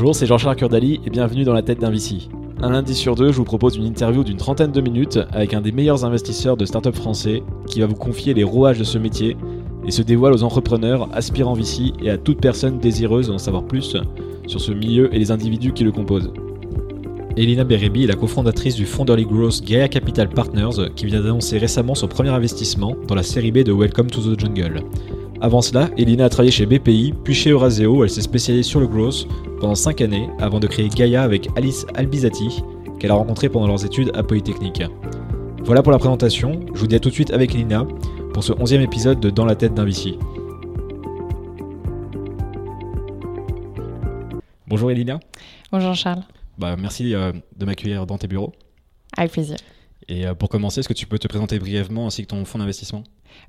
Bonjour, 0.00 0.14
c'est 0.14 0.26
Jean-Charles 0.26 0.54
Curdali 0.54 1.00
et 1.04 1.10
bienvenue 1.10 1.42
dans 1.42 1.52
la 1.52 1.62
tête 1.62 1.80
d'un 1.80 1.90
VC. 1.90 2.28
Un 2.62 2.70
lundi 2.70 2.94
sur 2.94 3.16
deux, 3.16 3.32
je 3.32 3.36
vous 3.36 3.42
propose 3.42 3.74
une 3.74 3.84
interview 3.84 4.22
d'une 4.22 4.36
trentaine 4.36 4.70
de 4.70 4.80
minutes 4.80 5.18
avec 5.32 5.54
un 5.54 5.60
des 5.60 5.72
meilleurs 5.72 6.04
investisseurs 6.04 6.56
de 6.56 6.64
start-up 6.64 6.94
français 6.94 7.42
qui 7.66 7.80
va 7.80 7.86
vous 7.86 7.96
confier 7.96 8.32
les 8.32 8.44
rouages 8.44 8.78
de 8.78 8.84
ce 8.84 8.96
métier 8.96 9.36
et 9.84 9.90
se 9.90 10.02
dévoile 10.02 10.34
aux 10.34 10.44
entrepreneurs, 10.44 11.08
aspirants 11.12 11.54
VC 11.54 11.94
et 12.00 12.10
à 12.10 12.16
toute 12.16 12.40
personne 12.40 12.78
désireuse 12.78 13.26
d'en 13.26 13.38
savoir 13.38 13.64
plus 13.64 13.96
sur 14.46 14.60
ce 14.60 14.70
milieu 14.70 15.12
et 15.12 15.18
les 15.18 15.32
individus 15.32 15.72
qui 15.72 15.82
le 15.82 15.90
composent. 15.90 16.30
Elina 17.36 17.64
Berebi 17.64 18.04
est 18.04 18.06
la 18.06 18.14
cofondatrice 18.14 18.76
du 18.76 18.86
fonds 18.86 19.04
Growth 19.04 19.64
Gaia 19.64 19.88
Capital 19.88 20.28
Partners 20.28 20.92
qui 20.94 21.06
vient 21.06 21.20
d'annoncer 21.20 21.58
récemment 21.58 21.96
son 21.96 22.06
premier 22.06 22.30
investissement 22.30 22.94
dans 23.08 23.16
la 23.16 23.24
série 23.24 23.50
B 23.50 23.64
de 23.64 23.72
Welcome 23.72 24.10
to 24.12 24.20
the 24.20 24.38
Jungle. 24.38 24.84
Avant 25.40 25.62
cela, 25.62 25.88
Elina 25.96 26.24
a 26.24 26.28
travaillé 26.28 26.50
chez 26.50 26.66
BPI, 26.66 27.14
puis 27.22 27.32
chez 27.32 27.50
Euraseo, 27.50 28.02
elle 28.02 28.10
s'est 28.10 28.22
spécialisée 28.22 28.64
sur 28.64 28.80
le 28.80 28.88
growth 28.88 29.28
pendant 29.60 29.76
5 29.76 30.00
années 30.00 30.28
avant 30.40 30.58
de 30.58 30.66
créer 30.66 30.88
Gaia 30.88 31.22
avec 31.22 31.48
Alice 31.56 31.86
Albizati, 31.94 32.64
qu'elle 32.98 33.12
a 33.12 33.14
rencontrée 33.14 33.48
pendant 33.48 33.68
leurs 33.68 33.84
études 33.84 34.10
à 34.14 34.24
Polytechnique. 34.24 34.82
Voilà 35.62 35.84
pour 35.84 35.92
la 35.92 35.98
présentation, 35.98 36.58
je 36.74 36.80
vous 36.80 36.88
dis 36.88 36.96
à 36.96 36.98
tout 36.98 37.10
de 37.10 37.14
suite 37.14 37.30
avec 37.32 37.54
Elina 37.54 37.86
pour 38.34 38.42
ce 38.42 38.52
11e 38.52 38.80
épisode 38.80 39.20
de 39.20 39.30
Dans 39.30 39.44
la 39.44 39.54
tête 39.54 39.74
d'un 39.74 39.84
VC. 39.84 40.18
Bonjour 44.66 44.90
Elina. 44.90 45.20
Bonjour 45.70 45.94
Charles. 45.94 46.24
Bah, 46.58 46.74
merci 46.76 47.14
euh, 47.14 47.32
de 47.56 47.64
m'accueillir 47.64 48.06
dans 48.06 48.18
tes 48.18 48.26
bureaux. 48.26 48.52
Avec 49.16 49.30
plaisir. 49.30 49.56
Et 50.08 50.26
euh, 50.26 50.34
pour 50.34 50.48
commencer, 50.48 50.80
est-ce 50.80 50.88
que 50.88 50.94
tu 50.94 51.06
peux 51.06 51.18
te 51.18 51.28
présenter 51.28 51.60
brièvement 51.60 52.06
ainsi 52.08 52.22
que 52.22 52.28
ton 52.28 52.44
fonds 52.44 52.58
d'investissement? 52.58 53.04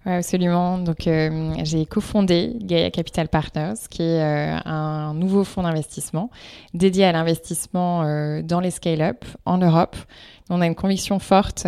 Oui, 0.05 0.13
absolument. 0.13 0.77
Donc, 0.77 1.07
euh, 1.07 1.53
j'ai 1.63 1.85
cofondé 1.85 2.53
Gaia 2.61 2.89
Capital 2.91 3.27
Partners, 3.27 3.75
qui 3.89 4.03
est 4.03 4.21
un 4.21 5.13
nouveau 5.13 5.43
fonds 5.43 5.63
d'investissement 5.63 6.29
dédié 6.73 7.05
à 7.05 7.11
l'investissement 7.11 8.03
dans 8.41 8.59
les 8.59 8.71
scale-up 8.71 9.25
en 9.45 9.57
Europe. 9.57 9.95
On 10.49 10.61
a 10.61 10.65
une 10.65 10.75
conviction 10.75 11.19
forte 11.19 11.67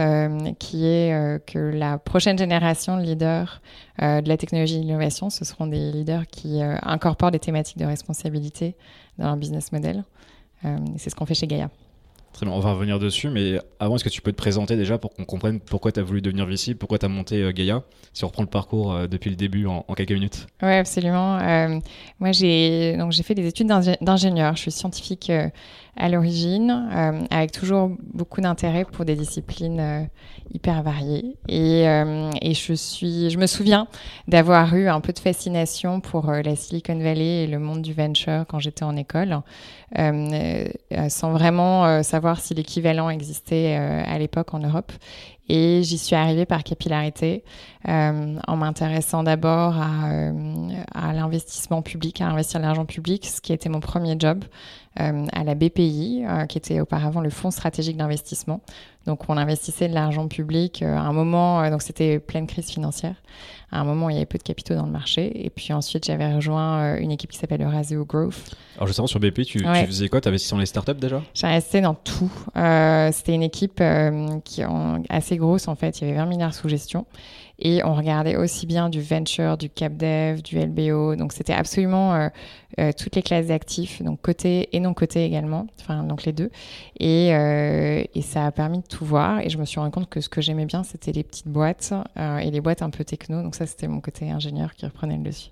qui 0.60 0.86
est 0.86 1.46
que 1.46 1.60
la 1.60 1.98
prochaine 1.98 2.38
génération 2.38 2.98
de 2.98 3.04
leaders 3.04 3.62
de 4.00 4.28
la 4.28 4.38
technologie 4.38 4.76
et 4.76 4.80
de 4.80 4.84
l'innovation, 4.84 5.30
ce 5.30 5.46
seront 5.46 5.68
des 5.68 5.92
leaders 5.92 6.26
qui 6.28 6.62
incorporent 6.62 7.32
des 7.32 7.40
thématiques 7.40 7.78
de 7.78 7.86
responsabilité 7.86 8.76
dans 9.18 9.26
leur 9.26 9.38
business 9.38 9.72
model. 9.72 10.04
Euh, 10.66 10.78
c'est 10.98 11.10
ce 11.10 11.16
qu'on 11.16 11.26
fait 11.26 11.34
chez 11.34 11.48
Gaia. 11.48 11.70
Très 12.34 12.46
bien, 12.46 12.56
on 12.56 12.60
va 12.60 12.72
revenir 12.72 12.98
dessus, 12.98 13.30
mais 13.30 13.60
avant, 13.80 13.96
est-ce 13.96 14.04
que 14.04 14.10
tu 14.10 14.22
peux 14.22 14.32
te 14.32 14.38
présenter 14.38 14.78
déjà 14.78 14.98
pour 14.98 15.14
qu'on 15.14 15.26
comprenne 15.26 15.60
pourquoi 15.60 15.92
tu 15.92 16.00
as 16.00 16.04
voulu 16.04 16.22
devenir 16.22 16.46
VC, 16.46 16.76
pourquoi 16.76 16.98
tu 16.98 17.06
as 17.06 17.10
monté 17.10 17.42
euh, 17.42 17.52
Gaia, 17.52 17.84
si 18.14 18.24
on 18.24 18.28
reprend 18.28 18.44
le 18.44 18.50
parcours 18.50 18.94
euh, 18.94 19.08
depuis 19.08 19.30
le 19.30 19.36
début 19.36 19.66
en, 19.68 19.84
quelques 19.96 20.14
minutes? 20.14 20.48
Oui, 20.64 20.74
absolument. 20.74 21.38
moi, 22.20 22.32
j'ai 22.32 22.96
fait 23.24 23.36
des 23.36 23.48
études 23.48 23.68
d'ingénieur. 24.02 24.56
Je 24.56 24.62
suis 24.62 24.72
scientifique 24.72 25.32
à 25.98 26.08
l'origine, 26.10 26.90
euh, 26.94 27.22
avec 27.30 27.52
toujours 27.52 27.92
beaucoup 28.14 28.40
d'intérêt 28.40 28.86
pour 28.86 29.04
des 29.04 29.16
disciplines 29.16 29.80
euh, 29.80 30.04
hyper 30.54 30.84
variées. 30.84 31.36
Et, 31.50 31.88
euh, 31.88 32.32
et, 32.42 32.54
je, 32.54 32.74
suis, 32.74 33.30
je 33.30 33.38
me 33.38 33.46
souviens 33.46 33.88
d'avoir 34.28 34.74
eu 34.76 34.88
un 34.88 35.02
peu 35.02 35.12
de 35.12 35.20
fascination 35.20 36.00
pour 36.00 36.32
la 36.32 36.56
Silicon 36.56 36.98
Valley 36.98 37.44
et 37.44 37.48
le 37.48 37.60
monde 37.60 37.82
du 37.82 37.94
venture 37.94 38.46
quand 38.48 38.60
j'étais 38.60 38.84
en 38.84 38.96
école, 38.96 39.42
sans 39.96 41.32
vraiment 41.32 42.04
savoir 42.04 42.40
si 42.40 42.54
l'équivalent 42.54 43.10
existait 43.10 43.76
à 43.76 44.18
l'époque 44.18 44.54
en 44.54 44.60
Europe. 44.60 44.92
Et 45.50 45.82
j'y 45.84 45.98
suis 45.98 46.16
arrivée 46.16 46.46
par 46.46 46.64
capillarité, 46.64 47.44
en 47.86 48.56
m'intéressant 48.58 49.24
d'abord 49.24 49.76
à, 49.78 50.32
à 50.94 51.14
l'investissement 51.14 51.82
public, 51.82 52.22
à 52.22 52.28
investir 52.28 52.60
l'argent 52.60 52.86
public, 52.86 53.26
ce 53.26 53.42
qui 53.42 53.52
était 53.52 53.70
mon 53.70 53.82
premier 53.82 54.16
job. 54.18 54.46
Euh, 55.00 55.26
à 55.32 55.46
la 55.46 55.56
BPI, 55.56 56.26
euh, 56.28 56.46
qui 56.48 56.58
était 56.58 56.82
auparavant 56.82 57.22
le 57.22 57.30
Fonds 57.30 57.50
stratégique 57.50 57.96
d'investissement. 57.96 58.60
Donc, 59.06 59.30
on 59.30 59.38
investissait 59.38 59.88
de 59.88 59.94
l'argent 59.94 60.28
public 60.28 60.84
euh, 60.84 60.98
à 60.98 61.00
un 61.00 61.14
moment, 61.14 61.70
donc 61.70 61.82
c'était 61.82 62.20
pleine 62.20 62.46
crise 62.46 62.70
financière. 62.70 63.16
À 63.72 63.80
un 63.80 63.86
moment, 63.86 64.10
il 64.10 64.16
y 64.16 64.18
avait 64.18 64.26
peu 64.26 64.38
de 64.38 64.44
capitaux 64.44 64.76
dans 64.76 64.86
le 64.86 64.92
marché. 64.92 65.46
Et 65.46 65.50
puis 65.50 65.72
ensuite, 65.72 66.06
j'avais 66.06 66.36
rejoint 66.36 66.98
une 66.98 67.10
équipe 67.10 67.32
qui 67.32 67.38
s'appelle 67.38 67.62
Euraseo 67.62 68.04
Growth. 68.04 68.54
Alors, 68.76 68.88
justement, 68.88 69.08
sur 69.08 69.22
BPI, 69.22 69.46
tu, 69.46 69.60
tu 69.60 69.86
faisais 69.86 70.10
quoi? 70.10 70.20
Tu 70.20 70.28
investissais 70.28 70.56
dans 70.56 70.60
les 70.60 70.66
startups 70.66 70.96
déjà? 70.96 71.22
Investi 71.42 71.80
dans 71.80 71.94
tout. 71.94 72.32
c'était 73.14 73.34
une 73.34 73.44
équipe 73.44 73.82
qui 74.44 74.60
est 74.62 74.68
assez 75.10 75.38
grosse, 75.38 75.70
en 75.70 75.76
fait. 75.76 76.02
Il 76.02 76.08
y 76.08 76.10
avait 76.10 76.20
20 76.20 76.26
milliards 76.26 76.54
sous 76.54 76.68
gestion. 76.68 77.06
Et 77.64 77.84
on 77.84 77.94
regardait 77.94 78.36
aussi 78.36 78.66
bien 78.66 78.90
du 78.90 79.02
venture, 79.02 79.56
du 79.56 79.70
cap 79.70 79.96
dev, 79.96 80.42
du 80.42 80.60
LBO. 80.60 81.16
Donc 81.16 81.32
c'était 81.32 81.54
absolument 81.54 82.16
euh, 82.16 82.30
euh, 82.80 82.92
toutes 82.98 83.16
les 83.16 83.22
classes 83.22 83.48
d'actifs, 83.48 84.02
donc 84.02 84.20
côté 84.22 84.76
et 84.76 84.80
non 84.80 84.96
côté 84.96 85.24
également, 85.24 85.68
enfin 85.80 86.04
donc 86.04 86.24
les 86.24 86.34
deux. 86.34 86.50
Et, 87.00 87.36
euh, 87.36 88.04
et, 88.16 88.22
ça 88.24 88.48
a 88.48 88.52
permis 88.52 88.80
de 88.80 88.88
tout 88.88 89.06
voir. 89.06 89.42
Et 89.42 89.50
je 89.50 89.60
me 89.60 89.66
suis 89.66 89.80
rendu 89.80 89.92
compte 89.92 90.10
que 90.10 90.22
ce 90.22 90.30
que 90.30 90.42
j'aimais 90.42 90.66
bien, 90.66 90.84
c'était 90.84 91.12
les 91.12 91.24
petites 91.24 91.48
boîtes 91.48 91.94
et 92.18 92.50
les 92.50 92.62
boîtes 92.62 92.82
un 92.82 92.90
peu 92.90 93.04
techno. 93.04 93.44
Donc 93.44 93.54
ça, 93.54 93.68
c'était 93.68 93.88
mon 93.88 94.02
côté 94.02 94.32
ingénieur 94.32 94.74
qui 94.74 94.86
reprenait 94.86 95.18
le 95.18 95.24
dessus. 95.24 95.52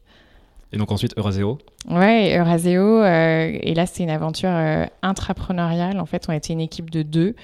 Et 0.71 0.77
donc 0.77 0.91
ensuite 0.91 1.17
Euraseo 1.17 1.57
Ouais, 1.89 2.37
Euraseo. 2.37 3.03
et 3.03 3.73
là, 3.75 3.85
c'est 3.85 4.03
une 4.03 4.09
aventure 4.09 4.51
intrapreneuriale. 5.03 5.99
En 5.99 6.05
fait, 6.05 6.25
on 6.27 6.31
était 6.31 6.53
une 6.53 6.61
équipe 6.61 6.89
de 6.89 7.03
deux 7.03 7.35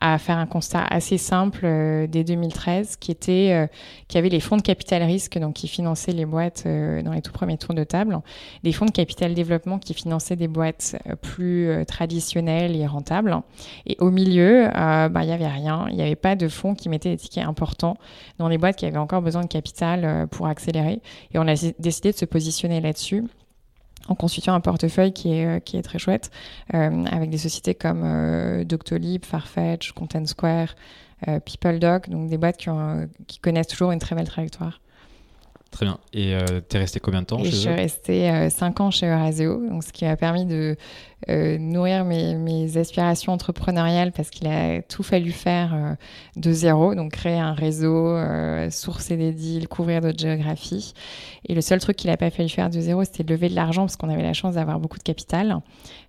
à 0.00 0.18
faire 0.18 0.38
un 0.38 0.46
constat 0.46 0.84
assez 0.84 1.18
simple 1.18 1.60
euh, 1.64 2.06
dès 2.06 2.24
2013, 2.24 2.96
qui 2.96 3.10
était 3.10 3.50
euh, 3.52 3.66
qu'il 4.08 4.16
y 4.16 4.18
avait 4.18 4.28
les 4.28 4.40
fonds 4.40 4.56
de 4.56 4.62
capital 4.62 5.02
risque, 5.02 5.38
donc 5.38 5.54
qui 5.54 5.68
finançaient 5.68 6.12
les 6.12 6.26
boîtes 6.26 6.64
euh, 6.66 7.02
dans 7.02 7.12
les 7.12 7.22
tout 7.22 7.32
premiers 7.32 7.58
tours 7.58 7.74
de 7.74 7.84
table, 7.84 8.20
des 8.62 8.72
fonds 8.72 8.86
de 8.86 8.90
capital 8.90 9.34
développement 9.34 9.78
qui 9.78 9.94
finançaient 9.94 10.36
des 10.36 10.48
boîtes 10.48 10.96
plus 11.22 11.68
traditionnelles 11.86 12.76
et 12.76 12.86
rentables. 12.86 13.40
Et 13.86 13.96
au 14.00 14.10
milieu, 14.10 14.68
bah, 14.74 15.22
il 15.22 15.26
n'y 15.26 15.32
avait 15.32 15.46
rien. 15.46 15.86
Il 15.90 15.96
n'y 15.96 16.02
avait 16.02 16.16
pas 16.16 16.36
de 16.36 16.48
fonds 16.48 16.74
qui 16.74 16.88
mettaient 16.88 17.10
des 17.10 17.16
tickets 17.16 17.44
importants 17.44 17.96
dans 18.38 18.48
les 18.48 18.58
boîtes 18.58 18.76
qui 18.76 18.86
avaient 18.86 18.98
encore 18.98 19.22
besoin 19.22 19.42
de 19.42 19.48
capital 19.48 20.26
pour 20.30 20.46
accélérer. 20.46 21.00
Et 21.32 21.38
on 21.38 21.46
a 21.46 21.54
décidé 21.78 22.12
de 22.12 22.16
se 22.16 22.24
positionner 22.24 22.80
là-dessus 22.80 23.24
en 24.08 24.14
constituant 24.14 24.54
un 24.54 24.60
portefeuille 24.60 25.12
qui 25.12 25.32
est, 25.32 25.46
euh, 25.46 25.60
qui 25.60 25.76
est 25.76 25.82
très 25.82 25.98
chouette, 25.98 26.30
euh, 26.74 27.04
avec 27.10 27.30
des 27.30 27.38
sociétés 27.38 27.74
comme 27.74 28.02
euh, 28.04 28.64
Doctolib, 28.64 29.24
Farfetch, 29.24 29.92
Content 29.92 30.26
Square, 30.26 30.74
euh, 31.28 31.40
PeopleDoc, 31.40 32.08
donc 32.10 32.28
des 32.28 32.38
boîtes 32.38 32.56
qui, 32.56 32.68
ont, 32.70 33.08
qui 33.26 33.38
connaissent 33.38 33.68
toujours 33.68 33.92
une 33.92 33.98
très 33.98 34.14
belle 34.14 34.28
trajectoire. 34.28 34.80
Très 35.70 35.86
bien. 35.86 35.98
Et 36.12 36.38
tu 36.68 36.76
es 36.76 36.78
resté 36.78 37.00
combien 37.00 37.22
de 37.22 37.26
temps 37.26 37.38
chez 37.38 37.50
Je 37.50 37.56
suis 37.56 37.68
restée 37.68 38.48
5 38.48 38.80
ans 38.80 38.92
chez 38.92 39.08
Euraseo, 39.08 39.68
donc 39.68 39.82
ce 39.82 39.92
qui 39.92 40.04
m'a 40.04 40.14
permis 40.14 40.44
de 40.44 40.76
euh, 41.30 41.56
nourrir 41.58 42.04
mes, 42.04 42.34
mes, 42.34 42.76
aspirations 42.76 43.32
entrepreneuriales 43.32 44.12
parce 44.12 44.28
qu'il 44.28 44.46
a 44.46 44.82
tout 44.82 45.02
fallu 45.02 45.30
faire 45.30 45.74
euh, 45.74 45.94
de 46.36 46.52
zéro, 46.52 46.94
donc 46.94 47.12
créer 47.12 47.38
un 47.38 47.54
réseau, 47.54 48.08
euh, 48.08 48.68
sourcer 48.70 49.16
des 49.16 49.32
deals, 49.32 49.68
couvrir 49.68 50.02
d'autres 50.02 50.18
géographies. 50.18 50.92
Et 51.48 51.54
le 51.54 51.60
seul 51.60 51.80
truc 51.80 51.96
qu'il 51.96 52.10
n'a 52.10 52.16
pas 52.16 52.30
fallu 52.30 52.48
faire 52.48 52.68
de 52.68 52.78
zéro, 52.78 53.04
c'était 53.04 53.24
de 53.24 53.32
lever 53.32 53.48
de 53.48 53.54
l'argent 53.54 53.82
parce 53.82 53.96
qu'on 53.96 54.10
avait 54.10 54.22
la 54.22 54.34
chance 54.34 54.54
d'avoir 54.54 54.78
beaucoup 54.80 54.98
de 54.98 55.02
capital. 55.02 55.60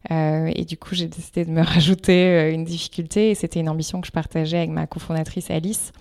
et 0.09 0.65
du 0.65 0.77
coup, 0.77 0.95
j'ai 0.95 1.07
décidé 1.07 1.45
de 1.45 1.51
me 1.51 1.61
rajouter 1.63 2.51
une 2.53 2.63
difficulté 2.63 3.31
et 3.31 3.35
c'était 3.35 3.59
une 3.59 3.69
ambition 3.69 4.01
que 4.01 4.07
je 4.07 4.11
partageais 4.11 4.57
avec 4.57 4.69
ma 4.69 4.87
cofondatrice 4.87 5.51
Alice, 5.51 5.91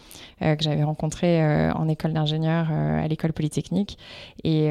que 0.41 0.57
j'avais 0.61 0.85
rencontrée 0.85 1.43
en 1.73 1.89
école 1.89 2.13
d'ingénieur 2.13 2.71
à 2.71 3.09
l'école 3.09 3.33
polytechnique. 3.33 3.99
Et, 4.45 4.67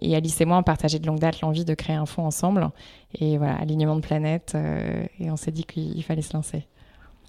et 0.00 0.16
Alice 0.16 0.40
et 0.40 0.46
moi, 0.46 0.56
on 0.56 0.62
partageait 0.62 0.98
de 0.98 1.06
longue 1.06 1.18
date 1.18 1.42
l'envie 1.42 1.66
de 1.66 1.74
créer 1.74 1.96
un 1.96 2.06
fonds 2.06 2.24
ensemble. 2.24 2.70
Et 3.14 3.38
voilà, 3.38 3.56
alignement 3.56 3.96
de 3.96 4.00
planète. 4.00 4.52
Euh, 4.54 5.04
et 5.20 5.30
on 5.30 5.36
s'est 5.36 5.52
dit 5.52 5.64
qu'il 5.64 6.02
fallait 6.02 6.22
se 6.22 6.32
lancer. 6.32 6.66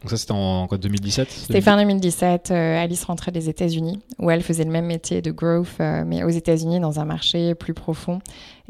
Donc 0.02 0.12
ça, 0.12 0.18
c'était 0.18 0.34
en 0.34 0.68
quoi, 0.68 0.78
2017 0.78 1.28
C'était 1.32 1.62
fin 1.62 1.76
2017. 1.76 2.52
Euh, 2.52 2.84
Alice 2.84 3.04
rentrait 3.04 3.32
des 3.32 3.50
États-Unis, 3.50 4.00
où 4.20 4.30
elle 4.30 4.44
faisait 4.44 4.64
le 4.64 4.70
même 4.70 4.86
métier 4.86 5.24
de 5.24 5.32
growth, 5.32 5.70
euh, 5.80 6.04
mais 6.06 6.24
aux 6.24 6.30
États-Unis, 6.30 6.80
dans 6.80 7.00
un 7.00 7.06
marché 7.06 7.56
plus 7.56 7.74
profond, 7.74 8.20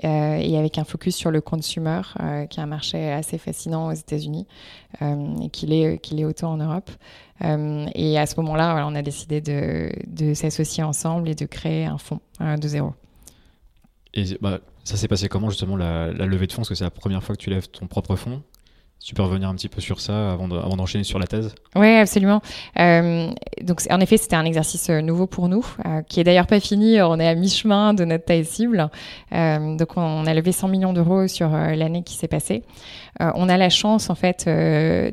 et 0.04 0.57
avec 0.57 0.77
un 0.77 0.86
focus 0.86 1.15
sur 1.15 1.31
le 1.31 1.42
consumer, 1.42 2.01
qui 2.50 2.59
est 2.59 2.63
un 2.63 2.68
marché 2.68 3.12
assez 3.12 3.39
fascinant 3.39 3.88
aux 3.88 3.94
États-Unis, 3.94 4.45
et 5.01 5.50
qu'il 5.50 5.74
est, 5.74 5.98
qu'il 5.98 6.19
est 6.19 6.25
autant 6.25 6.51
en 6.51 6.57
Europe. 6.57 6.92
et 7.42 8.19
à 8.19 8.25
ce 8.27 8.36
moment-là, 8.38 8.74
voilà, 8.74 8.88
on 8.88 8.94
a 8.94 9.01
décidé 9.01 9.42
de, 9.42 9.92
de 10.06 10.36
s'associer 10.36 10.83
ensemble 10.83 11.30
et 11.30 11.36
de 11.36 11.48
créer 11.48 11.86
un 11.86 11.98
fonds 11.98 12.19
de 12.39 12.68
zéro. 12.68 12.94
Et 14.17 14.37
bah, 14.41 14.59
ça 14.83 14.97
s'est 14.97 15.07
passé 15.07 15.29
comment 15.29 15.49
justement 15.49 15.77
la, 15.77 16.11
levée 16.11 16.47
de 16.47 16.51
fonds? 16.51 16.61
Parce 16.61 16.69
que 16.69 16.75
c'est 16.75 16.83
la 16.83 16.89
première 16.89 17.23
fois 17.23 17.35
que 17.35 17.41
tu 17.41 17.51
lèves 17.51 17.69
ton 17.69 17.85
propre 17.85 18.15
fonds. 18.15 18.41
tu 18.99 19.13
peux 19.13 19.21
revenir 19.21 19.47
un 19.47 19.53
petit 19.53 19.69
peu 19.69 19.79
sur 19.79 20.01
ça 20.01 20.31
avant 20.31 20.47
d'enchaîner 20.47 21.03
sur 21.03 21.19
la 21.19 21.27
thèse? 21.27 21.53
Oui, 21.75 21.95
absolument. 21.95 22.41
Euh, 22.79 23.29
donc, 23.61 23.81
en 23.91 23.99
effet, 23.99 24.17
c'était 24.17 24.35
un 24.35 24.45
exercice 24.45 24.89
euh, 24.89 25.01
nouveau 25.01 25.27
pour 25.27 25.49
nous, 25.49 25.63
euh, 25.85 26.01
qui 26.01 26.19
est 26.19 26.23
d'ailleurs 26.23 26.47
pas 26.47 26.59
fini. 26.59 26.99
On 26.99 27.19
est 27.19 27.27
à 27.27 27.35
mi-chemin 27.35 27.93
de 27.93 28.05
notre 28.05 28.25
taille 28.25 28.43
cible. 28.43 28.89
donc, 29.31 29.97
on 29.97 30.25
a 30.25 30.33
levé 30.33 30.51
100 30.51 30.67
millions 30.67 30.93
d'euros 30.93 31.27
sur 31.27 31.49
l'année 31.49 32.01
qui 32.01 32.15
s'est 32.15 32.27
passée. 32.27 32.63
on 33.19 33.49
a 33.49 33.57
la 33.57 33.69
chance, 33.69 34.09
en 34.09 34.15
fait, 34.15 34.49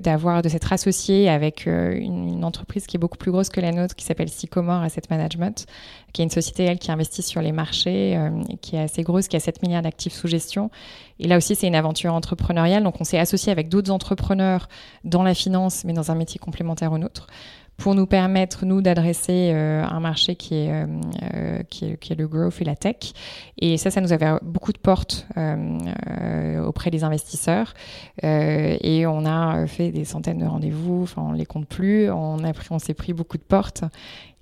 d'avoir 0.03 0.41
de 0.41 0.49
s'être 0.49 0.73
associé 0.73 1.29
avec 1.29 1.67
une, 1.67 2.29
une, 2.29 2.45
entreprise 2.45 2.87
qui 2.87 2.97
est 2.97 3.01
beaucoup 3.01 3.19
plus 3.19 3.33
grosse 3.33 3.51
que 3.51 3.61
la 3.61 3.71
nôtre, 3.71 3.95
qui 3.95 4.05
s'appelle 4.07 4.31
Sycomore 4.31 4.83
Asset 4.83 5.03
Management, 5.11 5.67
qui 6.15 6.23
est 6.23 6.25
une 6.25 6.31
société, 6.31 6.65
elle, 6.65 6.79
qui 6.79 6.91
investit 6.91 7.23
sur 7.23 7.43
les 7.43 7.53
marchés, 7.53 8.19
qui 8.63 8.77
est 8.77 8.81
assez 8.81 9.03
grosse, 9.03 9.29
qui 9.29 9.37
a 9.37 9.41
7 9.41 9.63
milliards 9.63 9.83
d'actifs 9.83 10.15
sous 10.15 10.29
gestion. 10.29 10.71
Et 11.19 11.29
là 11.29 11.37
aussi, 11.37 11.55
c'est 11.55 11.67
une 11.67 11.75
aventure 11.75 12.15
entrepreneuriale. 12.15 12.83
Donc, 12.83 13.01
on 13.01 13.05
s'est 13.05 13.19
associé 13.19 13.53
avec 13.53 13.69
d'autres 13.69 13.91
entrepreneurs 13.91 14.69
dans 15.05 15.23
la 15.23 15.35
finance, 15.35 15.85
mais 15.85 15.93
dans 15.93 16.11
un 16.11 16.15
métier 16.15 16.39
complémentaire 16.39 16.93
au 16.93 16.99
nôtre 16.99 17.27
pour 17.77 17.95
nous 17.95 18.07
permettre, 18.07 18.65
nous, 18.65 18.83
d'adresser 18.83 19.51
euh, 19.53 19.85
un 19.85 20.01
marché 20.01 20.37
qui 20.37 20.55
est, 20.55 20.71
euh, 20.71 20.87
euh, 21.35 21.63
qui 21.69 21.87
est, 21.87 21.97
qui, 21.97 22.13
est, 22.13 22.17
le 22.17 22.29
growth 22.29 22.61
et 22.61 22.65
la 22.65 22.77
tech. 22.77 23.13
Et 23.59 23.77
ça, 23.79 23.91
ça 23.91 24.01
nous 24.01 24.13
avait 24.13 24.39
beaucoup 24.43 24.73
de 24.73 24.79
portes 24.79 25.27
auprès 26.65 26.91
des 26.91 27.05
investisseurs. 27.05 27.75
et 28.23 29.07
on 29.07 29.27
a 29.27 29.67
fait 29.67 29.91
des 29.91 30.05
centaines 30.05 30.39
de 30.39 30.47
rendez-vous, 30.47 31.03
enfin, 31.03 31.23
on 31.29 31.33
les 31.33 31.47
compte 31.47 31.67
plus. 31.67 32.11
On, 32.11 32.39
on 32.71 32.79
s'est 32.79 32.95
pris 32.95 33.13
beaucoup 33.13 33.39
de 33.39 33.43
portes. 33.43 33.85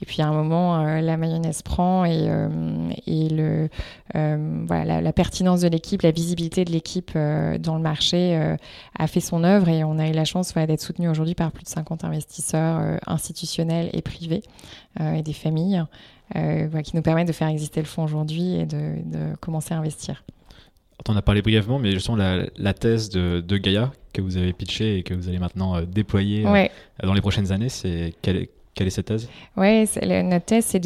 Et 0.02 0.04
puis 0.04 0.20
à 0.20 0.26
un 0.26 0.32
moment, 0.32 0.80
euh, 0.80 1.00
la 1.00 1.16
mayonnaise 1.16 1.62
prend 1.62 2.04
et, 2.04 2.24
euh, 2.26 2.90
et 3.06 3.28
le, 3.28 3.68
euh, 4.16 4.64
voilà, 4.66 5.00
la, 5.00 5.12
pertinence 5.12 5.60
de 5.60 5.68
l'équipe, 5.68 6.02
la 6.02 6.10
visibilité 6.10 6.64
de 6.64 6.72
l'équipe 6.72 7.12
dans 7.14 7.76
le 7.76 7.80
marché 7.80 8.56
a 8.98 9.06
fait 9.06 9.20
son 9.20 9.44
œuvre 9.44 9.68
et 9.68 9.84
on 9.84 9.98
a 10.00 10.08
eu 10.08 10.12
la 10.12 10.24
chance 10.24 10.54
d'être 10.54 10.80
soutenu 10.80 11.08
aujourd'hui 11.08 11.36
par 11.36 11.52
plus 11.52 11.62
de 11.62 11.68
50 11.68 12.02
investisseurs 12.02 12.98
institutionnels 13.06 13.90
et 13.92 14.02
privés 14.02 14.42
et 15.00 15.22
des 15.22 15.32
familles 15.32 15.84
qui 16.34 16.96
nous 16.96 17.02
permettent 17.02 17.28
de 17.28 17.32
faire 17.32 17.48
exister 17.48 17.80
le 17.80 17.86
fonds 17.86 18.04
aujourd'hui 18.04 18.54
et 18.54 18.66
de, 18.66 18.96
de, 19.04 19.36
commencer 19.36 19.74
à 19.74 19.78
investir. 19.78 20.24
On 21.06 21.12
en 21.12 21.16
a 21.16 21.22
parlé 21.22 21.42
brièvement, 21.42 21.78
mais 21.78 21.92
justement 21.92 22.16
la, 22.16 22.46
la 22.56 22.74
thèse 22.74 23.10
de, 23.10 23.40
de, 23.40 23.56
Gaia 23.56 23.92
que 24.12 24.20
vous 24.20 24.36
avez 24.36 24.52
pitché 24.52 24.98
et 24.98 25.02
que 25.02 25.14
vous 25.14 25.28
allez 25.28 25.38
maintenant 25.38 25.80
déployer 25.82 26.44
dans 27.02 27.14
les 27.14 27.20
prochaines 27.20 27.52
années, 27.52 27.68
c'est 27.68 28.14
quelle, 28.22 28.48
quelle 28.74 28.86
est 28.86 28.90
cette 28.90 29.06
thèse? 29.06 29.28
Oui, 29.56 29.88
notre 30.24 30.44
thèse, 30.46 30.66
c'est 30.66 30.80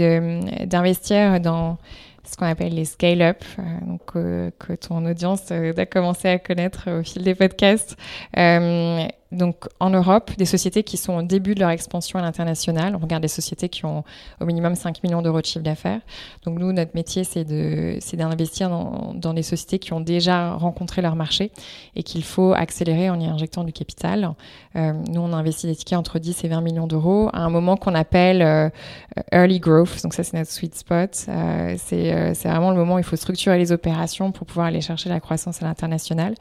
d'investir 0.67 1.41
dans 1.41 1.79
ce 2.27 2.37
qu'on 2.37 2.47
appelle 2.47 2.75
les 2.75 2.85
scale-up, 2.85 3.44
euh, 3.59 3.62
euh, 4.17 4.50
que 4.59 4.73
ton 4.75 5.05
audience 5.06 5.49
euh, 5.53 5.73
a 5.77 5.87
commencé 5.87 6.29
à 6.29 6.38
connaître 6.38 6.91
au 6.91 7.03
fil 7.03 7.23
des 7.23 7.35
podcasts 7.35 7.97
donc 9.32 9.67
en 9.81 9.90
Europe, 9.90 10.31
des 10.38 10.44
sociétés 10.44 10.84
qui 10.84 10.96
sont 10.96 11.14
au 11.14 11.23
début 11.23 11.55
de 11.55 11.61
leur 11.61 11.70
expansion 11.70 12.19
à 12.19 12.23
l'international. 12.23 12.94
On 12.94 12.99
regarde 12.99 13.23
des 13.23 13.28
sociétés 13.28 13.69
qui 13.69 13.84
ont 13.84 14.05
au 14.40 14.44
minimum 14.44 14.76
5 14.76 15.02
millions 15.02 15.20
d'euros 15.20 15.40
de 15.40 15.46
chiffre 15.46 15.64
d'affaires. 15.64 16.00
Donc 16.44 16.58
nous, 16.58 16.73
notre 16.73 16.93
métier, 16.94 17.25
c'est 17.25 17.44
d'investir 17.44 18.70
dans, 18.70 19.14
dans 19.14 19.34
des 19.34 19.43
sociétés 19.43 19.78
qui 19.78 19.93
ont 19.93 20.00
déjà 20.00 20.52
rencontré 20.52 21.02
leur 21.02 21.17
marché 21.17 21.50
et 21.96 22.02
qu'il 22.05 22.23
faut 22.23 22.52
accélérer 22.52 23.11
en 23.11 23.19
y 23.19 23.26
injectant 23.26 23.64
du 23.64 23.73
capital. 23.73 24.34
Euh, 24.76 24.93
nous, 25.08 25.20
on 25.20 25.32
investit 25.32 25.67
des 25.67 25.75
tickets 25.75 25.99
entre 25.99 26.19
10 26.19 26.44
et 26.44 26.49
20 26.49 26.61
millions 26.61 26.87
d'euros 26.87 27.28
à 27.32 27.40
un 27.40 27.50
moment 27.50 27.76
qu'on 27.76 27.94
appelle 27.94 28.43
euh, 28.43 28.69
early 29.32 29.58
growth. 29.58 30.02
Donc 30.02 30.14
ça, 30.14 30.23
c'est 30.23 30.37
notre 30.37 30.52
sweet 30.52 30.76
spot. 30.76 31.26
Euh, 31.28 31.75
c'est 31.78 32.34
vraiment 32.44 32.70
le 32.70 32.76
moment 32.76 32.94
où 32.94 32.99
il 32.99 33.05
faut 33.05 33.17
structurer 33.17 33.58
les 33.58 33.73
opérations 33.73 34.31
pour 34.31 34.46
pouvoir 34.46 34.69
aller 34.69 34.81
chercher 34.81 35.08
la 35.08 35.19
croissance 35.19 35.62
à 35.62 35.67
l'international. 35.67 36.34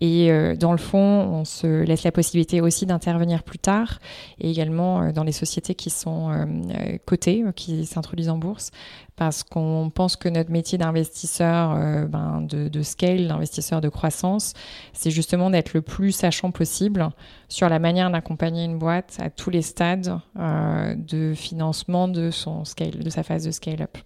Et 0.00 0.30
dans 0.58 0.72
le 0.72 0.78
fond, 0.78 0.98
on 0.98 1.44
se 1.44 1.66
laisse 1.66 2.04
la 2.04 2.12
possibilité 2.12 2.29
aussi 2.62 2.86
d'intervenir 2.86 3.42
plus 3.42 3.58
tard 3.58 3.98
et 4.38 4.50
également 4.50 5.02
euh, 5.02 5.12
dans 5.12 5.24
les 5.24 5.32
sociétés 5.32 5.74
qui 5.74 5.90
sont 5.90 6.30
euh, 6.30 6.44
euh, 6.44 6.98
cotées, 7.04 7.44
qui 7.56 7.86
s'introduisent 7.86 8.28
en 8.28 8.38
bourse, 8.38 8.70
parce 9.16 9.42
qu'on 9.42 9.90
pense 9.94 10.16
que 10.16 10.28
notre 10.28 10.50
métier 10.50 10.78
d'investisseur 10.78 11.76
ben, 12.08 12.40
de, 12.40 12.82
scale, 12.82 13.28
d'investisseur 13.28 13.82
de 13.82 13.90
croissance, 13.90 14.54
c'est 14.94 15.10
justement 15.10 15.50
d'être 15.50 15.74
le 15.74 15.82
plus 15.82 16.12
sachant 16.12 16.50
possible 16.50 17.10
sur 17.48 17.68
la 17.68 17.78
manière 17.78 18.10
d'accompagner 18.10 18.64
une 18.64 18.78
boîte 18.78 19.18
à 19.20 19.28
tous 19.28 19.50
les 19.50 19.60
stades 19.60 20.18
de 20.36 21.34
financement 21.34 22.08
de 22.08 22.30
son 22.30 22.64
scale, 22.64 22.98
de 22.98 23.10
sa 23.10 23.22
phase 23.22 23.44
de 23.44 23.50
scale-up. 23.50 23.98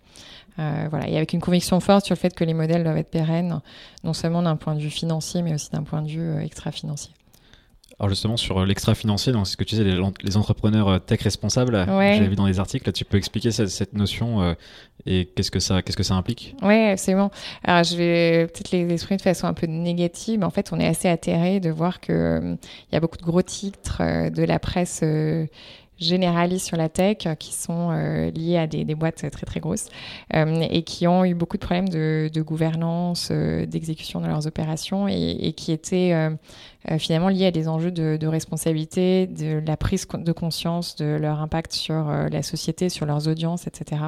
voilà, 0.56 1.08
et 1.08 1.16
avec 1.16 1.32
une 1.32 1.40
conviction 1.40 1.78
forte 1.78 2.06
sur 2.06 2.16
le 2.16 2.18
fait 2.18 2.34
que 2.34 2.42
les 2.42 2.54
modèles 2.54 2.82
doivent 2.82 2.98
être 2.98 3.10
pérennes, 3.10 3.60
non 4.02 4.14
seulement 4.14 4.42
d'un 4.42 4.56
point 4.56 4.74
de 4.74 4.80
vue 4.80 4.90
financier, 4.90 5.42
mais 5.42 5.54
aussi 5.54 5.70
d'un 5.70 5.84
point 5.84 6.02
de 6.02 6.08
vue 6.08 6.42
extra-financier. 6.42 7.12
Alors 8.00 8.10
justement 8.10 8.36
sur 8.36 8.58
euh, 8.58 8.66
l'extra 8.66 8.94
financier, 8.94 9.32
dans 9.32 9.44
ce 9.44 9.56
que 9.56 9.62
tu 9.62 9.76
disais, 9.76 9.84
les, 9.84 10.36
entrepreneurs 10.36 10.88
euh, 10.88 10.98
tech 10.98 11.20
responsables, 11.22 11.84
j'avais 11.86 12.26
vu 12.26 12.34
dans 12.34 12.46
les 12.46 12.58
articles, 12.58 12.90
tu 12.92 13.04
peux 13.04 13.16
expliquer 13.16 13.52
cette, 13.52 13.92
notion 13.92 14.42
euh, 14.42 14.54
et 15.06 15.26
qu'est-ce 15.26 15.50
que 15.50 15.60
ça, 15.60 15.80
qu'est-ce 15.82 15.96
que 15.96 16.02
ça 16.02 16.14
implique? 16.14 16.56
Oui, 16.62 16.74
absolument. 16.86 17.30
Alors 17.62 17.84
je 17.84 17.96
vais 17.96 18.46
peut-être 18.48 18.72
les 18.72 18.92
exprimer 18.92 19.18
de 19.18 19.22
façon 19.22 19.46
un 19.46 19.54
peu 19.54 19.66
négative. 19.66 20.42
En 20.42 20.50
fait, 20.50 20.72
on 20.72 20.80
est 20.80 20.86
assez 20.86 21.08
atterré 21.08 21.60
de 21.60 21.70
voir 21.70 22.00
que 22.00 22.56
il 22.90 22.94
y 22.94 22.96
a 22.96 23.00
beaucoup 23.00 23.18
de 23.18 23.22
gros 23.22 23.42
titres 23.42 24.02
de 24.30 24.42
la 24.42 24.58
presse 24.58 25.04
généralistes 25.98 26.66
sur 26.66 26.76
la 26.76 26.88
tech 26.88 27.28
qui 27.38 27.52
sont 27.54 27.90
liés 28.34 28.58
à 28.58 28.66
des, 28.66 28.94
boîtes 28.94 29.30
très 29.30 29.46
très 29.46 29.60
grosses 29.60 29.88
et 30.32 30.82
qui 30.82 31.06
ont 31.06 31.24
eu 31.24 31.34
beaucoup 31.34 31.56
de 31.56 31.64
problèmes 31.64 31.88
de, 31.88 32.42
gouvernance, 32.42 33.30
d'exécution 33.30 34.20
de 34.20 34.26
leurs 34.26 34.46
opérations 34.46 35.08
et, 35.08 35.52
qui 35.56 35.72
étaient 35.72 36.12
euh, 36.90 36.98
finalement 36.98 37.30
liés 37.30 37.46
à 37.46 37.50
des 37.50 37.66
enjeux 37.66 37.90
de, 37.90 38.26
responsabilité, 38.26 39.26
de 39.26 39.62
la 39.66 39.76
prise 39.76 40.06
de 40.12 40.32
conscience 40.32 40.96
de 40.96 41.06
leur 41.06 41.40
impact 41.40 41.72
sur 41.72 42.10
euh, 42.10 42.28
la 42.28 42.42
société, 42.42 42.90
sur 42.90 43.06
leurs 43.06 43.26
audiences, 43.26 43.66
etc. 43.66 44.02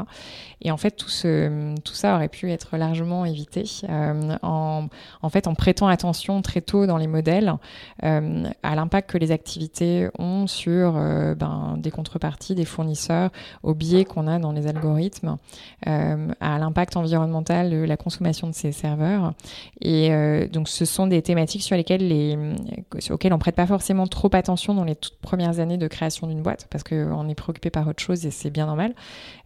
Et 0.61 0.71
en 0.71 0.77
fait, 0.77 0.91
tout, 0.91 1.07
tout 1.07 1.95
ça 1.95 2.15
aurait 2.15 2.29
pu 2.29 2.51
être 2.51 2.77
largement 2.77 3.25
évité 3.25 3.65
euh, 3.89 4.37
en, 4.43 4.89
en, 5.23 5.29
fait, 5.31 5.47
en 5.47 5.55
prêtant 5.55 5.89
attention 5.89 6.43
très 6.43 6.61
tôt 6.61 6.87
dans 6.87 6.99
les 6.99 7.07
modèles 7.07 7.55
à 8.03 8.75
l'impact 8.75 9.11
que 9.11 9.19
les 9.19 9.31
activités 9.31 10.09
ont 10.19 10.47
sur 10.47 10.93
ben, 10.93 11.76
des 11.77 11.91
contreparties, 11.91 12.55
des 12.55 12.65
fournisseurs, 12.65 13.31
au 13.63 13.75
biais 13.75 14.05
qu'on 14.05 14.27
a 14.27 14.39
dans 14.39 14.53
les 14.53 14.67
algorithmes, 14.67 15.37
à 15.85 16.59
l'impact 16.59 16.97
environnemental 16.97 17.71
de 17.71 17.77
la 17.77 17.97
consommation 17.97 18.49
de 18.49 18.55
ces 18.55 18.73
serveurs. 18.73 19.35
Et 19.81 20.11
donc, 20.53 20.69
ce 20.69 20.85
sont 20.85 21.07
des 21.07 21.23
thématiques 21.23 21.63
sur 21.63 21.77
lesquelles 21.77 22.07
les, 22.07 22.37
auxquels 23.11 23.33
on 23.33 23.39
prête 23.39 23.55
pas 23.55 23.67
forcément 23.67 24.07
trop 24.07 24.31
attention 24.33 24.75
dans 24.75 24.85
les 24.85 24.97
toutes 24.97 25.19
premières 25.19 25.61
années 25.61 25.79
de 25.79 25.89
création 25.89 26.27
d'une 26.27 26.43
boîte 26.43 26.67
parce 26.71 26.85
qu'on 26.85 27.29
est 27.29 27.35
préoccupé 27.35 27.71
par 27.71 27.87
autre 27.89 28.03
chose 28.03 28.27
et 28.27 28.31
c'est 28.31 28.51
bien 28.51 28.67
normal. 28.67 28.95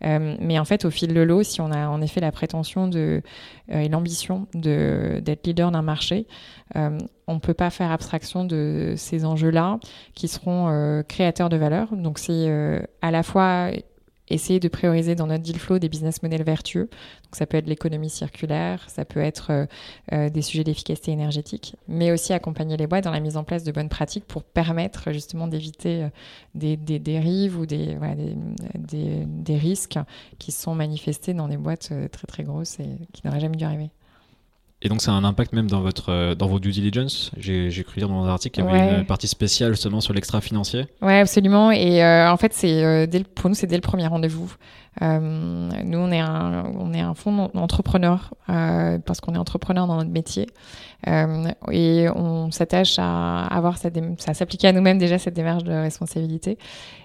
Euh, 0.04 0.36
mais 0.40 0.58
en 0.58 0.64
fait, 0.64 0.84
au 0.84 0.90
fil 0.90 1.12
de 1.12 1.20
l'eau, 1.20 1.42
si 1.42 1.60
on 1.60 1.70
a 1.70 1.88
en 1.88 2.00
effet 2.00 2.20
la 2.20 2.32
prétention 2.32 2.88
de, 2.88 3.22
euh, 3.72 3.80
et 3.80 3.88
l'ambition 3.88 4.46
d'être 4.54 5.46
leader 5.46 5.70
d'un 5.70 5.82
marché, 5.82 6.26
euh, 6.76 6.98
on 7.30 7.34
ne 7.34 7.40
peut 7.40 7.54
pas 7.54 7.70
faire 7.70 7.90
abstraction 7.90 8.44
de 8.44 8.94
ces 8.96 9.24
enjeux-là 9.24 9.78
qui 10.14 10.28
seront 10.28 11.02
créateurs 11.08 11.48
de 11.48 11.56
valeur. 11.56 11.94
Donc 11.96 12.18
c'est 12.18 12.82
à 13.02 13.10
la 13.10 13.22
fois 13.22 13.70
essayer 14.30 14.60
de 14.60 14.68
prioriser 14.68 15.14
dans 15.14 15.26
notre 15.26 15.42
deal 15.42 15.58
flow 15.58 15.78
des 15.78 15.88
business 15.88 16.22
models 16.22 16.44
vertueux. 16.44 16.88
Donc 17.24 17.36
ça 17.36 17.46
peut 17.46 17.56
être 17.56 17.66
l'économie 17.66 18.08
circulaire, 18.08 18.88
ça 18.88 19.04
peut 19.04 19.20
être 19.20 19.50
euh, 19.50 19.66
euh, 20.12 20.30
des 20.30 20.42
sujets 20.42 20.64
d'efficacité 20.64 21.10
énergétique, 21.10 21.76
mais 21.88 22.12
aussi 22.12 22.32
accompagner 22.32 22.76
les 22.76 22.86
boîtes 22.86 23.04
dans 23.04 23.10
la 23.10 23.20
mise 23.20 23.36
en 23.36 23.44
place 23.44 23.64
de 23.64 23.72
bonnes 23.72 23.88
pratiques 23.88 24.24
pour 24.24 24.44
permettre 24.44 25.12
justement 25.12 25.48
d'éviter 25.48 26.04
euh, 26.04 26.08
des, 26.54 26.76
dérives 26.76 27.58
ou 27.58 27.66
des, 27.66 27.96
des, 28.78 29.24
des, 29.26 29.56
risques 29.56 29.98
qui 30.38 30.52
sont 30.52 30.74
manifestés 30.74 31.34
dans 31.34 31.48
des 31.48 31.56
boîtes 31.56 31.92
très 32.10 32.26
très 32.26 32.44
grosses 32.44 32.78
et 32.80 32.88
qui 33.12 33.22
n'auraient 33.24 33.40
jamais 33.40 33.56
dû 33.56 33.64
arriver. 33.64 33.90
Et 34.82 34.88
donc, 34.88 35.02
ça 35.02 35.12
a 35.12 35.14
un 35.14 35.24
impact 35.24 35.52
même 35.52 35.68
dans, 35.68 35.82
votre, 35.82 36.10
euh, 36.10 36.34
dans 36.34 36.46
vos 36.46 36.58
due 36.58 36.70
diligence. 36.70 37.30
J'ai 37.36 37.84
cru 37.84 38.00
lire 38.00 38.08
dans 38.08 38.24
un 38.24 38.28
article 38.28 38.62
qu'il 38.62 38.64
y 38.64 38.78
avait 38.78 38.98
une 39.00 39.06
partie 39.06 39.28
spéciale 39.28 39.76
seulement 39.76 40.00
sur 40.00 40.14
l'extra 40.14 40.40
financier. 40.40 40.86
Oui, 41.02 41.12
absolument. 41.12 41.70
Et 41.70 42.02
euh, 42.02 42.30
en 42.30 42.36
fait, 42.38 42.54
c'est 42.54 42.82
euh, 42.82 43.06
pour 43.34 43.50
nous, 43.50 43.54
c'est 43.54 43.66
dès 43.66 43.76
le 43.76 43.82
premier 43.82 44.06
rendez-vous. 44.06 44.54
Nous, 45.00 45.98
on 45.98 46.12
est 46.12 46.20
un, 46.20 47.14
fonds 47.14 47.50
entrepreneur 47.54 48.34
parce 48.46 49.20
qu'on 49.20 49.34
est 49.34 49.38
entrepreneur 49.38 49.86
dans 49.86 49.96
notre 49.96 50.10
métier. 50.10 50.46
et 51.06 52.08
on 52.14 52.50
s'attache 52.50 52.98
à 52.98 53.46
avoir 53.46 53.78
cette, 53.78 53.98
ça 54.20 54.34
s'appliquer 54.34 54.68
à 54.68 54.72
nous-mêmes 54.72 54.98
déjà 54.98 55.18
cette 55.18 55.34
démarche 55.34 55.64
de 55.64 55.72
responsabilité 55.72 56.58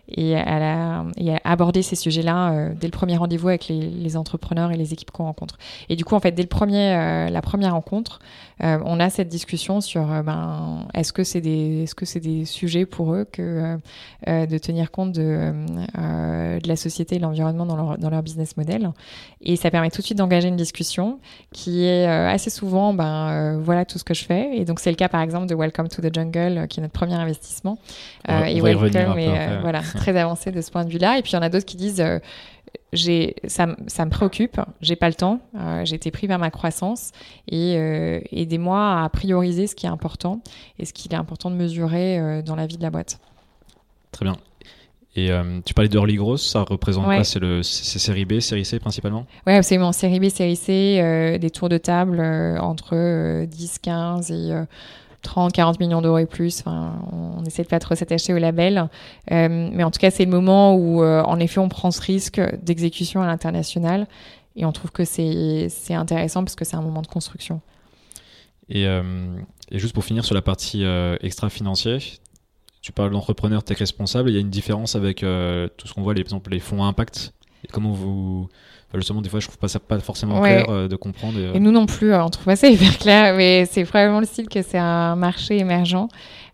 et 0.08 0.36
à, 0.36 1.02
à 1.02 1.52
aborder 1.52 1.82
ces 1.82 1.96
sujets-là 1.96 2.52
euh, 2.52 2.74
dès 2.80 2.88
le 2.88 2.92
premier 2.92 3.18
rendez-vous 3.18 3.50
avec 3.50 3.68
les, 3.68 3.80
les, 3.80 4.18
entrepreneurs 4.18 4.72
et 4.72 4.78
les 4.78 4.94
équipes 4.94 5.12
qu'on 5.12 5.24
rencontre. 5.24 5.58
Et 5.90 5.96
du 5.96 6.06
coup, 6.06 6.16
en 6.16 6.20
fait, 6.20 6.32
dès 6.32 6.44
le 6.44 6.48
premier, 6.48 6.94
euh, 6.94 7.30
la 7.30 7.42
première 7.42 7.74
rencontre, 7.74 8.20
euh, 8.64 8.80
on 8.86 9.00
a 9.00 9.10
cette 9.10 9.28
discussion 9.28 9.82
sur 9.82 10.06
ben, 10.24 10.88
est-ce 10.94 11.14
que 11.14 11.24
c'est 11.24 11.42
des, 11.42 11.84
est-ce 11.84 11.96
que 11.96 12.06
c'est 12.06 12.20
des 12.20 12.46
sujets 12.46 12.86
pour 12.86 13.14
eux 13.14 13.26
que 13.30 13.78
de 14.28 14.58
tenir 14.58 14.92
compte 14.92 15.12
de, 15.12 15.54
de 15.94 16.68
la 16.68 16.76
société 16.76 17.16
et 17.16 17.18
de 17.18 17.24
l'environnement 17.24 17.66
dans 17.66 17.76
leur, 17.76 17.98
dans 17.98 18.10
leur 18.10 18.24
business 18.24 18.58
model. 18.58 18.92
Et 19.42 19.56
ça 19.56 19.70
permet 19.72 19.90
tout 19.90 20.02
de 20.02 20.06
suite 20.06 20.18
d'engager 20.18 20.48
une 20.48 20.56
discussion 20.56 21.20
qui 21.52 21.86
est 21.86 22.06
assez 22.06 22.50
souvent, 22.50 22.94
ben 22.94 23.60
voilà 23.60 23.86
tout 23.86 24.00
ce 24.00 24.04
que 24.04 24.14
je 24.14 24.26
fais. 24.26 24.58
Et 24.58 24.66
donc 24.66 24.80
c'est 24.80 24.90
le 24.90 24.96
cas 24.96 25.10
par 25.10 25.22
exemple 25.22 25.48
de 25.48 25.56
Welcome 25.56 25.90
to 25.90 26.02
the 26.02 26.14
Jungle, 26.14 26.68
qui 26.68 26.80
est 26.80 26.84
notre 26.84 26.94
premier 26.94 27.16
investissement. 27.16 27.78
et 28.28 28.62
Welcome, 28.62 29.20
voilà 29.62 29.82
très 29.82 30.18
avancé 30.18 30.52
de 30.52 30.62
ce 30.62 30.72
point 30.72 30.86
de 30.86 30.90
vue-là. 30.92 31.18
Et 31.18 31.22
puis 31.22 31.32
il 31.32 31.36
y 31.36 31.40
en 31.40 31.42
a 31.42 31.50
d'autres 31.50 31.66
qui 31.66 31.78
disent 31.78 32.02
euh, 32.02 32.20
j'ai 32.96 33.36
ça, 33.46 33.68
ça, 33.88 34.06
me 34.06 34.10
préoccupe, 34.10 34.60
j'ai 34.82 34.96
pas 34.96 35.08
le 35.08 35.16
temps, 35.16 35.40
euh, 35.56 35.86
j'ai 35.86 35.96
été 35.96 36.12
pris 36.12 36.28
vers 36.28 36.40
ma 36.40 36.50
croissance 36.50 37.12
et 37.48 37.76
euh, 37.78 38.20
aidez-moi 38.32 39.04
à 39.04 39.10
prioriser 39.10 39.68
ce 39.68 39.76
qui 39.76 39.86
est 39.86 39.90
important 39.90 40.42
et 40.80 40.86
ce 40.86 40.94
qu'il 40.94 41.14
est 41.14 41.18
important 41.18 41.52
de 41.52 41.56
mesurer 41.56 42.42
dans 42.44 42.56
la 42.56 42.66
vie 42.66 42.78
de 42.78 42.84
la 42.84 42.90
boîte. 42.90 43.20
Très 44.12 44.26
bien. 44.26 44.36
Et 45.18 45.30
tu 45.64 45.74
parlais 45.74 45.88
d'early 45.88 46.16
growth, 46.16 46.40
ça 46.40 46.64
représente 46.64 47.06
quoi? 47.06 47.24
C'est 47.24 47.40
le 47.40 47.64
série 47.64 48.26
B, 48.26 48.40
série 48.42 48.66
C 48.66 48.80
principalement? 48.80 49.26
Oui, 49.48 49.54
absolument. 49.54 49.94
Série 49.94 50.20
B, 50.20 50.28
série 50.28 50.58
C, 50.58 51.38
des 51.40 51.50
tours 51.52 51.70
de 51.70 51.78
table 51.78 52.20
entre 52.60 53.46
10, 53.46 53.80
15 53.80 54.32
et 54.32 54.54
30, 55.26 55.52
40 55.52 55.80
millions 55.80 56.02
d'euros 56.02 56.20
et 56.20 56.26
plus. 56.26 56.62
Enfin, 56.62 56.94
on 57.12 57.44
essaie 57.44 57.64
de 57.64 57.68
pas 57.68 57.80
trop 57.80 57.96
s'attacher 57.96 58.34
au 58.34 58.38
label. 58.38 58.90
Euh, 59.32 59.70
mais 59.72 59.84
en 59.84 59.92
tout 59.92 60.00
cas, 60.00 60.12
c'est 60.12 60.24
le 60.24 60.32
moment 60.32 60.76
où, 60.76 61.04
euh, 61.04 61.22
en 61.24 61.40
effet, 61.40 61.60
on 61.60 61.68
prend 61.68 61.92
ce 61.92 62.02
risque 62.02 62.42
d'exécution 62.64 63.22
à 63.22 63.28
l'international. 63.28 64.08
Et 64.56 64.66
on 64.66 64.72
trouve 64.72 64.92
que 64.92 65.04
c'est 65.04 65.70
intéressant 65.90 66.44
parce 66.44 66.56
que 66.56 66.64
c'est 66.64 66.78
un 66.78 66.82
moment 66.82 67.02
de 67.02 67.08
construction. 67.08 67.60
Et, 68.70 68.88
euh, 68.88 69.04
juste 69.72 69.94
pour 69.94 70.06
finir 70.06 70.24
sur 70.24 70.34
la 70.34 70.42
partie 70.42 70.86
extra-financière, 71.22 72.00
tu 72.82 72.92
parles 72.92 73.12
d'entrepreneur 73.12 73.64
tech 73.64 73.80
responsable. 73.80 74.30
Il 74.30 74.34
y 74.34 74.38
a 74.38 74.42
une 74.42 74.50
différence 74.50 74.96
avec 74.96 75.18
tout 75.20 75.88
ce 75.88 75.94
qu'on 75.94 76.04
voit, 76.04 76.14
par 76.14 76.22
exemple, 76.22 76.52
les 76.52 76.60
fonds 76.60 76.84
à 76.84 76.88
impact. 76.88 77.34
Et 77.66 77.68
comment 77.68 77.92
vous 77.92 78.48
justement, 78.98 79.22
des 79.22 79.30
fois, 79.30 79.40
je 79.40 79.48
trouve 79.48 79.58
pas 79.58 79.68
ça 79.68 79.80
pas 79.80 80.00
forcément 80.00 80.42
clair 80.42 80.66
euh, 80.70 80.88
de 80.88 80.96
comprendre. 80.96 81.38
Et, 81.54 81.60
nous 81.60 81.72
non 81.72 81.86
plus, 81.86 82.14
on 82.14 82.30
trouve 82.30 82.46
pas 82.46 82.56
ça 82.56 82.68
hyper 82.70 82.98
clair, 82.98 83.36
mais 83.36 83.66
c'est 83.66 83.84
probablement 83.86 84.20
le 84.20 84.26
style 84.26 84.50
que 84.50 84.62
c'est 84.62 84.78
un 84.78 85.16
marché 85.16 85.58
émergent. 85.58 86.08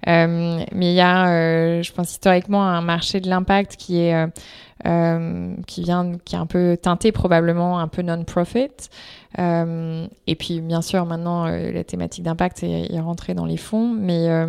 Euh, 0.08 0.64
mais 0.74 0.92
il 0.92 0.96
y 0.96 1.02
a, 1.02 1.30
euh, 1.30 1.84
je 1.84 1.92
pense 1.92 2.12
historiquement, 2.12 2.64
un 2.64 2.82
marché 2.82 3.20
de 3.20 3.30
l'impact 3.30 3.76
qui 3.76 4.00
est 4.00 4.16
qui 5.68 5.84
vient, 5.84 6.14
qui 6.26 6.36
est 6.36 6.40
un 6.40 6.48
peu 6.48 6.76
teinté 6.76 7.12
probablement 7.12 7.80
un 7.80 7.88
peu 7.88 8.02
non-profit. 8.02 8.90
et 9.38 10.36
puis 10.40 10.60
bien 10.62 10.82
sûr 10.82 11.06
maintenant 11.06 11.46
la 11.46 11.84
thématique 11.84 12.24
d'impact 12.24 12.64
est, 12.64 12.92
est, 12.92 13.00
rentrée 13.00 13.36
dans 13.36 13.46
les 13.46 13.58
fonds, 13.58 13.94
mais 13.94 14.28
euh, 14.28 14.48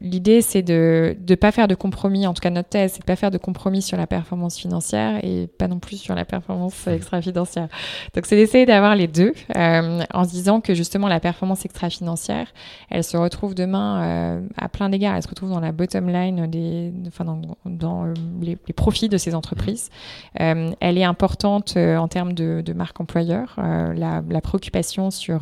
l'idée, 0.00 0.42
c'est 0.42 0.62
de 0.62 1.16
ne 1.28 1.34
pas 1.34 1.52
faire 1.52 1.68
de 1.68 1.74
compromis, 1.74 2.26
en 2.26 2.34
tout 2.34 2.40
cas 2.40 2.50
notre 2.50 2.68
thèse, 2.68 2.92
c'est 2.92 3.00
de 3.00 3.04
pas 3.04 3.16
faire 3.16 3.30
de 3.30 3.38
compromis 3.38 3.82
sur 3.82 3.96
la 3.96 4.06
performance 4.06 4.58
financière 4.58 5.24
et 5.24 5.46
pas 5.46 5.68
non 5.68 5.78
plus 5.78 5.96
sur 5.96 6.14
la 6.14 6.24
performance 6.24 6.86
extra-financière. 6.86 7.68
Donc 8.14 8.26
c'est 8.26 8.36
d'essayer 8.36 8.66
d'avoir 8.66 8.96
les 8.96 9.06
deux 9.06 9.32
euh, 9.56 10.02
en 10.12 10.24
se 10.24 10.30
disant 10.30 10.60
que 10.60 10.74
justement 10.74 11.08
la 11.08 11.20
performance 11.20 11.64
extra-financière, 11.64 12.52
elle 12.90 13.04
se 13.04 13.16
retrouve 13.16 13.54
demain 13.54 14.02
euh, 14.02 14.40
à 14.56 14.68
plein 14.68 14.88
d'égards, 14.88 15.16
elle 15.16 15.22
se 15.22 15.28
retrouve 15.28 15.50
dans 15.50 15.60
la 15.60 15.72
bottom 15.72 16.08
line, 16.08 16.46
des, 16.46 16.92
enfin 17.06 17.24
dans, 17.24 17.40
dans 17.64 18.12
les, 18.40 18.56
profits 18.76 19.08
de 19.08 19.18
ces 19.18 19.34
entreprises. 19.34 19.90
elle 20.34 20.98
est 20.98 21.04
importante 21.04 21.76
en 21.76 22.06
termes 22.06 22.32
de, 22.32 22.62
de 22.64 22.72
marque 22.72 23.00
employeur, 23.00 23.54
la, 23.56 24.22
la, 24.28 24.40
préoccupation 24.40 25.10
sur 25.10 25.40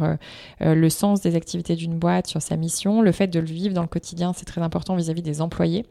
le 0.61 0.89
sens 0.89 1.21
des 1.21 1.37
activités 1.37 1.77
d'une 1.77 1.99
boîte, 1.99 2.27
sur 2.29 2.41
sa 2.41 2.57
mission, 2.57 3.03
le 3.03 3.13
fait 3.13 3.27
de 3.27 3.41
le 3.41 3.47
vivre 3.57 3.75
dans 3.75 3.83
le 3.83 3.89
quotidien, 3.89 4.33
c'est 4.33 4.45
très 4.45 4.61
important 4.61 4.95
vis-à-vis 4.95 5.23
des 5.23 5.41
employés. 5.41 5.85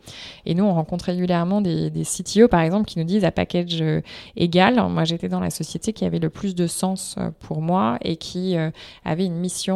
Et 0.45 0.53
nous, 0.53 0.63
on 0.63 0.73
rencontre 0.73 1.05
régulièrement 1.05 1.61
des, 1.61 1.89
des, 1.89 2.03
CTO, 2.03 2.47
par 2.47 2.61
exemple, 2.61 2.85
qui 2.85 2.99
nous 2.99 3.05
disent 3.05 3.25
à 3.25 3.31
package 3.31 3.81
euh, 3.81 4.01
égal. 4.35 4.75
Moi, 4.89 5.03
j'étais 5.03 5.29
dans 5.29 5.39
la 5.39 5.49
société 5.49 5.93
qui 5.93 6.05
avait 6.05 6.19
le 6.19 6.29
plus 6.29 6.55
de 6.55 6.67
sens 6.67 7.15
euh, 7.17 7.31
pour 7.39 7.61
moi 7.61 7.97
et 8.01 8.15
qui 8.15 8.57
euh, 8.57 8.71
avait 9.03 9.25
une 9.25 9.35
mission 9.35 9.75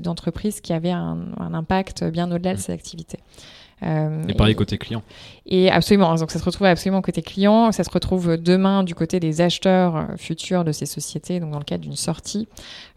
d'entreprise 0.00 0.60
qui 0.60 0.72
avait 0.72 0.90
un, 0.90 1.18
un 1.38 1.54
impact 1.54 2.04
bien 2.04 2.30
au-delà 2.30 2.52
de 2.52 2.58
mmh. 2.58 2.62
ses 2.62 2.72
activités. 2.72 3.18
Euh, 3.82 4.24
et 4.26 4.34
pareil 4.34 4.54
côté 4.54 4.78
client. 4.78 5.02
Et 5.44 5.70
absolument, 5.70 6.14
donc 6.14 6.30
ça 6.30 6.38
se 6.38 6.44
retrouve 6.44 6.66
absolument 6.66 7.02
côté 7.02 7.20
client, 7.20 7.72
ça 7.72 7.84
se 7.84 7.90
retrouve 7.90 8.38
demain 8.38 8.82
du 8.82 8.94
côté 8.94 9.20
des 9.20 9.42
acheteurs 9.42 9.96
euh, 9.96 10.04
futurs 10.16 10.64
de 10.64 10.72
ces 10.72 10.86
sociétés, 10.86 11.40
donc 11.40 11.50
dans 11.50 11.58
le 11.58 11.64
cadre 11.64 11.82
d'une 11.82 11.96
sortie. 11.96 12.48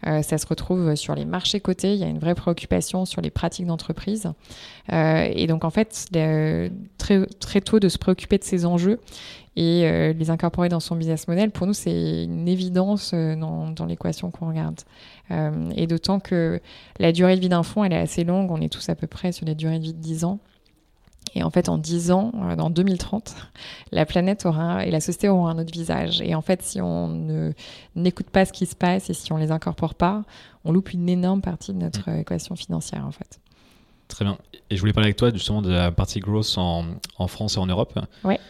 Euh, 0.06 0.22
ça 0.22 0.38
se 0.38 0.46
retrouve 0.46 0.94
sur 0.94 1.14
les 1.14 1.26
marchés 1.26 1.60
cotés, 1.60 1.92
il 1.92 2.00
y 2.00 2.04
a 2.04 2.08
une 2.08 2.18
vraie 2.18 2.34
préoccupation 2.34 3.04
sur 3.04 3.20
les 3.20 3.30
pratiques 3.30 3.66
d'entreprise. 3.66 4.32
et 4.90 5.46
donc 5.46 5.64
en 5.64 5.70
fait, 5.70 6.06
très, 6.98 7.26
très 7.38 7.60
tôt 7.60 7.78
de 7.78 7.88
se 7.88 7.98
préoccuper 7.98 8.38
de 8.38 8.44
ces 8.44 8.64
enjeux 8.64 9.00
et 9.56 10.12
les 10.14 10.30
incorporer 10.30 10.68
dans 10.68 10.80
son 10.80 10.96
business 10.96 11.28
model, 11.28 11.50
pour 11.50 11.66
nous, 11.66 11.74
c'est 11.74 12.24
une 12.24 12.48
évidence 12.48 13.12
dans, 13.12 13.68
dans 13.68 13.84
l'équation 13.84 14.30
qu'on 14.30 14.48
regarde. 14.48 14.80
et 15.76 15.86
d'autant 15.86 16.18
que 16.20 16.60
la 16.98 17.12
durée 17.12 17.36
de 17.36 17.40
vie 17.40 17.48
d'un 17.48 17.62
fonds, 17.62 17.84
elle 17.84 17.92
est 17.92 17.98
assez 17.98 18.24
longue, 18.24 18.50
on 18.50 18.60
est 18.60 18.72
tous 18.72 18.88
à 18.88 18.94
peu 18.94 19.06
près 19.06 19.32
sur 19.32 19.46
les 19.46 19.54
durées 19.54 19.78
de 19.78 19.84
vie 19.84 19.92
de 19.92 20.00
10 20.00 20.24
ans. 20.24 20.40
Et 21.34 21.42
en 21.42 21.50
fait, 21.50 21.68
en 21.68 21.78
10 21.78 22.10
ans, 22.10 22.32
euh, 22.42 22.56
dans 22.56 22.70
2030, 22.70 23.34
la 23.92 24.06
planète 24.06 24.46
aura 24.46 24.84
et 24.84 24.90
la 24.90 25.00
société 25.00 25.28
auront 25.28 25.46
un 25.46 25.58
autre 25.58 25.72
visage. 25.72 26.20
Et 26.20 26.34
en 26.34 26.42
fait, 26.42 26.62
si 26.62 26.80
on 26.80 27.08
ne 27.08 27.52
n'écoute 27.94 28.30
pas 28.30 28.44
ce 28.44 28.52
qui 28.52 28.66
se 28.66 28.74
passe 28.74 29.10
et 29.10 29.14
si 29.14 29.32
on 29.32 29.36
les 29.36 29.50
incorpore 29.50 29.94
pas, 29.94 30.22
on 30.64 30.72
loupe 30.72 30.92
une 30.92 31.08
énorme 31.08 31.40
partie 31.40 31.72
de 31.72 31.78
notre 31.78 32.10
mm. 32.10 32.20
équation 32.20 32.56
financière, 32.56 33.06
en 33.06 33.12
fait. 33.12 33.40
Très 34.08 34.24
bien. 34.24 34.38
Et 34.70 34.76
je 34.76 34.80
voulais 34.80 34.92
parler 34.92 35.06
avec 35.06 35.16
toi 35.16 35.30
justement 35.32 35.62
de 35.62 35.70
la 35.70 35.92
partie 35.92 36.18
growth 36.18 36.54
en, 36.56 36.84
en 37.18 37.28
France 37.28 37.56
et 37.56 37.58
en 37.58 37.66
Europe. 37.66 37.98
Ouais. 38.24 38.40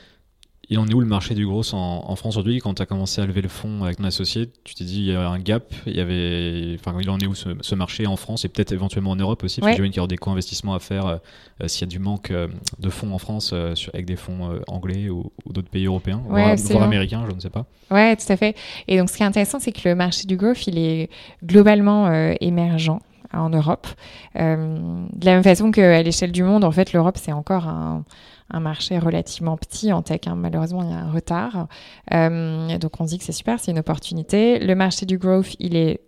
Et 0.73 0.79
on 0.79 0.87
est 0.87 0.95
où 0.95 1.01
le 1.01 1.07
marché 1.07 1.35
du 1.35 1.45
gros 1.47 1.63
en, 1.75 2.15
France 2.15 2.37
aujourd'hui 2.37 2.61
Quand 2.61 2.75
tu 2.75 2.83
as 2.83 2.87
commencé 2.87 3.21
à 3.21 3.27
lever 3.27 3.43
le 3.43 3.49
fonds 3.49 3.83
avec 3.83 3.97
ton 3.97 4.05
associé, 4.05 4.51
tu 4.63 4.75
t'es 4.75 4.85
dit 4.85 5.01
il 5.01 5.07
y 5.07 5.15
avait 5.15 5.27
un 5.27 5.41
gap, 5.41 5.75
il 5.85 5.97
y 5.97 6.01
avait, 6.01 6.77
enfin, 6.79 6.97
il 7.01 7.11
en 7.11 7.19
est 7.19 7.27
où 7.27 7.35
ce, 7.35 7.75
marché 7.75 8.07
en 8.07 8.17
France 8.17 8.45
et 8.45 8.49
peut-être 8.49 8.71
éventuellement 8.71 9.11
en 9.11 9.17
Europe 9.17 9.43
aussi 9.43 9.61
Parce 9.61 9.73
que 9.73 9.77
j'imagine 9.77 9.93
qu'il 9.93 9.99
y 9.99 10.01
aura 10.01 10.07
des 10.07 10.17
co-investissements 10.17 10.75
à 10.75 10.79
faire 10.79 11.07
euh, 11.07 11.17
euh, 11.61 11.69
s'il 11.69 11.81
y 11.81 11.85
a 11.85 11.87
du 11.89 11.99
manque 11.99 12.31
euh, 12.31 12.47
de 12.79 12.89
fonds 12.89 13.13
en 13.13 13.19
France 13.19 13.53
avec 13.93 14.07
des 14.07 14.15
fonds 14.15 14.61
anglais 14.69 15.09
ou, 15.09 15.33
d'autres 15.47 15.71
pays 15.71 15.87
européens, 15.87 16.23
voire, 16.29 16.57
américains, 16.83 17.25
je 17.29 17.35
ne 17.35 17.41
sais 17.41 17.51
pas. 17.51 17.67
Ouais, 17.91 18.15
tout 18.15 18.33
à 18.33 18.37
fait. 18.37 18.55
Et 18.87 18.97
donc 18.97 19.11
ce 19.11 19.17
qui 19.17 19.25
est 19.25 19.27
intéressant, 19.27 19.59
c'est 19.59 19.73
que 19.73 19.89
le 19.89 19.97
marché 19.97 20.27
du 20.27 20.37
growth, 20.37 20.69
il 20.69 20.79
est 20.79 21.11
globalement 21.45 22.13
émergent 22.41 23.01
en 23.33 23.51
Europe. 23.51 23.89
de 24.37 25.25
la 25.25 25.33
même 25.33 25.43
façon 25.43 25.73
qu'à 25.73 26.03
l'échelle 26.03 26.33
du 26.33 26.45
monde, 26.45 26.63
en 26.63 26.71
fait, 26.71 26.93
l'Europe, 26.93 27.17
c'est 27.21 27.33
encore 27.33 27.67
un, 27.67 28.05
un 28.51 28.61
marché 28.61 28.99
relativement 28.99 29.57
petit 29.57 29.93
en 29.93 30.03
tech. 30.03 30.21
Hein. 30.27 30.37
Malheureusement, 30.37 30.83
il 30.83 30.91
y 30.91 30.93
a 30.93 30.99
un 30.99 31.11
retard. 31.11 31.69
Euh, 32.13 32.79
donc, 32.79 33.01
on 33.01 33.05
se 33.05 33.11
dit 33.11 33.19
que 33.19 33.25
c'est 33.25 33.33
super, 33.33 33.59
c'est 33.61 33.71
une 33.71 33.79
opportunité. 33.79 34.59
Le 34.59 34.75
marché 34.75 35.07
du 35.07 35.19
growth, 35.19 35.57
il 35.59 35.77
est 35.77 36.01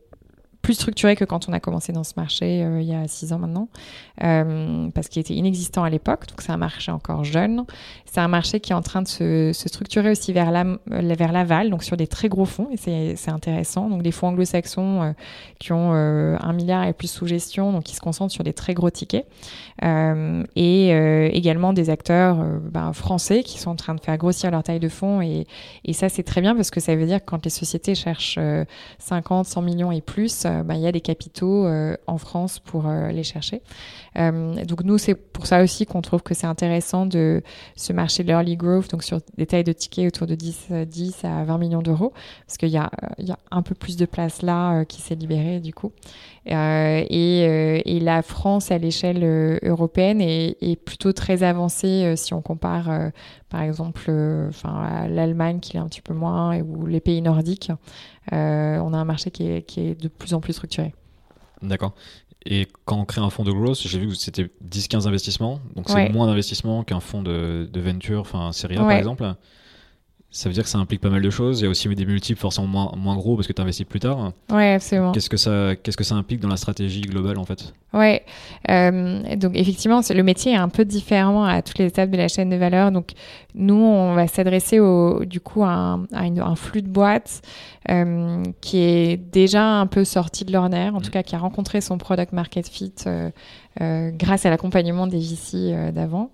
plus 0.62 0.74
structuré 0.74 1.16
que 1.16 1.24
quand 1.24 1.48
on 1.48 1.52
a 1.52 1.60
commencé 1.60 1.92
dans 1.92 2.04
ce 2.04 2.14
marché 2.16 2.62
euh, 2.62 2.80
il 2.80 2.86
y 2.86 2.94
a 2.94 3.06
six 3.08 3.32
ans 3.32 3.38
maintenant, 3.38 3.68
euh, 4.22 4.88
parce 4.94 5.08
qu'il 5.08 5.20
était 5.20 5.34
inexistant 5.34 5.82
à 5.82 5.90
l'époque. 5.90 6.28
Donc 6.28 6.40
c'est 6.40 6.52
un 6.52 6.56
marché 6.56 6.92
encore 6.92 7.24
jeune. 7.24 7.64
C'est 8.06 8.20
un 8.20 8.28
marché 8.28 8.60
qui 8.60 8.72
est 8.72 8.74
en 8.74 8.82
train 8.82 9.02
de 9.02 9.08
se, 9.08 9.52
se 9.52 9.68
structurer 9.68 10.10
aussi 10.10 10.32
vers 10.32 10.50
la, 10.52 10.64
vers 10.86 11.32
l'aval, 11.32 11.70
donc 11.70 11.82
sur 11.82 11.96
des 11.96 12.06
très 12.06 12.28
gros 12.28 12.44
fonds, 12.44 12.68
et 12.70 12.76
c'est, 12.76 13.14
c'est 13.16 13.30
intéressant. 13.30 13.88
Donc 13.88 14.02
des 14.02 14.12
fonds 14.12 14.28
anglo-saxons 14.28 15.02
euh, 15.02 15.12
qui 15.58 15.72
ont 15.72 15.92
un 15.92 16.52
milliard 16.52 16.84
et 16.84 16.92
plus 16.92 17.10
sous 17.10 17.26
gestion, 17.26 17.72
donc 17.72 17.84
qui 17.84 17.96
se 17.96 18.00
concentrent 18.00 18.32
sur 18.32 18.44
des 18.44 18.52
très 18.52 18.74
gros 18.74 18.90
tickets, 18.90 19.26
et 19.82 20.88
également 21.32 21.72
des 21.72 21.90
acteurs 21.90 22.44
ben, 22.70 22.92
français 22.92 23.42
qui 23.42 23.58
sont 23.58 23.70
en 23.70 23.76
train 23.76 23.94
de 23.94 24.00
faire 24.00 24.16
grossir 24.16 24.50
leur 24.50 24.62
taille 24.62 24.80
de 24.80 24.88
fonds, 24.88 25.20
et, 25.20 25.46
et 25.84 25.92
ça 25.92 26.08
c'est 26.08 26.22
très 26.22 26.40
bien 26.40 26.54
parce 26.54 26.70
que 26.70 26.80
ça 26.80 26.94
veut 26.94 27.06
dire 27.06 27.20
que 27.20 27.26
quand 27.30 27.44
les 27.44 27.50
sociétés 27.50 27.94
cherchent 27.94 28.38
50, 28.98 29.46
100 29.46 29.62
millions 29.62 29.92
et 29.92 30.00
plus, 30.00 30.46
euh, 30.52 30.62
bah, 30.62 30.74
il 30.74 30.80
y 30.80 30.86
a 30.86 30.92
des 30.92 31.00
capitaux 31.00 31.66
euh, 31.66 31.96
en 32.06 32.18
France 32.18 32.58
pour 32.58 32.86
euh, 32.86 33.10
les 33.10 33.22
chercher. 33.22 33.62
donc 34.14 34.84
nous, 34.84 34.98
c'est 34.98 35.14
pour 35.14 35.46
ça 35.46 35.62
aussi 35.62 35.86
qu'on 35.86 36.02
trouve 36.02 36.22
que 36.22 36.34
c'est 36.34 36.46
intéressant 36.46 37.06
de 37.06 37.42
ce 37.76 37.92
marché 37.92 38.22
de 38.22 38.28
l'early 38.28 38.56
growth, 38.56 38.90
donc 38.90 39.02
sur 39.02 39.20
des 39.38 39.46
tailles 39.46 39.64
de 39.64 39.72
tickets 39.72 40.14
autour 40.14 40.26
de 40.26 40.34
10, 40.34 40.68
10 40.86 41.24
à 41.24 41.44
20 41.44 41.58
millions 41.58 41.82
d'euros, 41.82 42.12
parce 42.46 42.58
qu'il 42.58 42.68
y 42.68 42.72
y 42.72 42.76
a 43.32 43.38
un 43.50 43.62
peu 43.62 43.74
plus 43.74 43.96
de 43.96 44.06
place 44.06 44.42
là 44.42 44.84
qui 44.84 45.00
s'est 45.00 45.14
libérée 45.14 45.60
du 45.60 45.72
coup. 45.72 45.92
Et, 46.44 47.44
et, 47.86 48.00
la 48.00 48.22
France 48.22 48.72
à 48.72 48.78
l'échelle 48.78 49.60
européenne 49.62 50.20
est, 50.20 50.56
est, 50.60 50.74
plutôt 50.76 51.12
très 51.12 51.44
avancée 51.44 52.14
si 52.16 52.34
on 52.34 52.42
compare 52.42 52.90
par 53.48 53.62
exemple 53.62 54.10
enfin 54.48 55.06
l'Allemagne 55.08 55.60
qui 55.60 55.76
est 55.76 55.80
un 55.80 55.86
petit 55.86 56.00
peu 56.00 56.14
moins 56.14 56.58
ou 56.58 56.86
les 56.86 57.00
pays 57.00 57.22
nordiques. 57.22 57.70
Euh, 58.32 58.78
on 58.78 58.92
a 58.92 58.98
un 58.98 59.04
marché 59.04 59.30
qui 59.30 59.48
est, 59.48 59.62
qui 59.62 59.80
est, 59.80 60.00
de 60.00 60.08
plus 60.08 60.34
en 60.34 60.40
plus 60.40 60.52
structuré. 60.52 60.94
D'accord. 61.60 61.94
Et 62.44 62.66
quand 62.84 62.98
on 62.98 63.04
crée 63.04 63.20
un 63.20 63.30
fonds 63.30 63.44
de 63.44 63.52
growth, 63.52 63.80
j'ai 63.84 63.98
vu 63.98 64.08
que 64.08 64.14
c'était 64.14 64.50
10-15 64.68 65.06
investissements, 65.06 65.60
donc 65.76 65.88
c'est 65.88 66.08
moins 66.08 66.26
d'investissements 66.26 66.82
qu'un 66.82 66.98
fonds 66.98 67.22
de, 67.22 67.68
de, 67.72 67.80
venture, 67.80 68.20
enfin 68.20 68.50
série 68.52 68.76
A 68.76 68.80
par 68.80 68.92
exemple. 68.92 69.34
Ça 70.34 70.48
veut 70.48 70.54
dire 70.54 70.62
que 70.62 70.68
ça 70.70 70.78
implique 70.78 71.02
pas 71.02 71.10
mal 71.10 71.20
de 71.20 71.28
choses. 71.28 71.60
Il 71.60 71.64
y 71.64 71.66
a 71.66 71.70
aussi 71.70 71.88
des 71.94 72.06
multiples 72.06 72.40
forcément 72.40 72.66
moins, 72.66 72.92
moins 72.96 73.14
gros 73.16 73.36
parce 73.36 73.46
que 73.46 73.52
tu 73.52 73.60
investis 73.60 73.84
plus 73.86 74.00
tard. 74.00 74.32
Oui, 74.50 74.64
absolument. 74.64 75.12
Qu'est-ce 75.12 75.28
que, 75.28 75.36
ça, 75.36 75.76
qu'est-ce 75.76 75.96
que 75.98 76.04
ça 76.04 76.14
implique 76.14 76.40
dans 76.40 76.48
la 76.48 76.56
stratégie 76.56 77.02
globale 77.02 77.36
en 77.36 77.44
fait? 77.44 77.74
Oui, 77.92 78.20
euh, 78.70 79.36
donc 79.36 79.52
effectivement, 79.54 80.00
le 80.08 80.22
métier 80.22 80.52
est 80.52 80.56
un 80.56 80.70
peu 80.70 80.86
différent 80.86 81.44
à 81.44 81.60
toutes 81.60 81.78
les 81.78 81.84
étapes 81.84 82.08
de 82.08 82.16
la 82.16 82.28
chaîne 82.28 82.48
de 82.48 82.56
valeur. 82.56 82.90
Donc 82.90 83.10
nous, 83.54 83.74
on 83.74 84.14
va 84.14 84.26
s'adresser 84.26 84.80
au, 84.80 85.26
du 85.26 85.40
coup 85.40 85.64
à 85.64 85.68
un, 85.68 86.06
un 86.12 86.56
flux 86.56 86.80
de 86.80 86.88
boîtes 86.88 87.42
euh, 87.90 88.42
qui 88.60 88.78
est 88.78 89.16
déjà 89.16 89.64
un 89.64 89.86
peu 89.86 90.04
sorti 90.04 90.44
de 90.44 90.52
l'ordinaire, 90.52 90.94
en 90.94 91.00
tout 91.00 91.08
mm. 91.08 91.12
cas 91.12 91.22
qui 91.22 91.34
a 91.34 91.38
rencontré 91.38 91.80
son 91.80 91.98
product 91.98 92.32
market 92.32 92.68
fit 92.68 92.94
euh, 93.06 93.30
euh, 93.80 94.10
grâce 94.12 94.46
à 94.46 94.50
l'accompagnement 94.50 95.06
des 95.06 95.18
VC 95.18 95.92
d'avant. 95.92 96.30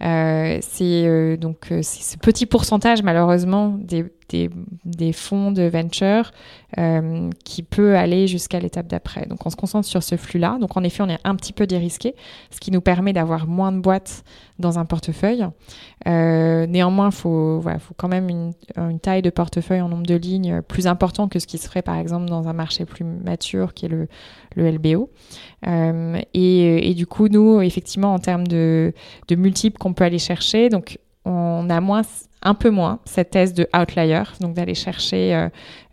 c'est 0.00 1.36
donc 1.38 1.66
c'est 1.68 2.02
ce 2.02 2.16
petit 2.18 2.46
pourcentage 2.46 3.02
malheureusement 3.02 3.76
des, 3.80 4.04
des, 4.28 5.12
fonds 5.12 5.52
de 5.52 5.62
venture 5.62 6.32
euh, 6.78 7.30
qui 7.44 7.62
peut 7.62 7.96
aller 7.96 8.26
jusqu'à 8.26 8.60
l'étape 8.60 8.86
d'après. 8.86 9.26
Donc 9.26 9.44
on 9.46 9.50
se 9.50 9.56
concentre 9.56 9.86
sur 9.86 10.02
ce 10.02 10.16
flux-là. 10.16 10.58
Donc 10.60 10.76
en 10.76 10.82
effet, 10.82 11.02
on 11.02 11.08
est 11.08 11.18
un 11.24 11.34
petit 11.36 11.52
peu 11.52 11.66
dérisqué, 11.66 12.14
ce 12.50 12.60
qui 12.60 12.70
nous 12.70 12.80
permet 12.80 13.12
d'avoir 13.12 13.46
moins 13.46 13.72
de 13.72 13.78
boîtes 13.78 14.24
dans 14.58 14.78
un 14.78 14.84
portefeuille. 14.84 15.46
Euh, 16.06 16.66
néanmoins, 16.66 17.10
il 17.10 17.14
faut, 17.14 17.60
voilà, 17.60 17.78
faut 17.78 17.94
quand 17.96 18.08
même 18.08 18.28
une, 18.28 18.52
taille 19.00 19.22
de 19.22 19.30
portefeuille 19.30 19.80
en 19.80 19.88
nombre 19.88 20.06
de 20.06 20.14
lignes 20.14 20.62
plus 20.62 20.86
importante 20.86 21.30
que 21.30 21.38
ce 21.38 21.46
qui 21.46 21.58
serait 21.58 21.82
par 21.82 21.96
exemple 21.96 22.26
dans 22.26 22.48
un 22.48 22.52
marché 22.52 22.84
plus 22.84 23.04
mature 23.04 23.74
qui 23.74 23.86
est 23.86 23.88
le, 23.88 24.08
le 24.54 24.70
LBO. 24.70 25.10
Euh, 25.66 26.20
et, 26.34 26.94
du 26.94 27.06
coup, 27.06 27.28
nous, 27.28 27.60
effectivement, 27.60 28.14
en 28.14 28.18
termes 28.18 28.46
de 28.46 28.92
multiples 29.30 29.78
qu'on 29.78 29.92
peut 29.92 30.04
aller 30.04 30.18
chercher, 30.18 30.68
donc 30.68 30.98
on 31.24 31.70
a 31.70 31.80
moins 31.80 32.02
un 32.42 32.54
peu 32.54 32.70
moins 32.70 32.98
cette 33.04 33.30
thèse 33.30 33.54
de 33.54 33.68
outlier, 33.76 34.22
donc 34.40 34.54
d'aller 34.54 34.74
chercher 34.74 35.34
euh, 35.34 35.48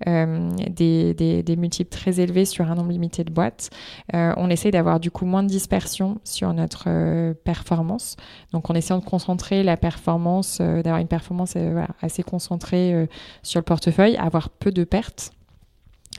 euh, 0.08 0.50
des, 0.70 1.56
multiples 1.58 1.89
très 1.89 2.20
élevés 2.20 2.46
sur 2.46 2.70
un 2.70 2.75
nombre 2.75 2.91
limité 2.91 3.24
de 3.24 3.32
boîtes. 3.32 3.70
Euh, 4.13 4.34
on 4.38 4.50
essaie 4.50 4.72
d'avoir 4.72 5.00
du 5.00 5.12
coup 5.12 5.25
moins 5.25 5.44
de 5.44 5.48
dispersion 5.48 6.20
sur 6.24 6.53
notre 6.53 7.34
performance. 7.44 8.18
Donc 8.51 8.70
en 8.70 8.74
essayant 8.74 9.00
de 9.00 9.06
concentrer 9.06 9.63
la 9.63 9.77
performance, 9.77 10.60
d'avoir 10.60 10.98
une 10.98 11.08
performance 11.08 11.56
assez 12.01 12.24
concentrée 12.24 13.08
sur 13.44 13.60
le 13.60 13.65
portefeuille, 13.65 14.18
avoir 14.18 14.50
peu 14.50 14.72
de 14.72 14.84
pertes. 14.84 15.32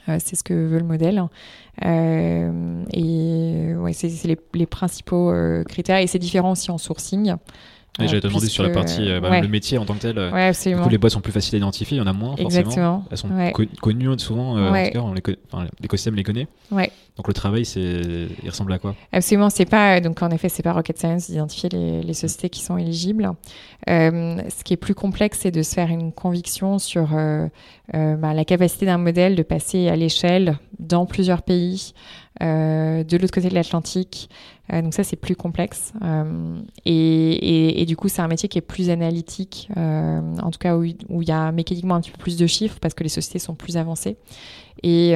c'est 0.07 0.37
ce 0.37 0.45
que 0.45 0.55
veut 0.55 0.79
le 0.79 0.85
modèle. 0.85 1.23
et 1.83 3.93
c'est 3.93 4.37
les, 4.55 4.67
principaux 4.67 5.33
critères. 5.69 5.99
Et 5.99 6.07
c'est 6.07 6.19
différent 6.19 6.53
aussi 6.53 6.71
en 6.71 6.79
sourcing. 6.79 7.35
Et 7.99 8.07
te 8.07 8.27
demander 8.27 8.47
sur 8.47 8.63
la 8.63 8.71
partie, 8.71 9.11
euh, 9.11 9.21
bah, 9.21 9.31
ouais. 9.31 9.41
le 9.41 9.49
métier 9.49 9.77
en 9.77 9.85
tant 9.85 9.95
que 9.95 10.01
tel. 10.01 10.19
Ouais, 10.19 10.47
absolument. 10.47 10.83
Du 10.83 10.85
coup, 10.85 10.91
les 10.91 10.99
boîtes 10.99 11.13
sont 11.13 11.21
plus 11.21 11.33
faciles 11.33 11.57
à 11.57 11.59
identifier, 11.59 11.97
il 11.97 12.01
y 12.01 12.03
en 12.03 12.07
a 12.07 12.13
moins 12.13 12.37
forcément. 12.37 12.49
Exactement. 12.49 13.05
Elles 13.11 13.17
sont 13.19 13.31
ouais. 13.31 13.53
connues 13.81 14.19
souvent, 14.19 14.57
euh, 14.57 14.71
en 14.71 14.85
tout 14.85 14.93
cas, 14.93 15.01
on 15.01 15.13
les 15.13 15.23
enfin, 15.53 15.67
l'écosystème 15.81 16.15
les 16.15 16.23
connaît. 16.23 16.47
Ouais. 16.71 16.91
Donc 17.17 17.29
le 17.29 17.35
travail, 17.35 17.63
il 17.63 18.49
ressemble 18.49 18.73
à 18.73 18.79
quoi? 18.79 18.95
Absolument, 19.13 19.51
c'est 19.51 19.67
pas, 19.67 20.01
donc 20.01 20.23
en 20.23 20.31
effet, 20.31 20.49
c'est 20.49 20.63
pas 20.63 20.73
rocket 20.73 20.97
science 20.97 21.31
d'identifier 21.31 21.69
les, 21.69 22.03
les, 22.03 22.15
sociétés 22.15 22.49
qui 22.49 22.63
sont 22.63 22.79
éligibles. 22.79 23.31
Euh, 23.91 24.41
ce 24.49 24.65
qui 24.65 24.73
est 24.73 24.79
plus 24.79 24.95
complexe, 24.95 25.41
c'est 25.43 25.51
de 25.51 25.63
se 25.63 25.75
faire 25.75 25.89
une 25.89 26.13
conviction 26.13 26.79
sur 26.79 27.11
euh, 27.15 27.47
euh, 27.95 28.17
bah, 28.17 28.35
la 28.35 28.45
capacité 28.45 28.87
d'un 28.87 28.99
modèle 28.99 29.35
de 29.35 29.43
passer 29.43 29.89
à 29.89 29.97
l'échelle 29.97 30.59
dans 30.79 31.07
plusieurs 31.07 31.43
pays, 31.43 31.93
euh, 32.43 33.05
de 33.05 33.17
l'autre 33.17 33.35
côté 33.35 33.49
de 33.49 33.55
l'Atlantique. 33.55 34.31
Euh, 34.73 34.83
donc 34.83 34.95
ça, 34.95 35.05
c'est 35.05 35.17
plus 35.17 35.37
complexe. 35.37 35.93
Euh, 36.03 36.61
et, 36.85 37.85
du 37.87 37.97
coup, 37.97 38.09
c'est 38.09 38.23
un 38.23 38.29
métier 38.29 38.49
qui 38.49 38.59
est 38.59 38.63
plus 38.63 38.91
analytique, 38.91 39.69
euh, 39.77 40.21
en 40.43 40.51
tout 40.51 40.59
cas 40.59 40.77
où, 40.77 40.85
il 40.85 41.29
y 41.29 41.33
a 41.33 41.53
mécaniquement 41.53 41.95
un 41.95 42.01
petit 42.01 42.11
peu 42.11 42.19
plus 42.19 42.37
de 42.37 42.47
chiffres 42.47 42.79
parce 42.81 42.95
que 42.95 43.03
les 43.03 43.09
sociétés 43.09 43.39
sont 43.39 43.55
plus 43.55 43.77
avancées. 43.77 44.17
Et 44.83 45.13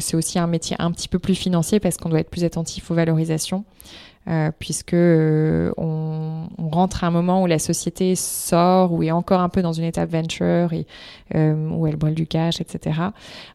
c'est 0.00 0.16
aussi 0.16 0.38
un 0.38 0.46
métier 0.46 0.76
un 0.78 0.90
petit 0.90 1.08
peu 1.08 1.18
plus 1.18 1.34
financier 1.34 1.80
parce 1.80 1.96
qu'on 1.96 2.08
doit 2.08 2.20
être 2.20 2.30
plus 2.30 2.44
attentif 2.44 2.90
aux 2.90 2.94
valorisations. 2.94 3.64
Euh, 4.28 4.50
puisque 4.58 4.94
euh, 4.94 5.70
on, 5.76 6.48
on, 6.58 6.68
rentre 6.68 7.04
à 7.04 7.06
un 7.06 7.12
moment 7.12 7.44
où 7.44 7.46
la 7.46 7.60
société 7.60 8.16
sort, 8.16 8.92
ou 8.92 9.04
est 9.04 9.12
encore 9.12 9.40
un 9.40 9.48
peu 9.48 9.62
dans 9.62 9.72
une 9.72 9.84
étape 9.84 10.10
venture, 10.10 10.72
et 10.72 10.84
euh, 11.36 11.54
où 11.70 11.86
elle 11.86 11.94
brûle 11.94 12.16
du 12.16 12.26
cash, 12.26 12.60
etc. 12.60 13.00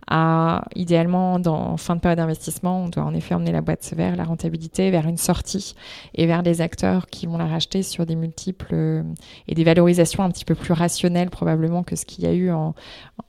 À, 0.09 0.63
idéalement, 0.75 1.39
dans, 1.39 1.75
fin 1.75 1.97
de 1.97 1.99
période 1.99 2.19
d'investissement, 2.19 2.85
on 2.85 2.87
doit 2.87 3.03
en 3.03 3.13
effet 3.13 3.35
emmener 3.35 3.51
la 3.51 3.59
boîte 3.59 3.93
vers 3.97 4.15
la 4.15 4.23
rentabilité, 4.23 4.91
vers 4.91 5.07
une 5.07 5.17
sortie, 5.17 5.75
et 6.15 6.25
vers 6.25 6.41
des 6.41 6.61
acteurs 6.61 7.07
qui 7.07 7.27
vont 7.27 7.37
la 7.37 7.47
racheter 7.47 7.83
sur 7.83 8.05
des 8.05 8.15
multiples 8.15 9.03
et 9.49 9.55
des 9.55 9.63
valorisations 9.65 10.23
un 10.23 10.31
petit 10.31 10.45
peu 10.45 10.55
plus 10.55 10.71
rationnelles 10.71 11.29
probablement 11.29 11.83
que 11.83 11.97
ce 11.97 12.05
qu'il 12.05 12.23
y 12.23 12.27
a 12.27 12.33
eu 12.33 12.49
en, 12.49 12.75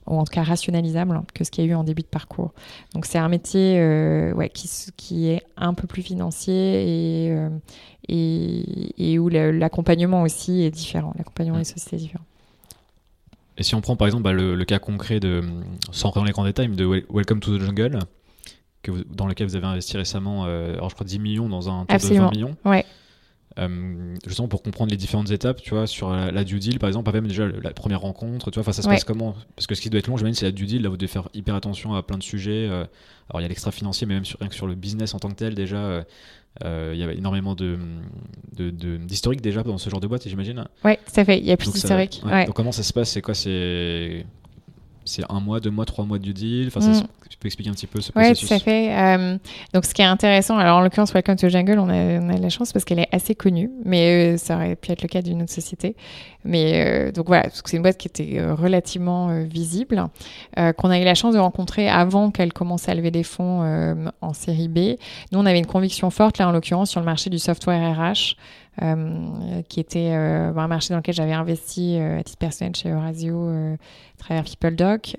ou 0.07 0.17
en 0.17 0.23
tout 0.23 0.33
cas 0.33 0.43
rationalisable 0.43 1.21
que 1.33 1.43
ce 1.43 1.51
qu'il 1.51 1.65
y 1.65 1.67
a 1.67 1.71
eu 1.71 1.75
en 1.75 1.83
début 1.83 2.01
de 2.01 2.07
parcours. 2.07 2.53
Donc 2.93 3.05
c'est 3.05 3.17
un 3.17 3.29
métier 3.29 3.79
euh, 3.79 4.33
ouais, 4.33 4.49
qui, 4.49 4.69
qui 4.97 5.27
est 5.27 5.43
un 5.57 5.73
peu 5.73 5.87
plus 5.87 6.01
financier 6.01 6.53
et, 6.53 7.31
euh, 7.31 7.49
et, 8.07 9.13
et, 9.13 9.19
où 9.19 9.29
l'accompagnement 9.29 10.23
aussi 10.23 10.63
est 10.63 10.71
différent. 10.71 11.13
L'accompagnement 11.17 11.57
des 11.57 11.63
sociétés 11.63 11.95
est 11.97 11.99
différent. 11.99 12.25
Et 13.57 13.63
si 13.63 13.75
on 13.75 13.81
prend 13.81 13.95
par 13.95 14.07
exemple 14.07 14.23
bah, 14.23 14.33
le, 14.33 14.55
le, 14.55 14.65
cas 14.65 14.79
concret 14.79 15.19
de, 15.19 15.43
sans 15.91 16.07
rentrer 16.07 16.21
dans 16.21 16.25
les 16.25 16.31
grands 16.31 16.45
détails, 16.45 16.69
de 16.69 16.85
Welcome 17.09 17.39
to 17.39 17.57
the 17.57 17.61
Jungle, 17.61 17.99
que 18.81 18.91
vous, 18.91 19.03
dans 19.03 19.27
lequel 19.27 19.47
vous 19.47 19.55
avez 19.55 19.67
investi 19.67 19.95
récemment, 19.95 20.45
euh, 20.45 20.73
alors 20.73 20.89
je 20.89 20.95
crois 20.95 21.05
10 21.05 21.19
millions 21.19 21.49
dans 21.49 21.69
un 21.69 21.85
tour 21.85 21.97
de 21.97 22.15
20 22.15 22.31
millions. 22.31 22.55
Ouais. 22.65 22.85
Euh, 23.59 24.15
justement 24.25 24.47
pour 24.47 24.63
comprendre 24.63 24.89
les 24.89 24.97
différentes 24.97 25.29
étapes, 25.29 25.61
tu 25.61 25.75
vois, 25.75 25.85
sur 25.85 26.09
la, 26.11 26.31
la 26.31 26.43
due 26.43 26.57
deal 26.57 26.79
par 26.79 26.87
exemple, 26.87 27.05
pas 27.05 27.11
même 27.11 27.27
déjà 27.27 27.47
la 27.47 27.69
première 27.69 28.01
rencontre, 28.01 28.49
tu 28.49 28.59
vois, 28.59 28.73
ça 28.73 28.81
se 28.81 28.87
ouais. 28.87 28.95
passe 28.95 29.03
comment? 29.03 29.35
Parce 29.55 29.67
que 29.67 29.75
ce 29.75 29.81
qui 29.81 29.91
doit 29.91 29.99
être 29.99 30.07
long, 30.07 30.17
j'imagine, 30.17 30.33
c'est 30.33 30.45
la 30.45 30.51
due 30.51 30.65
deal, 30.65 30.81
là 30.81 30.89
vous 30.89 30.97
devez 30.97 31.07
faire 31.07 31.29
hyper 31.35 31.53
attention 31.53 31.93
à 31.93 32.01
plein 32.01 32.17
de 32.17 32.23
sujets. 32.23 32.67
Euh, 32.67 32.83
alors 33.29 33.41
il 33.41 33.43
y 33.43 33.45
a 33.45 33.47
l'extra 33.49 33.71
financier, 33.71 34.07
mais 34.07 34.15
même 34.15 34.25
sur, 34.25 34.39
rien 34.39 34.49
que 34.49 34.55
sur 34.55 34.65
le 34.65 34.73
business 34.73 35.13
en 35.13 35.19
tant 35.19 35.29
que 35.29 35.35
tel, 35.35 35.53
déjà, 35.53 36.03
euh, 36.63 36.91
il 36.95 36.99
y 36.99 37.03
a 37.03 37.11
énormément 37.13 37.53
de, 37.53 37.77
d'historique 38.57 39.41
de, 39.41 39.43
de, 39.43 39.49
déjà 39.51 39.61
dans 39.61 39.77
ce 39.77 39.87
genre 39.87 39.99
de 39.99 40.07
boîte, 40.07 40.27
j'imagine. 40.27 40.65
Ouais, 40.83 40.97
tout 40.97 41.19
à 41.19 41.23
fait, 41.23 41.37
il 41.37 41.45
y 41.45 41.51
a 41.51 41.57
plus 41.57 41.71
d'historique. 41.71 42.21
Ouais. 42.25 42.31
Ouais. 42.31 42.45
Donc 42.47 42.55
comment 42.55 42.71
ça 42.71 42.81
se 42.81 42.91
passe? 42.91 43.11
C'est 43.11 43.21
quoi? 43.21 43.35
C'est 43.35 44.25
c'est 45.05 45.23
un 45.29 45.39
mois, 45.39 45.59
deux 45.59 45.69
mois, 45.69 45.85
trois 45.85 46.05
mois 46.05 46.19
due 46.19 46.33
deal. 46.33 46.67
Enfin, 46.67 46.79
mm. 46.79 46.93
ça, 46.93 47.03
tu 47.29 47.37
peux 47.37 47.47
expliquer 47.47 47.69
un 47.69 47.73
petit 47.73 47.87
peu 47.87 48.01
ce 48.01 48.11
ouais, 48.15 48.25
processus 48.25 48.47
tout 48.47 48.53
à 48.53 48.59
fait. 48.59 48.95
Euh, 48.95 49.37
donc, 49.73 49.85
ce 49.85 49.93
qui 49.93 50.01
est 50.01 50.05
intéressant, 50.05 50.57
alors 50.57 50.77
en 50.77 50.81
l'occurrence, 50.81 51.13
Welcome 51.13 51.35
to 51.35 51.49
Jungle, 51.49 51.79
on 51.79 51.89
a, 51.89 52.19
on 52.19 52.29
a 52.29 52.35
de 52.35 52.41
la 52.41 52.49
chance 52.49 52.71
parce 52.71 52.85
qu'elle 52.85 52.99
est 52.99 53.09
assez 53.11 53.35
connue, 53.35 53.71
mais 53.85 54.33
euh, 54.35 54.37
ça 54.37 54.55
aurait 54.55 54.75
pu 54.75 54.91
être 54.91 55.01
le 55.01 55.07
cas 55.07 55.21
d'une 55.21 55.41
autre 55.41 55.51
société. 55.51 55.95
Mais 56.45 56.73
euh, 56.85 57.11
donc 57.11 57.27
voilà, 57.27 57.47
c'est 57.51 57.75
une 57.75 57.81
boîte 57.81 57.97
qui 57.97 58.07
était 58.07 58.43
relativement 58.51 59.43
visible, 59.43 60.09
qu'on 60.55 60.89
a 60.89 60.99
eu 60.99 61.05
la 61.05 61.15
chance 61.15 61.33
de 61.33 61.39
rencontrer 61.39 61.89
avant 61.89 62.31
qu'elle 62.31 62.51
commence 62.51 62.89
à 62.89 62.93
lever 62.95 63.11
des 63.11 63.23
fonds 63.23 64.11
en 64.21 64.33
série 64.33 64.67
B. 64.67 64.97
Nous, 65.31 65.39
on 65.39 65.45
avait 65.45 65.59
une 65.59 65.65
conviction 65.65 66.09
forte, 66.09 66.37
là 66.37 66.49
en 66.49 66.51
l'occurrence, 66.51 66.89
sur 66.89 66.99
le 66.99 67.05
marché 67.05 67.29
du 67.29 67.39
software 67.39 67.97
RH. 67.97 68.35
Euh, 68.81 69.61
qui 69.69 69.79
était 69.79 70.13
euh, 70.13 70.51
un 70.55 70.67
marché 70.67 70.95
dans 70.95 70.97
lequel 70.97 71.13
j'avais 71.13 71.33
investi 71.33 71.95
euh, 71.95 72.19
à 72.19 72.23
titre 72.23 72.39
personnel 72.39 72.75
chez 72.75 72.89
Eurasio 72.89 73.47
à 73.47 73.77
travers 74.17 74.45
PeopleDoc, 74.45 75.15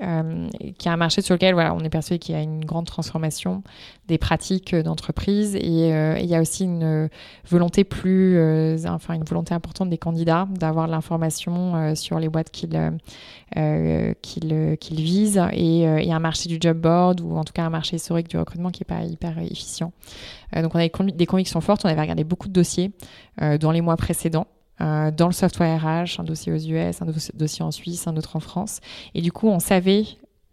qui 0.79 0.89
est 0.89 0.91
un 0.91 0.97
marché 0.97 1.23
sur 1.23 1.37
lequel 1.37 1.55
voilà, 1.55 1.73
on 1.73 1.79
est 1.81 1.89
persuadé 1.89 2.19
qu'il 2.19 2.35
y 2.35 2.39
a 2.39 2.43
une 2.43 2.65
grande 2.65 2.87
transformation 2.87 3.63
des 4.09 4.19
pratiques 4.19 4.75
d'entreprise 4.75 5.55
et 5.55 5.89
il 6.21 6.27
y 6.27 6.35
a 6.35 6.41
aussi 6.41 6.65
une 6.65 7.09
volonté 7.49 7.85
plus, 7.85 8.39
enfin 8.87 9.15
une 9.15 9.25
volonté 9.25 9.55
importante 9.55 9.91
des 9.91 9.99
candidats 9.99 10.47
d'avoir 10.51 10.87
l'information 10.87 11.95
sur 11.95 12.19
les 12.19 12.29
boîtes 12.29 12.51
qu'ils 12.51 12.93
qu'ils 14.23 14.77
qu'ils 14.81 15.01
visent 15.01 15.43
et 15.53 16.13
un 16.13 16.19
marché 16.19 16.49
du 16.49 16.59
job 16.61 16.79
board 16.79 17.21
ou 17.21 17.37
en 17.37 17.45
tout 17.45 17.53
cas 17.53 17.65
un 17.65 17.71
marché 17.71 17.97
historique 17.97 18.29
du 18.29 18.37
recrutement 18.37 18.71
qui 18.71 18.83
est 18.83 18.87
pas 18.87 19.03
hyper 19.03 19.39
efficient. 19.39 19.93
Euh, 20.57 20.63
donc 20.63 20.75
on 20.75 20.79
avait 20.79 20.93
des 21.15 21.27
convictions 21.27 21.61
fortes, 21.61 21.85
on 21.85 21.89
avait 21.89 22.01
regardé 22.01 22.25
beaucoup 22.25 22.49
de 22.49 22.53
dossiers 22.53 22.93
euh, 23.43 23.59
dans 23.59 23.73
les 23.73 23.81
mois 23.81 23.97
précédents. 23.97 24.47
Euh, 24.81 25.13
dans 25.13 25.27
le 25.27 25.33
software 25.33 25.81
RH, 25.81 26.19
un 26.19 26.25
dossier 26.25 26.53
aux 26.53 26.57
US, 26.57 27.01
un 27.01 27.07
dossier 27.35 27.65
en 27.65 27.71
Suisse, 27.71 28.09
un 28.09 28.17
autre 28.17 28.35
en 28.35 28.41
France. 28.41 28.81
Et 29.15 29.23
du 29.23 29.31
coup, 29.31 29.49
on 29.49 29.61
savait 29.61 30.05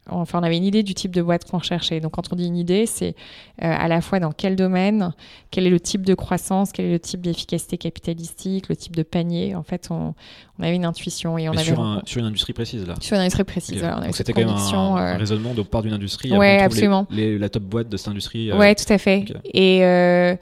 enfin 0.10 0.40
on 0.40 0.44
avait 0.44 0.58
une 0.58 0.64
idée 0.64 0.84
du 0.84 0.94
type 0.94 1.12
de 1.12 1.22
boîte 1.22 1.50
qu'on 1.50 1.60
recherchait. 1.60 2.00
Donc 2.00 2.14
quand 2.14 2.32
on 2.32 2.36
dit 2.36 2.46
une 2.46 2.58
idée, 2.58 2.86
c'est 2.86 3.16
euh, 3.64 3.74
à 3.78 3.88
la 3.88 4.02
fois 4.02 4.20
dans 4.20 4.32
quel 4.32 4.56
domaine, 4.56 5.14
quel 5.52 5.68
est 5.68 5.70
le 5.70 5.80
type 5.80 6.06
de 6.06 6.14
croissance, 6.14 6.72
quel 6.72 6.86
est 6.86 6.92
le 6.92 7.00
type 7.00 7.22
d'efficacité 7.22 7.78
capitalistique, 7.78 8.68
le 8.70 8.76
type 8.76 8.96
de 8.96 9.04
panier. 9.04 9.56
En 9.56 9.64
fait, 9.64 9.90
on, 9.92 10.14
on 10.60 10.64
avait 10.64 10.76
une 10.76 10.86
intuition 10.86 11.38
et 11.38 11.48
on 11.50 11.54
Mais 11.54 11.60
avait 11.60 11.72
sur, 11.74 11.80
un, 11.80 12.02
sur 12.06 12.20
une 12.20 12.28
industrie 12.28 12.54
précise 12.54 12.86
là. 12.88 12.96
Sur 13.00 13.16
une 13.16 13.22
industrie 13.22 13.44
précise. 13.44 13.84
Okay. 13.84 14.06
Donc 14.06 14.16
c'était 14.16 14.34
quand 14.34 14.42
même 14.42 14.50
un, 14.50 14.96
un, 14.96 15.18
raisonnement 15.18 15.54
de 15.54 15.62
part 15.62 15.84
d'une 15.84 15.94
industrie. 15.94 16.36
Ouais, 16.36 16.60
absolument. 16.60 17.08
Les, 17.10 17.32
les, 17.32 17.38
la 17.38 17.50
top 17.50 17.64
boîte 17.64 17.90
de 17.90 17.98
cette 17.98 18.10
industrie. 18.10 18.52
Euh... 18.52 18.58
Ouais, 18.58 18.76
tout 18.76 18.92
à 18.92 18.98
fait. 18.98 19.26
Okay. 19.30 19.36
Et 19.54 19.86
euh, 19.86 20.36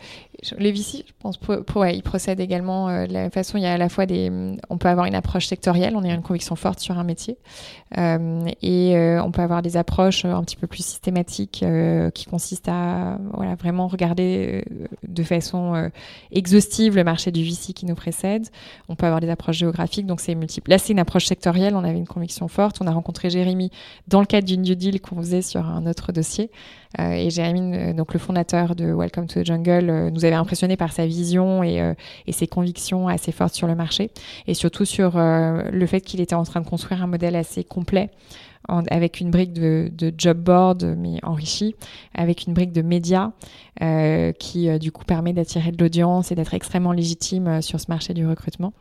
les 0.58 0.72
VC, 0.72 1.04
je 1.08 1.14
pense, 1.20 1.38
pour, 1.38 1.64
pour, 1.66 1.82
ouais, 1.82 1.96
ils 1.96 2.04
procèdent 2.04 2.40
également 2.40 2.90
euh, 2.90 3.06
la 3.08 3.30
façon. 3.30 3.58
Il 3.58 3.64
y 3.64 3.68
a 3.68 3.74
à 3.74 3.78
la 3.78 3.90
fois 3.90 4.06
des, 4.06 4.32
on 4.70 4.78
peut 4.78 4.88
avoir 4.88 5.06
une 5.06 5.16
approche 5.16 5.48
sectorielle, 5.48 5.96
on 5.96 6.04
a 6.04 6.14
une 6.14 6.22
conviction 6.22 6.56
forte 6.56 6.80
sur 6.80 6.98
un 6.98 7.04
métier, 7.04 7.38
euh, 7.98 8.46
et 8.62 8.96
euh, 8.96 9.22
on 9.24 9.32
peut 9.32 9.42
avoir 9.42 9.62
des 9.62 9.78
approches 9.78 10.26
un 10.26 10.44
petit 10.44 10.56
peu 10.56 10.68
plus 10.68 10.86
systématiques 10.86 11.64
euh, 11.64 12.10
qui 12.12 12.26
consistent 12.26 12.70
à 12.70 13.18
voilà 13.34 13.56
vraiment 13.56 13.88
regarder 13.88 14.64
euh, 14.70 14.88
de 15.08 15.24
façon 15.24 15.76
euh, 15.76 15.90
exhaustive 16.32 16.96
le 16.96 17.04
marché 17.04 17.32
du 17.32 17.44
VC 17.44 17.74
qui 17.74 17.86
nous 17.86 17.96
précède. 17.96 18.48
On 18.88 18.96
peut 18.96 19.06
avoir 19.06 19.22
des 19.22 19.30
approches 19.30 19.58
géographiques, 19.58 20.06
donc 20.06 20.20
c'est 20.20 20.36
multiple. 20.36 20.70
Là, 20.70 20.78
c'est 20.78 20.94
une 20.94 21.00
approche 21.00 21.26
sectorielle. 21.26 21.76
On 21.76 21.84
avait 21.84 21.98
une 21.98 22.08
conviction 22.08 22.48
forte. 22.48 22.78
On 22.82 22.88
a 22.88 22.92
rencontré 22.92 23.30
Jérémy 23.30 23.72
dans 24.08 24.20
le 24.20 24.26
cadre 24.26 24.48
d'une 24.48 24.62
due 24.62 24.76
deal 24.76 25.02
qu'on 25.02 25.18
faisait 25.18 25.42
sur 25.42 25.66
un 25.66 25.86
autre 25.86 26.12
dossier. 26.12 26.52
Euh, 26.98 27.12
et 27.12 27.30
Jérémy, 27.30 27.76
euh, 27.76 27.94
donc 27.94 28.14
le 28.14 28.20
fondateur 28.20 28.76
de 28.76 28.92
Welcome 28.92 29.28
to 29.28 29.42
the 29.42 29.46
Jungle, 29.46 29.90
euh, 29.90 30.10
nous 30.10 30.26
avait 30.26 30.36
impressionné 30.36 30.76
par 30.76 30.92
sa 30.92 31.06
vision 31.06 31.64
et, 31.64 31.94
et, 32.26 32.32
ses 32.32 32.48
convictions 32.48 33.08
assez 33.08 33.32
fortes 33.32 33.54
sur 33.54 33.68
le 33.68 33.76
marché, 33.76 34.10
et 34.48 34.54
surtout 34.54 34.86
sur 34.86 35.18
le 35.18 35.86
fait 35.86 36.02
qu'il 36.02 36.22
était 36.22 36.36
en 36.36 36.44
train 36.44 36.62
de 36.62 36.68
construire 36.68 37.04
un 37.04 37.08
modèle 37.08 37.36
assez 37.36 37.64
complet 37.64 38.10
avec 38.90 39.20
une 39.20 39.32
brique 39.32 39.54
de, 39.54 39.92
de, 39.92 40.14
job 40.18 40.38
board, 40.38 40.96
mais 40.98 41.20
enrichie, 41.24 41.76
avec 42.14 42.46
une 42.48 42.54
brique 42.54 42.72
de 42.72 42.82
médias 42.82 43.32
euh, 43.82 44.32
qui, 44.34 44.78
du 44.80 44.92
coup, 44.92 45.06
permet 45.06 45.34
d'attirer 45.34 45.72
de 45.72 45.82
l'audience 45.82 46.32
et 46.32 46.36
d'être 46.36 46.54
extrêmement 46.54 46.92
légitime 46.92 47.62
sur 47.62 47.80
ce 47.80 47.86
marché 47.90 48.14
du 48.14 48.26
recrutement. 48.28 48.74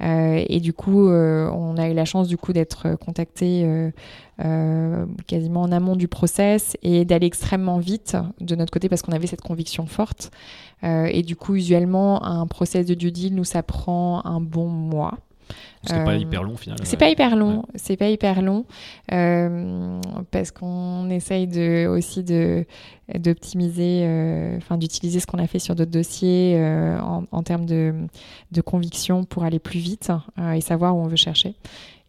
et 0.00 0.60
du 0.60 0.72
coup, 0.72 1.08
on 1.08 1.76
a 1.76 1.88
eu 1.88 1.94
la 1.94 2.04
chance, 2.04 2.28
du 2.28 2.36
coup, 2.36 2.52
d'être 2.52 2.96
contacté 2.96 3.92
quasiment 5.26 5.62
en 5.62 5.72
amont 5.72 5.96
du 5.96 6.08
process 6.08 6.76
et 6.82 7.04
d'aller 7.04 7.26
extrêmement 7.26 7.78
vite 7.78 8.16
de 8.40 8.54
notre 8.56 8.72
côté 8.72 8.88
parce 8.88 9.02
qu'on 9.02 9.12
avait 9.12 9.26
cette 9.26 9.42
conviction 9.42 9.86
forte. 9.86 10.30
et 10.82 11.22
du 11.22 11.36
coup, 11.36 11.54
usuellement, 11.54 12.24
un 12.24 12.46
process 12.46 12.86
de 12.86 12.94
due 12.94 13.12
deal, 13.12 13.34
nous, 13.34 13.44
ça 13.44 13.62
prend 13.62 14.24
un 14.24 14.40
bon 14.40 14.68
mois. 14.68 15.18
C'est 15.84 16.04
pas 16.04 16.16
hyper 16.16 16.42
long 16.42 16.56
finalement. 16.56 16.84
C'est 16.84 16.96
pas 16.96 17.08
hyper 17.08 17.36
long, 17.36 17.64
c'est 17.74 17.96
pas 17.96 18.08
hyper 18.08 18.42
long 18.42 18.64
euh, 19.12 20.00
parce 20.30 20.50
qu'on 20.50 21.08
essaye 21.10 21.46
de, 21.46 21.86
aussi 21.86 22.22
de 22.22 22.66
d'optimiser, 23.18 24.02
euh, 24.04 24.56
enfin 24.58 24.78
d'utiliser 24.78 25.18
ce 25.18 25.26
qu'on 25.26 25.38
a 25.38 25.46
fait 25.48 25.58
sur 25.58 25.74
d'autres 25.74 25.90
dossiers 25.90 26.54
euh, 26.56 27.00
en, 27.00 27.24
en, 27.32 27.42
termes 27.42 27.66
de, 27.66 27.92
de 28.52 28.60
conviction 28.60 29.24
pour 29.24 29.42
aller 29.42 29.58
plus 29.58 29.80
vite 29.80 30.12
et 30.54 30.60
savoir 30.60 30.96
où 30.96 31.00
on 31.00 31.08
veut 31.08 31.16
chercher. 31.16 31.56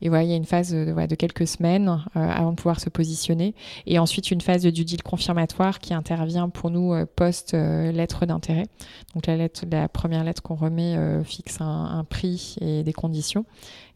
Et 0.02 0.10
voilà, 0.10 0.24
il 0.24 0.30
y 0.30 0.34
a 0.34 0.36
une 0.36 0.46
phase 0.46 0.72
de, 0.72 0.86
de 0.94 1.16
quelques 1.16 1.48
semaines 1.48 2.04
euh, 2.16 2.20
avant 2.20 2.52
de 2.52 2.56
pouvoir 2.56 2.80
se 2.80 2.90
positionner. 2.90 3.54
Et 3.86 4.00
ensuite, 4.00 4.32
une 4.32 4.42
phase 4.42 4.64
de 4.64 4.70
due 4.70 4.84
deal 4.84 5.04
confirmatoire 5.04 5.80
qui 5.80 5.94
intervient 5.94 6.50
pour 6.50 6.72
nous 6.72 6.94
euh, 6.94 7.06
post-lettre 7.16 8.26
d'intérêt. 8.26 8.66
Donc, 9.14 9.28
la, 9.28 9.38
lettre, 9.38 9.66
la 9.70 9.88
première 9.88 10.24
lettre 10.24 10.42
qu'on 10.42 10.56
remet 10.56 10.96
euh, 10.98 11.24
fixe 11.24 11.62
un, 11.62 12.06
prix 12.10 12.56
et 12.62 12.84
des 12.84 12.94
conditions. 12.94 13.46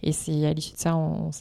Et 0.03 0.11
c'est 0.11 0.45
à 0.45 0.53
l'issue 0.53 0.73
de 0.73 0.79
ça, 0.79 0.95
on, 0.95 1.31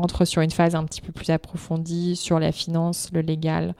rentre 0.00 0.26
sur 0.26 0.42
une 0.42 0.50
phase 0.50 0.74
un 0.74 0.84
petit 0.84 1.00
peu 1.00 1.12
plus 1.12 1.30
approfondie 1.30 2.14
sur 2.16 2.38
la 2.38 2.52
finance, 2.52 3.08
le 3.12 3.20
légal, 3.20 3.74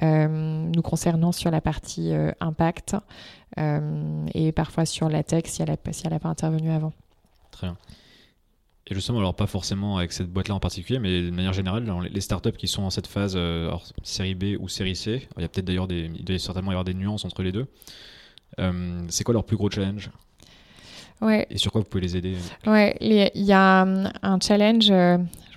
nous 0.00 0.82
concernant 0.82 1.32
sur 1.32 1.50
la 1.50 1.60
partie 1.60 2.12
impact 2.40 2.96
et 3.58 4.52
parfois 4.52 4.86
sur 4.86 5.10
la 5.10 5.22
tech 5.22 5.44
si 5.46 5.62
elle 5.62 5.68
n'a 5.68 6.18
pas 6.18 6.28
intervenu 6.28 6.70
avant. 6.70 6.92
Très 7.50 7.66
bien. 7.66 7.76
Et 8.88 8.94
justement, 8.94 9.18
alors 9.18 9.34
pas 9.34 9.46
forcément 9.46 9.96
avec 9.96 10.12
cette 10.12 10.28
boîte-là 10.28 10.56
en 10.56 10.60
particulier, 10.60 10.98
mais 10.98 11.22
de 11.22 11.30
manière 11.30 11.52
générale, 11.52 11.88
les 12.10 12.20
startups 12.20 12.52
qui 12.52 12.66
sont 12.66 12.82
en 12.82 12.90
cette 12.90 13.06
phase, 13.06 13.34
euh, 13.36 13.70
série 14.02 14.34
B 14.34 14.56
ou 14.58 14.68
série 14.68 14.96
C, 14.96 15.28
il 15.36 15.42
y 15.42 15.44
a 15.44 15.48
peut-être 15.48 15.64
d'ailleurs 15.64 15.86
des, 15.86 16.10
il 16.12 16.24
doit 16.24 16.38
certainement 16.38 16.72
y 16.72 16.74
avoir 16.74 16.84
des 16.84 16.94
nuances 16.94 17.24
entre 17.24 17.42
les 17.44 17.52
deux. 17.52 17.66
Euh, 18.58 19.00
c'est 19.08 19.22
quoi 19.22 19.34
leur 19.34 19.44
plus 19.44 19.56
gros 19.56 19.70
challenge? 19.70 20.10
Ouais. 21.20 21.46
Et 21.48 21.58
sur 21.58 21.70
quoi 21.70 21.80
vous 21.80 21.86
pouvez 21.86 22.02
les 22.02 22.16
aider? 22.16 22.36
Ouais, 22.66 22.96
il 23.00 23.30
y 23.34 23.52
a 23.52 23.82
un 24.22 24.40
challenge. 24.40 24.90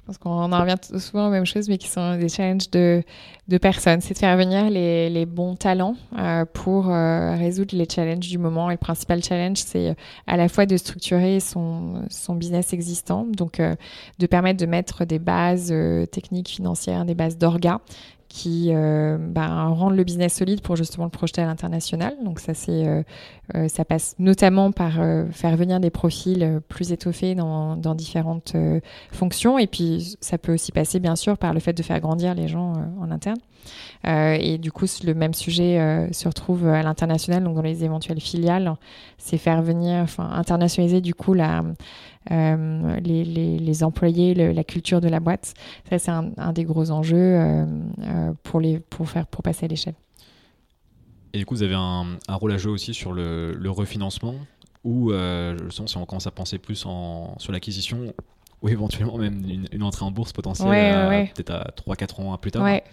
Pense 0.05 0.19
qu'on 0.19 0.51
en 0.51 0.61
revient 0.61 0.75
souvent 0.99 1.27
aux 1.27 1.31
mêmes 1.31 1.47
choses, 1.47 1.67
mais 1.67 1.79
qui 1.79 1.87
sont 1.87 2.15
des 2.15 2.29
challenges 2.29 2.69
de, 2.69 3.01
de 3.47 3.57
personnes. 3.57 4.01
C'est 4.01 4.13
de 4.13 4.19
faire 4.19 4.37
venir 4.37 4.69
les, 4.69 5.09
les 5.09 5.25
bons 5.25 5.55
talents 5.55 5.95
euh, 6.19 6.45
pour 6.45 6.91
euh, 6.91 7.35
résoudre 7.35 7.75
les 7.75 7.87
challenges 7.89 8.27
du 8.29 8.37
moment. 8.37 8.69
Et 8.69 8.75
le 8.75 8.77
principal 8.77 9.23
challenge, 9.23 9.57
c'est 9.57 9.89
euh, 9.89 9.93
à 10.27 10.37
la 10.37 10.47
fois 10.47 10.67
de 10.67 10.77
structurer 10.77 11.39
son, 11.39 12.03
son 12.11 12.35
business 12.35 12.71
existant, 12.71 13.25
donc 13.25 13.59
euh, 13.59 13.73
de 14.19 14.27
permettre 14.27 14.59
de 14.59 14.67
mettre 14.67 15.05
des 15.05 15.17
bases 15.17 15.69
euh, 15.71 16.05
techniques, 16.05 16.49
financières, 16.49 17.03
des 17.05 17.15
bases 17.15 17.39
d'orga 17.39 17.81
qui 18.35 18.71
euh, 18.73 19.17
ben, 19.17 19.69
rendent 19.69 19.95
le 19.95 20.03
business 20.03 20.33
solide 20.33 20.59
pour 20.59 20.75
justement 20.75 21.05
le 21.05 21.09
projeter 21.09 21.41
à 21.41 21.45
l'international. 21.45 22.17
Donc 22.21 22.41
ça, 22.41 22.53
c'est, 22.53 22.85
euh, 22.85 23.01
euh, 23.55 23.69
ça 23.69 23.85
passe 23.85 24.13
notamment 24.19 24.73
par 24.73 24.95
faire 25.31 25.55
venir 25.55 25.79
des 25.79 25.89
profils 25.89 26.59
plus 26.67 26.91
étoffés 26.91 27.33
dans, 27.33 27.95
différentes 27.95 28.53
fonctions. 29.13 29.57
Et 29.57 29.67
puis 29.67 30.17
ça 30.19 30.37
peut 30.37 30.53
aussi 30.53 30.73
passer 30.73 30.99
bien 30.99 31.15
sûr 31.15 31.37
par 31.37 31.53
le 31.53 31.61
fait 31.61 31.71
de 31.71 31.81
faire 31.81 32.01
grandir 32.01 32.35
les 32.35 32.49
gens 32.49 32.73
en 32.99 33.09
interne. 33.09 33.37
Et 34.03 34.57
du 34.57 34.71
coup, 34.71 34.85
le 35.03 35.13
même 35.13 35.33
sujet 35.33 36.09
se 36.11 36.27
retrouve 36.27 36.67
à 36.67 36.83
l'international, 36.83 37.43
donc 37.43 37.55
dans 37.55 37.61
les 37.61 37.83
éventuelles 37.83 38.21
filiales. 38.21 38.73
C'est 39.17 39.37
faire 39.37 39.61
venir, 39.61 40.01
enfin 40.03 40.29
internationaliser 40.31 41.01
du 41.01 41.13
coup 41.13 41.33
la 41.33 41.63
euh, 42.31 42.99
les, 43.01 43.23
les, 43.23 43.59
les, 43.59 43.83
employés, 43.83 44.33
le, 44.33 44.51
la 44.51 44.63
culture 44.63 45.01
de 45.01 45.07
la 45.07 45.19
boîte. 45.19 45.53
Ça, 45.89 45.99
c'est 45.99 46.11
un, 46.11 46.31
un, 46.37 46.53
des 46.53 46.63
gros 46.63 46.91
enjeux 46.91 47.15
euh, 47.17 47.65
euh, 48.01 48.33
pour, 48.43 48.59
les, 48.59 48.79
pour, 48.79 49.09
faire, 49.09 49.27
pour 49.27 49.43
passer 49.43 49.65
à 49.65 49.67
l'échelle. 49.67 49.95
Et 51.33 51.37
du 51.37 51.45
coup, 51.45 51.55
vous 51.55 51.63
avez 51.63 51.75
un, 51.75 52.17
un, 52.27 52.35
rôle 52.35 52.53
à 52.53 52.57
jouer 52.57 52.71
aussi 52.71 52.93
sur 52.93 53.13
le, 53.13 53.53
le 53.53 53.69
refinancement 53.69 54.35
ou 54.83 55.11
euh, 55.11 55.57
je 55.65 55.69
sens 55.69 55.91
si 55.91 55.97
on 55.97 56.05
commence 56.05 56.27
à 56.27 56.31
penser 56.31 56.57
plus 56.57 56.85
en, 56.85 57.35
sur 57.39 57.51
l'acquisition 57.51 58.13
ou 58.61 58.69
éventuellement 58.69 59.17
même 59.17 59.43
une, 59.47 59.67
une, 59.71 59.83
entrée 59.83 60.05
en 60.05 60.11
bourse 60.11 60.31
potentielle 60.31 60.69
ouais, 60.69 61.07
ouais. 61.07 61.31
peut-être 61.35 61.51
à 61.51 61.71
3-4 61.75 62.21
ans 62.21 62.37
plus 62.37 62.51
tard. 62.51 62.63
Ouais. 62.63 62.83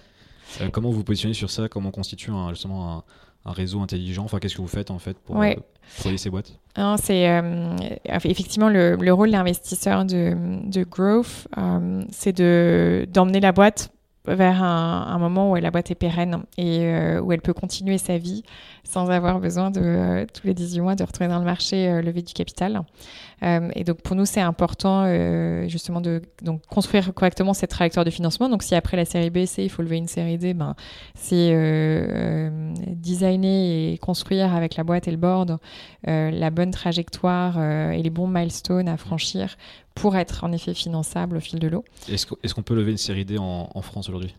Euh, 0.61 0.69
comment 0.71 0.91
vous 0.91 1.05
positionnez 1.05 1.35
sur 1.35 1.51
ça? 1.51 1.69
Comment 1.69 1.91
constitue 1.91 2.31
un, 2.31 2.51
justement 2.51 2.93
un, 2.93 3.05
un 3.45 3.53
réseau 3.53 3.81
intelligent? 3.81 4.25
Enfin, 4.25 4.39
qu'est-ce 4.39 4.57
que 4.57 4.63
vous 4.63 4.69
faites 4.69 4.91
en 4.91 4.99
fait 4.99 5.19
pour 5.19 5.37
ouais. 5.37 5.59
euh, 6.07 6.17
ces 6.17 6.31
boîtes? 6.31 6.59
C'est 6.99 7.29
euh, 7.29 7.77
effectivement 8.05 8.69
le, 8.69 8.97
le 8.97 9.13
rôle 9.13 9.31
d'investisseur 9.31 10.05
de, 10.05 10.35
de 10.65 10.85
growth, 10.85 11.49
euh, 11.59 12.03
c'est 12.11 12.37
de 12.37 13.07
d'emmener 13.13 13.41
la 13.41 13.53
boîte 13.53 13.91
vers 14.27 14.63
un, 14.63 15.07
un, 15.09 15.19
moment 15.19 15.51
où 15.51 15.57
la 15.57 15.71
boîte 15.73 15.91
est 15.91 15.97
pérenne 15.97 16.45
et 16.57 16.87
où 17.19 17.33
elle 17.33 17.41
peut 17.41 17.55
continuer 17.55 17.99
sa 17.99 18.19
vie 18.19 18.45
sans 18.85 19.11
avoir 19.11 19.41
besoin 19.41 19.71
de 19.71 19.81
euh, 19.81 20.27
tous 20.33 20.47
les 20.47 20.55
18 20.55 20.81
mois 20.81 20.95
de 20.95 21.05
retourner 21.05 21.29
dans 21.29 21.39
le 21.39 21.45
marché 21.45 21.89
euh, 21.89 22.03
lever 22.03 22.23
du 22.23 22.33
capital. 22.33 22.83
Euh, 23.43 23.71
et 23.75 23.85
donc 23.85 24.03
pour 24.03 24.17
nous 24.17 24.25
c'est 24.25 24.41
important 24.41 25.07
justement 25.69 26.01
de 26.01 26.23
construire 26.69 27.13
correctement 27.15 27.55
cette 27.55 27.71
trajectoire 27.71 28.05
de 28.05 28.11
financement. 28.11 28.49
Donc 28.49 28.63
si 28.63 28.75
après 28.75 28.97
la 28.97 29.05
série 29.05 29.31
B 29.31 29.47
c'est 29.47 29.65
il 29.65 29.69
faut 29.69 29.83
lever 29.83 29.97
une 29.97 30.09
série 30.09 30.39
D, 30.39 30.55
ben 30.55 30.75
c'est 31.15 31.53
designer 32.89 33.93
et 33.93 33.99
construire 33.99 34.55
avec 34.55 34.77
la 34.77 34.85
boîte 34.85 35.09
et 35.09 35.11
le 35.11 35.17
board 35.17 35.59
la 36.07 36.51
bonne 36.51 36.71
trajectoire 36.71 37.61
et 37.61 38.03
les 38.03 38.11
bons 38.11 38.29
milestones 38.29 38.89
à 38.89 38.97
franchir 38.97 39.57
pour 39.95 40.17
être 40.17 40.45
en 40.45 40.53
effet 40.53 40.75
finançable 40.75 41.37
au 41.37 41.41
fil 41.41 41.59
de 41.59 41.67
l'eau. 41.67 41.85
Est-ce 42.09 42.55
qu'on 42.55 42.63
peut 42.63 42.77
lever 42.77 42.93
une 42.93 42.99
série 42.99 43.25
D 43.25 43.39
en 43.39 43.83
France 43.83 44.09
aujourd'hui? 44.09 44.35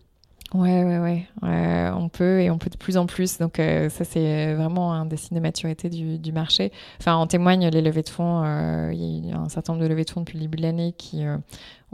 Ouais, 0.54 0.84
ouais, 0.84 1.00
ouais. 1.00 1.28
Euh, 1.44 1.92
on 1.96 2.10
peut 2.10 2.42
et 2.42 2.52
on 2.52 2.60
peut 2.60 2.70
de 2.70 2.78
plus 2.78 2.96
en 2.98 3.08
plus. 3.08 3.40
Donc 3.40 3.60
euh, 3.60 3.90
ça, 3.90 4.04
c'est 4.04 4.54
vraiment 4.54 4.94
un 4.94 5.06
des 5.06 5.18
signes 5.18 5.38
de 5.38 5.42
maturité 5.42 5.90
du, 5.90 6.20
du, 6.20 6.32
marché. 6.32 6.72
Enfin, 7.00 7.16
en 7.16 7.26
témoignent 7.26 7.70
les 7.70 7.82
levées 7.82 8.04
de 8.04 8.10
fonds. 8.10 8.44
Euh, 8.46 8.92
il 8.94 9.28
y 9.30 9.32
a 9.32 9.40
un 9.40 9.50
certain 9.50 9.74
nombre 9.74 9.84
de 9.84 9.90
levées 9.90 10.04
de 10.04 10.12
fonds 10.12 10.22
depuis 10.22 10.38
le 10.38 10.42
début 10.42 10.58
de 10.58 10.62
l'année 10.62 10.94
qui 10.96 11.24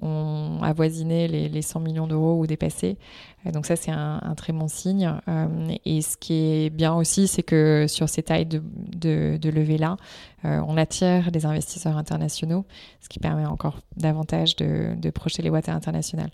ont 0.02 0.60
avoisiné 0.62 1.28
les, 1.28 1.50
les 1.50 1.62
100 1.62 1.80
millions 1.80 2.08
d'euros 2.08 2.40
ou 2.40 2.48
dépassé. 2.48 2.98
Donc 3.46 3.66
ça, 3.66 3.78
c'est 3.78 3.92
un, 3.92 4.34
très 4.36 4.52
bon 4.52 4.68
signe. 4.68 5.14
Euh, 5.28 5.48
et 5.86 6.02
ce 6.02 6.18
qui 6.18 6.34
est 6.34 6.70
bien 6.70 6.94
aussi, 6.94 7.28
c'est 7.28 7.44
que 7.44 7.86
sur 7.88 8.10
ces 8.10 8.22
tailles 8.22 8.46
de, 8.46 9.40
levée-là, 9.42 9.96
euh, 10.44 10.62
on 10.68 10.76
attire 10.76 11.32
des 11.32 11.46
investisseurs 11.46 11.98
internationaux, 11.98 12.66
ce 13.00 13.08
qui 13.08 13.20
permet 13.20 13.46
encore 13.46 13.80
davantage 13.96 14.58
de, 14.58 15.10
projeter 15.10 15.42
les 15.42 15.50
boîtes 15.50 15.70
internationales. 15.70 16.32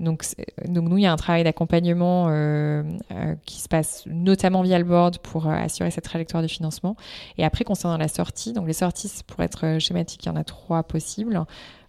Donc, 0.00 0.24
donc 0.66 0.88
nous, 0.88 0.96
il 0.96 1.02
y 1.02 1.06
a 1.06 1.12
un 1.12 1.16
travail 1.16 1.44
d'accompagnement 1.44 2.28
euh, 2.28 2.82
euh, 3.12 3.34
qui 3.44 3.60
se 3.60 3.68
passe 3.68 4.04
notamment 4.06 4.62
via 4.62 4.78
le 4.78 4.84
board 4.84 5.18
pour 5.18 5.46
assurer 5.48 5.90
cette 5.90 6.04
trajectoire 6.04 6.42
de 6.42 6.48
financement. 6.48 6.96
Et 7.36 7.44
après, 7.44 7.64
concernant 7.64 7.98
la 7.98 8.08
sortie, 8.08 8.54
donc 8.54 8.66
les 8.66 8.72
sorties, 8.72 9.10
pour 9.26 9.40
être 9.40 9.78
schématique, 9.78 10.24
il 10.24 10.28
y 10.28 10.32
en 10.32 10.36
a 10.36 10.44
trois 10.44 10.82
possibles. 10.82 11.44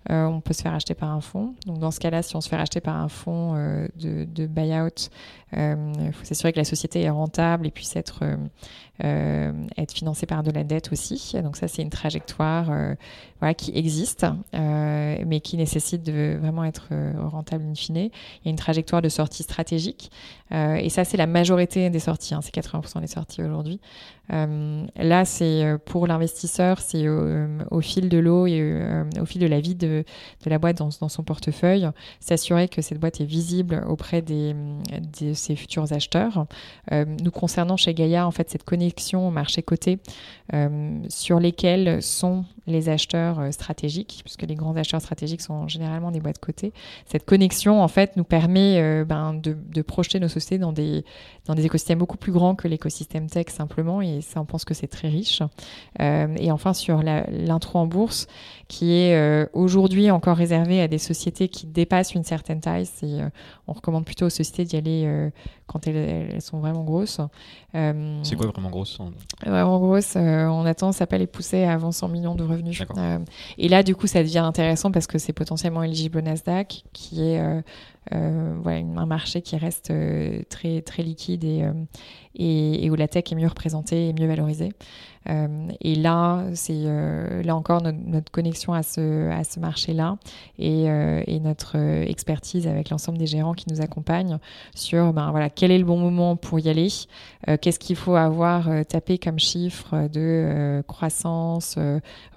Euh, 0.09 0.25
on 0.25 0.39
peut 0.39 0.53
se 0.53 0.61
faire 0.61 0.73
acheter 0.73 0.93
par 0.93 1.09
un 1.09 1.21
fonds. 1.21 1.55
Donc 1.65 1.79
dans 1.79 1.91
ce 1.91 1.99
cas-là, 1.99 2.21
si 2.21 2.35
on 2.35 2.41
se 2.41 2.47
fait 2.47 2.55
racheter 2.55 2.79
par 2.79 2.95
un 2.95 3.09
fonds 3.09 3.55
euh, 3.55 3.87
de, 3.95 4.25
de 4.25 4.47
buyout, 4.47 5.09
il 5.53 6.11
faut 6.13 6.25
s'assurer 6.25 6.53
que 6.53 6.59
la 6.59 6.65
société 6.65 7.01
est 7.01 7.09
rentable 7.09 7.67
et 7.67 7.71
puisse 7.71 7.95
être, 7.95 8.19
euh, 8.23 8.37
être 9.03 9.91
financée 9.93 10.25
par 10.25 10.43
de 10.43 10.51
la 10.51 10.63
dette 10.63 10.91
aussi. 10.91 11.33
Donc 11.43 11.55
ça, 11.55 11.67
c'est 11.67 11.81
une 11.81 11.89
trajectoire 11.89 12.67
euh, 12.71 13.53
qui 13.53 13.71
existe, 13.75 14.25
mais 14.53 15.39
qui 15.41 15.57
nécessite 15.57 16.03
de 16.03 16.37
vraiment 16.39 16.63
être 16.63 16.89
rentable 17.17 17.65
in 17.65 17.75
fine. 17.75 17.97
Il 17.97 18.45
y 18.45 18.47
a 18.47 18.49
une 18.49 18.55
trajectoire 18.55 19.01
de 19.01 19.09
sortie 19.09 19.43
stratégique. 19.43 20.11
et 20.51 20.89
ça, 20.89 21.03
c'est 21.03 21.17
la 21.17 21.27
majorité 21.27 21.89
des 21.89 21.99
sorties. 21.99 22.33
Hein, 22.33 22.41
c'est 22.41 22.53
80% 22.53 23.01
des 23.01 23.07
sorties 23.07 23.43
aujourd'hui. 23.43 23.79
là, 24.29 25.25
c'est 25.25 25.75
pour 25.85 26.07
l'investisseur, 26.07 26.79
c'est 26.79 27.07
au, 27.07 27.81
fil 27.81 28.09
de 28.09 28.17
l'eau 28.17 28.47
et 28.47 29.03
au 29.21 29.25
fil 29.25 29.41
de 29.41 29.47
la 29.47 29.59
vie 29.59 29.75
de, 29.75 30.03
de 30.43 30.49
la 30.49 30.57
boîte 30.57 30.77
dans, 30.77 30.91
son 30.91 31.23
portefeuille, 31.23 31.87
s'assurer 32.19 32.67
que 32.67 32.81
cette 32.81 32.99
boîte 32.99 33.21
est 33.21 33.25
visible 33.25 33.83
auprès 33.87 34.21
des 34.21 34.55
ses 35.33 35.55
futurs 35.55 35.91
acheteurs. 35.93 36.45
Euh, 36.91 37.05
nous 37.23 37.31
concernant 37.31 37.77
chez 37.77 37.93
Gaïa, 37.93 38.27
en 38.27 38.31
fait, 38.31 38.49
cette 38.49 38.63
connexion 38.63 38.86
au 39.13 39.29
marché 39.29 39.61
coté 39.63 39.99
euh, 40.53 40.99
sur 41.09 41.39
lesquels 41.39 42.01
sont 42.01 42.45
les 42.67 42.89
acheteurs 42.89 43.39
euh, 43.39 43.51
stratégiques, 43.51 44.21
puisque 44.23 44.43
les 44.43 44.55
grands 44.55 44.75
acheteurs 44.75 45.01
stratégiques 45.01 45.41
sont 45.41 45.67
généralement 45.67 46.11
des 46.11 46.19
boîtes 46.19 46.39
cotées. 46.39 46.73
Cette 47.05 47.25
connexion, 47.25 47.81
en 47.81 47.87
fait, 47.87 48.15
nous 48.17 48.23
permet 48.23 48.79
euh, 48.79 49.05
ben, 49.05 49.33
de, 49.33 49.53
de, 49.53 49.81
projeter 49.81 50.19
nos 50.19 50.27
sociétés 50.27 50.57
dans 50.57 50.71
des, 50.71 51.03
dans 51.45 51.55
des 51.55 51.65
écosystèmes 51.65 51.99
beaucoup 51.99 52.17
plus 52.17 52.31
grands 52.31 52.55
que 52.55 52.67
l'écosystème 52.67 53.29
tech 53.29 53.47
simplement, 53.49 54.01
et 54.01 54.21
ça, 54.21 54.41
on 54.41 54.45
pense 54.45 54.65
que 54.65 54.73
c'est 54.73 54.87
très 54.87 55.09
riche. 55.09 55.41
Et 55.99 56.51
enfin, 56.51 56.73
sur 56.73 57.01
l'intro 57.03 57.79
en 57.79 57.87
bourse, 57.87 58.27
qui 58.67 58.93
est 58.93 59.47
aujourd'hui 59.53 60.11
encore 60.11 60.37
réservé 60.37 60.81
à 60.81 60.87
des 60.87 60.97
sociétés 60.97 61.47
qui 61.47 61.67
dépassent 61.67 62.13
une 62.13 62.23
certaine 62.23 62.59
taille. 62.59 62.87
on 63.67 63.73
recommande 63.73 64.05
plutôt 64.05 64.25
aux 64.25 64.29
sociétés 64.29 64.65
d'y 64.65 64.75
aller 64.75 65.31
quand 65.67 65.87
elles, 65.87 66.41
sont 66.41 66.59
vraiment 66.59 66.83
grosses. 66.83 67.21
c'est 67.73 68.35
quoi 68.35 68.47
vraiment 68.47 68.69
grosse 68.69 68.99
Vraiment 69.45 69.79
grosse, 69.79 70.15
on 70.15 70.65
a 70.65 70.73
tendance 70.73 71.01
à 71.01 71.07
pas 71.07 71.17
les 71.17 71.27
pousser 71.27 71.63
avant 71.63 71.91
100 71.91 72.09
millions 72.09 72.35
de 72.35 72.43
revenus. 72.43 72.81
et 73.57 73.69
là, 73.69 73.83
du 73.83 73.95
coup, 73.95 74.07
ça 74.07 74.21
devient 74.21 74.39
intéressant 74.39 74.91
parce 74.91 75.07
que 75.07 75.17
c'est 75.17 75.33
potentiellement 75.33 75.83
éligible 75.83 76.19
au 76.19 76.21
Nasdaq, 76.21 76.83
qui 76.93 77.23
est 77.23 77.39
euh, 77.39 77.61
voilà, 78.11 78.79
un 78.79 79.05
marché 79.05 79.41
qui 79.41 79.55
reste 79.57 79.91
euh, 79.91 80.41
très, 80.49 80.81
très 80.81 81.03
liquide 81.03 81.43
euh, 81.45 81.73
et, 82.35 82.85
et, 82.85 82.89
où 82.89 82.95
la 82.95 83.07
tech 83.07 83.25
est 83.31 83.35
mieux 83.35 83.47
représentée 83.47 84.09
et 84.09 84.13
mieux 84.13 84.27
valorisée. 84.27 84.71
et 85.81 85.95
là, 85.95 86.45
c'est 86.53 86.85
là 87.43 87.53
encore 87.53 87.81
notre, 87.81 88.31
connexion 88.31 88.71
à 88.71 88.81
ce, 88.81 89.29
à 89.29 89.43
ce 89.43 89.59
marché-là 89.59 90.17
et, 90.57 90.85
et, 90.85 91.39
notre 91.41 91.75
expertise 91.75 92.65
avec 92.65 92.89
l'ensemble 92.91 93.17
des 93.17 93.27
gérants 93.27 93.53
qui 93.53 93.65
nous 93.69 93.81
accompagnent 93.81 94.37
sur 94.73 95.11
ben, 95.11 95.31
voilà, 95.31 95.49
quel 95.49 95.71
est 95.71 95.79
le 95.79 95.83
bon 95.83 95.97
moment 95.97 96.37
pour 96.37 96.59
y 96.59 96.69
aller, 96.69 96.87
qu'est-ce 97.59 97.79
qu'il 97.79 97.97
faut 97.97 98.15
avoir 98.15 98.69
tapé 98.85 99.17
comme 99.17 99.37
chiffre 99.37 100.07
de 100.07 100.81
croissance, 100.87 101.77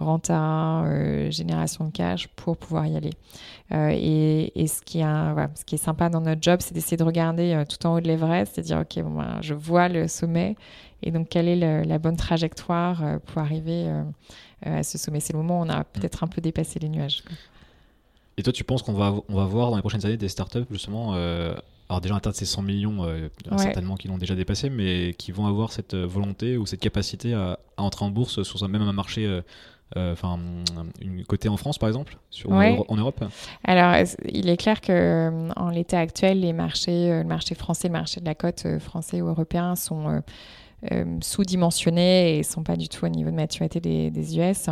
renta, 0.00 1.30
génération 1.30 1.84
de 1.84 1.92
cash 1.92 2.26
pour 2.34 2.56
pouvoir 2.56 2.88
y 2.88 2.96
aller. 2.96 3.12
et, 3.72 4.60
et 4.60 4.66
ce 4.66 4.82
qui 4.82 4.98
est 4.98 5.04
ce 5.60 5.64
qui 5.66 5.74
est 5.74 5.78
sympa 5.78 6.08
dans 6.08 6.22
notre 6.22 6.42
job, 6.42 6.60
c'est 6.62 6.72
d'essayer 6.72 6.96
de 6.96 7.04
regarder 7.04 7.52
euh, 7.52 7.64
tout 7.66 7.86
en 7.86 7.94
haut 7.94 8.00
de 8.00 8.08
l'Everest, 8.08 8.56
de 8.56 8.62
dire, 8.62 8.78
OK, 8.78 9.02
bon, 9.02 9.18
ben, 9.18 9.38
je 9.42 9.52
vois 9.52 9.88
le 9.88 10.08
sommet, 10.08 10.56
et 11.02 11.10
donc 11.10 11.28
quelle 11.28 11.48
est 11.48 11.84
la 11.84 11.98
bonne 11.98 12.16
trajectoire 12.16 13.04
euh, 13.04 13.18
pour 13.18 13.42
arriver 13.42 13.86
euh, 13.86 14.02
à 14.62 14.82
ce 14.82 14.96
sommet? 14.96 15.20
C'est 15.20 15.34
le 15.34 15.38
moment 15.38 15.60
où 15.60 15.64
on 15.64 15.68
a 15.68 15.84
peut-être 15.84 16.24
un 16.24 16.28
peu 16.28 16.40
dépassé 16.40 16.78
les 16.78 16.88
nuages. 16.88 17.22
Et 18.38 18.42
toi, 18.42 18.54
tu 18.54 18.64
penses 18.64 18.82
qu'on 18.82 18.94
va, 18.94 19.14
on 19.28 19.34
va 19.34 19.44
voir 19.44 19.70
dans 19.70 19.76
les 19.76 19.82
prochaines 19.82 20.06
années 20.06 20.16
des 20.16 20.28
startups, 20.28 20.64
justement, 20.70 21.12
alors 21.12 22.00
déjà 22.00 22.16
atteindre 22.16 22.36
ces 22.36 22.46
100 22.46 22.62
millions, 22.62 23.06
certainement 23.58 23.96
qui 23.96 24.08
l'ont 24.08 24.16
déjà 24.16 24.34
dépassé, 24.34 24.70
mais 24.70 25.12
qui 25.18 25.30
vont 25.30 25.46
avoir 25.46 25.72
cette 25.72 25.94
volonté 25.94 26.56
ou 26.56 26.64
cette 26.64 26.80
capacité 26.80 27.34
à, 27.34 27.58
entrer 27.76 28.04
en 28.04 28.10
bourse 28.10 28.42
sur 28.42 28.66
même 28.68 28.82
un 28.82 28.92
marché 28.92 29.26
euh, 29.26 29.42
enfin 29.96 30.38
une 31.00 31.24
côté 31.24 31.48
en 31.48 31.56
France 31.56 31.78
par 31.78 31.88
exemple 31.88 32.16
sur, 32.30 32.52
en 32.52 32.96
Europe 32.96 33.24
Alors 33.64 33.94
il 34.28 34.48
est 34.48 34.56
clair 34.56 34.80
que 34.80 34.92
euh, 34.92 35.48
en 35.56 35.70
l'état 35.70 35.98
actuel 35.98 36.40
les 36.40 36.52
marchés 36.52 37.10
euh, 37.10 37.22
le 37.22 37.28
marché 37.28 37.54
français 37.54 37.88
le 37.88 37.92
marché 37.92 38.20
de 38.20 38.26
la 38.26 38.34
côte 38.34 38.66
français 38.78 39.20
ou 39.20 39.28
européen 39.28 39.74
sont 39.74 40.22
sous-dimensionnés 41.20 42.38
et 42.38 42.42
sont 42.42 42.62
pas 42.62 42.76
du 42.76 42.88
tout 42.88 43.04
au 43.04 43.08
niveau 43.08 43.30
de 43.30 43.36
maturité 43.36 43.80
des, 43.80 44.10
des 44.10 44.38
US. 44.38 44.70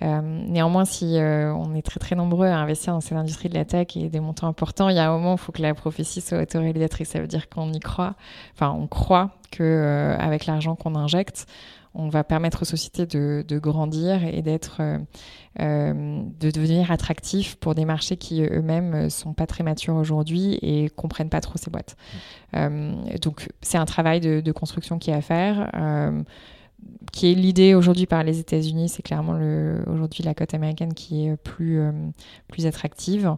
néanmoins, 0.00 0.86
si 0.86 1.16
on 1.18 1.74
est 1.74 1.82
très 1.82 2.00
très 2.00 2.16
nombreux 2.16 2.46
à 2.46 2.56
investir 2.56 2.94
dans 2.94 3.02
cette 3.02 3.18
industrie 3.18 3.50
de 3.50 3.54
la 3.54 3.66
tech 3.66 3.88
et 3.96 4.08
des 4.08 4.20
montants 4.20 4.46
importants, 4.46 4.88
il 4.88 4.96
y 4.96 4.98
a 4.98 5.10
un 5.10 5.12
moment 5.12 5.32
où 5.32 5.34
il 5.34 5.40
faut 5.40 5.52
que 5.52 5.60
la 5.60 5.74
prophétie 5.74 6.22
soit 6.22 6.40
autoréalisatrice. 6.40 7.10
Ça 7.10 7.20
veut 7.20 7.26
dire 7.26 7.50
qu'on 7.50 7.70
y 7.70 7.80
croit, 7.80 8.14
enfin 8.54 8.70
on 8.70 8.86
croit 8.86 9.32
que 9.50 10.16
avec 10.18 10.46
l'argent 10.46 10.74
qu'on 10.74 10.94
injecte, 10.94 11.46
on 11.94 12.08
va 12.08 12.24
permettre 12.24 12.62
aux 12.62 12.64
sociétés 12.64 13.06
de, 13.06 13.58
grandir 13.58 14.24
et 14.24 14.42
d'être, 14.42 14.78
euh, 14.80 14.98
euh, 15.60 16.22
de 16.40 16.50
devenir 16.50 16.90
attractifs 16.90 17.56
pour 17.56 17.74
des 17.74 17.84
marchés 17.84 18.16
qui 18.16 18.42
eux-mêmes 18.42 19.10
sont 19.10 19.34
pas 19.34 19.46
très 19.46 19.62
matures 19.62 19.96
aujourd'hui 19.96 20.58
et 20.62 20.88
comprennent 20.88 21.28
pas 21.28 21.40
trop 21.40 21.58
ces 21.58 21.70
boîtes. 21.70 21.96
Euh, 22.54 22.94
donc 23.20 23.48
c'est 23.60 23.78
un 23.78 23.84
travail 23.84 24.20
de, 24.20 24.52
construction 24.52 24.98
qui 24.98 25.10
est 25.10 25.14
à 25.14 25.20
faire. 25.20 25.70
qui 27.12 27.30
est 27.30 27.34
l'idée 27.34 27.74
aujourd'hui 27.74 28.06
par 28.06 28.22
les 28.22 28.38
États-Unis, 28.38 28.88
c'est 28.88 29.02
clairement 29.02 29.38
aujourd'hui 29.86 30.24
la 30.24 30.34
cote 30.34 30.54
américaine 30.54 30.94
qui 30.94 31.26
est 31.26 31.36
plus, 31.36 31.80
plus 32.48 32.66
attractive. 32.66 33.36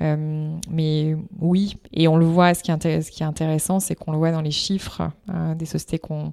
mais 0.00 1.16
oui, 1.38 1.76
et 1.92 2.08
on 2.08 2.16
le 2.16 2.26
voit, 2.26 2.54
ce 2.54 2.62
qui 2.62 2.70
est, 2.70 3.02
ce 3.02 3.10
qui 3.10 3.22
est 3.22 3.26
intéressant, 3.26 3.80
c'est 3.80 3.94
qu'on 3.94 4.12
le 4.12 4.18
voit 4.18 4.32
dans 4.32 4.42
les 4.42 4.50
chiffres 4.50 5.10
des 5.56 5.66
sociétés 5.66 5.98
qu'on 5.98 6.32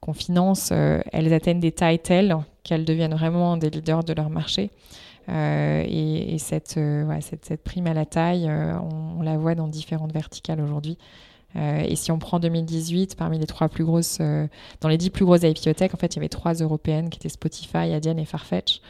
qu'on 0.00 0.12
finance, 0.12 0.70
euh, 0.72 1.00
elles 1.12 1.32
atteignent 1.32 1.60
des 1.60 1.72
tailles 1.72 1.98
telles 1.98 2.36
qu'elles 2.62 2.84
deviennent 2.84 3.14
vraiment 3.14 3.56
des 3.56 3.70
leaders 3.70 4.04
de 4.04 4.12
leur 4.12 4.30
marché. 4.30 4.70
Euh, 5.28 5.84
et, 5.86 6.38
cette, 6.38 6.76
euh, 6.78 7.18
cette, 7.20 7.62
prime 7.62 7.86
à 7.86 7.94
la 7.94 8.06
taille, 8.06 8.50
on, 8.50 9.22
la 9.22 9.36
voit 9.36 9.54
dans 9.54 9.68
différentes 9.68 10.12
verticales 10.12 10.60
aujourd'hui. 10.60 10.98
et 11.54 11.94
si 11.96 12.10
on 12.10 12.18
prend 12.18 12.40
2018, 12.40 13.16
parmi 13.16 13.38
les 13.38 13.46
trois 13.46 13.68
plus 13.68 13.84
grosses, 13.84 14.18
dans 14.80 14.88
les 14.88 14.96
dix 14.96 15.10
plus 15.10 15.24
grosses 15.24 15.42
IPO 15.42 15.72
Tech, 15.74 15.90
en 15.94 15.98
fait, 15.98 16.14
il 16.14 16.16
y 16.16 16.20
avait 16.20 16.28
trois 16.28 16.54
européennes 16.54 17.10
qui 17.10 17.18
étaient 17.18 17.28
Spotify, 17.28 17.92
Adyen 17.92 18.16
et 18.16 18.24
Farfetch. 18.24 18.80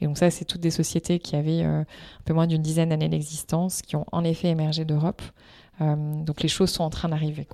Et 0.00 0.06
donc 0.06 0.18
ça, 0.18 0.30
c'est 0.30 0.44
toutes 0.44 0.60
des 0.60 0.70
sociétés 0.70 1.18
qui 1.18 1.36
avaient 1.36 1.62
un 1.62 1.86
peu 2.24 2.34
moins 2.34 2.46
d'une 2.46 2.62
dizaine 2.62 2.88
d'années 2.88 3.08
d'existence, 3.08 3.82
qui 3.82 3.96
ont 3.96 4.06
en 4.10 4.24
effet 4.24 4.48
émergé 4.48 4.84
d'Europe. 4.84 5.22
donc 5.80 6.42
les 6.42 6.48
choses 6.48 6.70
sont 6.70 6.84
en 6.84 6.90
train 6.90 7.08
d'arriver. 7.08 7.46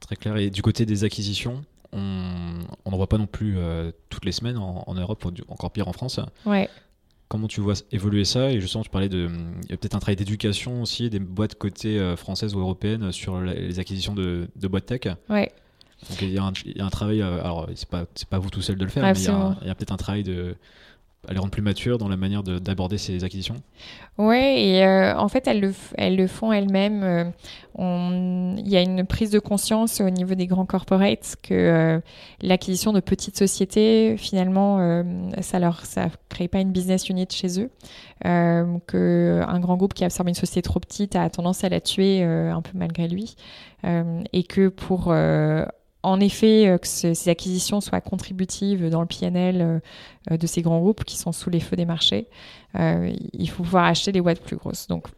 Très 0.00 0.16
clair. 0.16 0.36
Et 0.36 0.50
du 0.50 0.62
côté 0.62 0.84
des 0.84 1.04
acquisitions, 1.04 1.62
on 1.92 2.90
n'en 2.90 2.96
voit 2.96 3.08
pas 3.08 3.18
non 3.18 3.26
plus 3.26 3.54
euh, 3.56 3.90
toutes 4.08 4.24
les 4.24 4.32
semaines 4.32 4.58
en, 4.58 4.94
Europe, 4.94 5.26
encore 5.48 5.70
pire 5.70 5.88
en 5.88 5.92
France. 5.92 6.20
Ouais. 6.46 6.68
Comment 7.28 7.46
tu 7.46 7.60
vois 7.60 7.74
évoluer 7.92 8.24
ça? 8.24 8.50
Et 8.50 8.60
justement, 8.60 8.82
tu 8.82 8.90
parlais 8.90 9.08
de. 9.08 9.28
Il 9.64 9.70
y 9.70 9.74
a 9.74 9.76
peut-être 9.76 9.94
un 9.94 10.00
travail 10.00 10.16
d'éducation 10.16 10.82
aussi, 10.82 11.10
des 11.10 11.20
boîtes 11.20 11.54
côté 11.54 11.98
euh, 11.98 12.16
françaises 12.16 12.54
ou 12.54 12.60
européennes 12.60 13.12
sur 13.12 13.40
les 13.40 13.78
acquisitions 13.78 14.14
de, 14.14 14.48
boîtes 14.56 14.86
tech. 14.86 15.14
Ouais. 15.28 15.52
Donc 16.08 16.22
il 16.22 16.30
y, 16.30 16.38
a 16.38 16.44
un, 16.44 16.90
travail. 16.90 17.20
Euh, 17.20 17.40
alors, 17.40 17.68
c'est 17.74 17.88
pas, 17.88 18.06
pas 18.30 18.38
vous 18.38 18.50
tout 18.50 18.62
seul 18.62 18.76
de 18.76 18.84
le 18.84 18.90
faire, 18.90 19.02
mais 19.02 19.12
il 19.12 19.24
y 19.24 19.28
a, 19.28 19.70
a 19.70 19.74
peut-être 19.74 19.92
un 19.92 19.98
travail 19.98 20.22
de 20.22 20.56
à 21.28 21.32
les 21.34 21.38
rendre 21.38 21.50
plus 21.50 21.62
matures 21.62 21.98
dans 21.98 22.08
la 22.08 22.16
manière 22.16 22.42
d'aborder 22.42 22.96
ces 22.96 23.24
acquisitions 23.24 23.56
Oui, 24.16 24.38
et 24.38 24.84
euh, 24.84 25.16
en 25.16 25.28
fait, 25.28 25.46
elles 25.46 25.60
le, 25.60 26.26
font 26.26 26.50
elles-mêmes. 26.52 27.02
Euh, 27.02 28.54
il 28.58 28.68
y 28.68 28.76
a 28.76 28.80
une 28.80 29.04
prise 29.04 29.30
de 29.30 29.38
conscience 29.38 30.00
au 30.00 30.08
niveau 30.08 30.34
des 30.34 30.46
grands 30.46 30.64
corporates 30.64 31.36
que 31.42 31.54
euh, 31.54 32.00
l'acquisition 32.40 32.92
de 32.92 33.00
petites 33.00 33.36
sociétés, 33.36 34.16
finalement, 34.16 34.78
ça 35.40 35.60
ne 35.60 36.08
crée 36.30 36.48
pas 36.48 36.60
une 36.60 36.72
business 36.72 37.08
unit 37.08 37.28
chez 37.30 37.60
eux. 37.60 37.70
Qu'un 38.22 39.60
grand 39.60 39.76
groupe 39.76 39.94
qui 39.94 40.04
absorbe 40.04 40.28
une 40.28 40.34
société 40.34 40.62
trop 40.62 40.80
petite 40.80 41.16
a 41.16 41.28
tendance 41.28 41.64
à 41.64 41.68
la 41.68 41.80
tuer 41.80 42.22
un 42.22 42.62
peu 42.62 42.72
malgré 42.74 43.08
lui. 43.08 43.36
et 43.84 44.44
que 44.44 44.68
pour 44.68 45.12
en 46.02 46.20
effet, 46.20 46.66
euh, 46.66 46.78
que 46.78 46.86
ces 46.86 47.28
acquisitions 47.28 47.80
soient 47.80 48.00
contributives 48.00 48.88
dans 48.88 49.02
le 49.02 49.06
PNL 49.06 49.82
euh, 50.30 50.36
de 50.36 50.46
ces 50.46 50.62
grands 50.62 50.80
groupes 50.80 51.04
qui 51.04 51.16
sont 51.16 51.32
sous 51.32 51.50
les 51.50 51.60
feux 51.60 51.76
des 51.76 51.84
marchés, 51.84 52.28
euh, 52.78 53.12
il 53.32 53.50
faut 53.50 53.62
pouvoir 53.62 53.84
acheter 53.84 54.12
des 54.12 54.20
boîtes 54.20 54.40
plus 54.40 54.56
grosses. 54.56 54.86
Donc, 54.86 55.08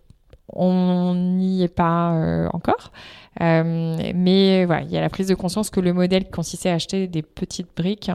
on 0.49 1.15
n'y 1.15 1.63
est 1.63 1.69
pas 1.69 2.49
encore. 2.53 2.93
mais 3.41 4.65
voilà, 4.67 4.83
il 4.83 4.91
y 4.91 4.99
a 4.99 5.01
la 5.01 5.09
prise 5.09 5.29
de 5.29 5.35
conscience 5.35 5.71
que 5.71 5.81
le 5.81 5.93
modèle 5.93 6.29
consistait 6.31 6.69
à 6.69 6.75
acheter 6.75 7.07
des 7.07 7.23
petites 7.23 7.69
briques 7.75 8.11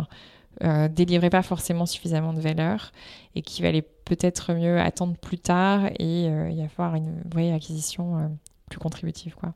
euh, 0.63 0.87
délivrait 0.87 1.29
pas 1.29 1.43
forcément 1.43 1.85
suffisamment 1.85 2.33
de 2.33 2.39
valeur 2.39 2.91
et 3.35 3.41
qu'il 3.41 3.63
valait 3.63 3.81
peut-être 3.81 4.53
mieux 4.53 4.79
attendre 4.79 5.15
plus 5.17 5.37
tard 5.39 5.87
et 5.99 6.23
y 6.25 6.61
avoir 6.61 6.95
une 6.95 7.21
vraie 7.31 7.51
acquisition 7.51 8.37
plus 8.69 8.79
contributive. 8.79 9.35
Quoi. 9.35 9.53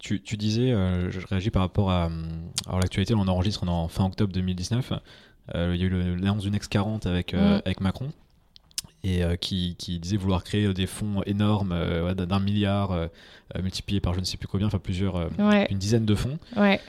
Tu, 0.00 0.18
disais, 0.38 0.72
euh, 0.72 1.10
je 1.10 1.24
réagis 1.26 1.50
par 1.50 1.62
rapport 1.62 1.90
à, 1.90 2.08
l'actualité, 2.72 3.14
on 3.14 3.28
enregistre 3.28 3.68
en 3.68 3.86
fin 3.88 4.06
octobre 4.06 4.32
2019. 4.32 4.94
Euh, 5.54 5.72
il 5.74 5.80
y 5.80 5.84
a 5.84 5.86
eu 5.86 6.16
l'annonce 6.16 6.42
du 6.42 6.50
Next 6.50 6.70
40 6.72 7.06
avec, 7.06 7.34
euh, 7.34 7.58
mm. 7.58 7.62
avec 7.64 7.80
Macron 7.80 8.10
et 9.02 9.22
qui, 9.40 9.74
disait 9.78 10.18
vouloir 10.18 10.44
créer 10.44 10.72
des 10.74 10.86
fonds 10.86 11.22
énormes 11.24 11.74
d'un 12.14 12.38
milliard 12.38 13.08
multiplié 13.62 13.98
par 13.98 14.12
je 14.12 14.20
ne 14.20 14.24
sais 14.26 14.36
plus 14.36 14.46
combien, 14.46 14.66
enfin 14.66 14.78
plusieurs, 14.78 15.30
une 15.70 15.78
dizaine 15.78 16.04
de 16.04 16.14
fonds. 16.14 16.38
Ouais. 16.54 16.80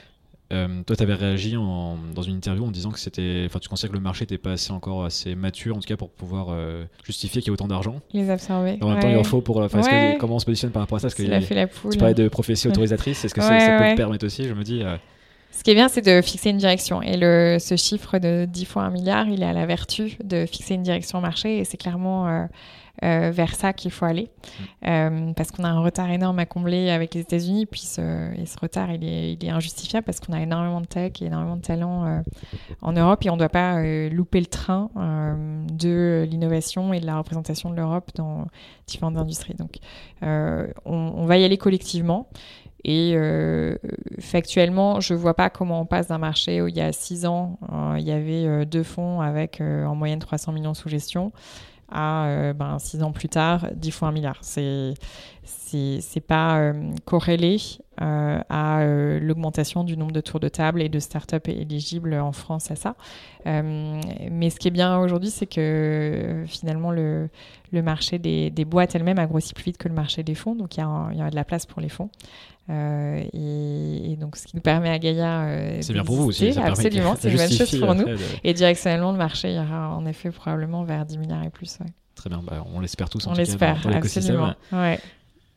Euh, 0.52 0.82
toi, 0.86 0.96
tu 0.96 1.02
avais 1.02 1.14
réagi 1.14 1.52
dans 1.52 2.22
une 2.22 2.36
interview 2.36 2.64
en 2.64 2.70
disant 2.70 2.90
que 2.90 2.98
c'était, 2.98 3.44
enfin, 3.46 3.58
tu 3.58 3.68
considères 3.68 3.90
que 3.90 3.96
le 3.96 4.02
marché 4.02 4.24
n'était 4.24 4.38
pas 4.38 4.52
assez 4.52 4.72
encore 4.72 5.04
assez 5.04 5.34
mature, 5.34 5.76
en 5.76 5.80
tout 5.80 5.88
cas, 5.88 5.96
pour 5.96 6.10
pouvoir 6.10 6.48
euh, 6.50 6.84
justifier 7.04 7.40
qu'il 7.40 7.50
y 7.50 7.52
ait 7.52 7.54
autant 7.54 7.68
d'argent. 7.68 8.00
Les 8.12 8.28
absorber. 8.30 8.78
En 8.80 8.90
même 8.90 9.00
temps, 9.00 9.08
il 9.08 9.16
en 9.16 9.24
faut 9.24 9.40
pour. 9.40 9.66
comment 10.18 10.36
on 10.36 10.38
se 10.38 10.44
positionne 10.44 10.70
par 10.70 10.82
rapport 10.82 10.96
à 10.96 11.00
ça? 11.00 11.08
Parce 11.08 11.14
que 11.14 11.40
fait 11.40 11.54
la 11.54 11.66
poule. 11.66 11.92
Tu 11.92 11.98
parlais 11.98 12.14
de 12.14 12.28
prophétie 12.28 12.68
autorisatrice. 12.68 13.24
Est-ce 13.24 13.34
que 13.34 13.40
ça, 13.40 13.48
peut 13.50 13.90
te 13.92 13.96
permettre 13.96 14.26
aussi? 14.26 14.44
Je 14.44 14.54
me 14.54 14.62
dis. 14.62 14.82
Euh, 14.82 14.96
ce 15.50 15.62
qui 15.62 15.70
est 15.70 15.74
bien, 15.74 15.88
c'est 15.88 16.02
de 16.02 16.22
fixer 16.22 16.48
une 16.48 16.56
direction. 16.56 17.02
Et 17.02 17.18
le, 17.18 17.58
ce 17.60 17.76
chiffre 17.76 18.18
de 18.18 18.46
10 18.46 18.64
fois 18.64 18.84
1 18.84 18.90
milliard, 18.90 19.28
il 19.28 19.42
a 19.42 19.52
la 19.52 19.66
vertu 19.66 20.16
de 20.24 20.46
fixer 20.46 20.74
une 20.74 20.82
direction 20.82 21.18
au 21.18 21.20
marché. 21.20 21.58
Et 21.58 21.64
c'est 21.64 21.76
clairement 21.76 22.48
vers 23.02 23.54
ça 23.54 23.72
qu'il 23.72 23.90
faut 23.90 24.04
aller. 24.04 24.30
Euh, 24.86 25.32
parce 25.34 25.50
qu'on 25.50 25.64
a 25.64 25.68
un 25.68 25.80
retard 25.80 26.10
énorme 26.10 26.38
à 26.38 26.46
combler 26.46 26.90
avec 26.90 27.14
les 27.14 27.20
États-Unis. 27.20 27.66
Et 27.72 28.46
ce 28.46 28.60
retard, 28.60 28.90
il 28.92 29.04
est, 29.04 29.48
injustifiable 29.48 30.04
parce 30.04 30.20
qu'on 30.20 30.32
a 30.32 30.40
énormément 30.40 30.80
de 30.80 30.86
tech 30.86 31.12
et 31.20 31.26
énormément 31.26 31.56
de 31.56 31.62
talent 31.62 32.06
euh, 32.06 32.20
en 32.80 32.92
Europe. 32.92 33.24
Et 33.24 33.30
on 33.30 33.34
ne 33.34 33.38
doit 33.38 33.48
pas 33.48 33.82
louper 34.08 34.40
le 34.40 34.46
train 34.46 34.90
de 34.96 36.26
l'innovation 36.28 36.92
et 36.92 37.00
de 37.00 37.06
la 37.06 37.18
représentation 37.18 37.70
de 37.70 37.76
l'Europe 37.76 38.10
dans 38.14 38.46
différentes 38.86 39.16
industries. 39.16 39.54
Donc, 39.54 39.78
on, 40.22 40.70
on, 40.86 41.26
va 41.26 41.38
y 41.38 41.44
aller 41.44 41.58
collectivement. 41.58 42.28
Et 42.84 43.16
factuellement, 44.18 45.00
je 45.00 45.14
ne 45.14 45.18
vois 45.18 45.34
pas 45.34 45.50
comment 45.50 45.80
on 45.80 45.86
passe 45.86 46.08
d'un 46.08 46.18
marché 46.18 46.62
où 46.62 46.68
il 46.68 46.76
y 46.76 46.80
a 46.80 46.92
six 46.92 47.26
ans, 47.26 47.58
il 47.96 48.04
y 48.04 48.12
avait 48.12 48.66
deux 48.66 48.82
fonds 48.82 49.20
avec 49.20 49.60
en 49.60 49.94
moyenne 49.94 50.18
300 50.18 50.52
millions 50.52 50.74
sous 50.74 50.88
gestion 50.88 51.32
à 51.92 52.52
ben, 52.54 52.78
six 52.78 53.02
ans 53.02 53.12
plus 53.12 53.28
tard, 53.28 53.66
10 53.74 53.90
fois 53.90 54.08
un 54.08 54.12
milliard. 54.12 54.38
C'est 54.40 54.94
c'est 55.44 56.20
pas 56.20 56.72
corrélé 57.04 57.58
euh, 58.00 58.40
à 58.48 58.80
euh, 58.80 59.20
l'augmentation 59.20 59.84
du 59.84 59.98
nombre 59.98 60.12
de 60.12 60.22
tours 60.22 60.40
de 60.40 60.48
table 60.48 60.80
et 60.80 60.88
de 60.88 60.98
startups 60.98 61.46
éligibles 61.46 62.14
en 62.14 62.32
France 62.32 62.70
à 62.70 62.76
ça. 62.76 62.94
Euh, 63.46 64.00
mais 64.30 64.48
ce 64.48 64.56
qui 64.56 64.68
est 64.68 64.72
bien 64.72 64.98
aujourd'hui, 64.98 65.28
c'est 65.28 65.46
que 65.46 66.42
finalement 66.46 66.90
le, 66.90 67.28
le 67.70 67.82
marché 67.82 68.18
des, 68.18 68.50
des 68.50 68.64
boîtes 68.64 68.94
elles-mêmes 68.94 69.18
a 69.18 69.26
grossi 69.26 69.52
plus 69.52 69.64
vite 69.64 69.76
que 69.76 69.88
le 69.88 69.94
marché 69.94 70.22
des 70.22 70.34
fonds, 70.34 70.54
donc 70.54 70.76
il 70.76 70.80
y, 70.80 71.18
y, 71.18 71.20
a 71.20 71.30
de 71.30 71.36
la 71.36 71.44
place 71.44 71.66
pour 71.66 71.82
les 71.82 71.90
fonds. 71.90 72.08
Et, 72.70 74.16
donc 74.18 74.36
ce 74.36 74.46
qui 74.46 74.56
nous 74.56 74.62
permet 74.62 74.88
à 74.88 74.98
Gaïa. 74.98 75.82
c'est 75.82 75.92
bien 75.92 76.04
pour 76.04 76.16
vous 76.16 76.28
aussi. 76.28 76.54
Ça 76.54 76.64
absolument, 76.64 77.14
c'est 77.18 77.30
une 77.30 77.36
bonne 77.36 77.50
chose 77.50 77.78
pour 77.78 77.94
nous. 77.94 78.06
Et 78.42 78.54
directionnellement, 78.54 79.12
le 79.12 79.18
marché 79.18 79.52
ira 79.52 79.94
en 79.94 80.06
effet 80.06 80.30
probablement 80.30 80.82
vers 80.84 81.04
10 81.04 81.18
milliards 81.18 81.44
et 81.44 81.50
plus. 81.50 81.78
Très 82.14 82.30
bien, 82.30 82.42
bah, 82.42 82.64
on 82.72 82.80
l'espère 82.80 83.10
tous 83.10 83.26
en 83.26 83.32
on 83.32 83.34
l'espère, 83.34 83.86
absolument. 83.86 84.54
Ouais. 84.72 84.98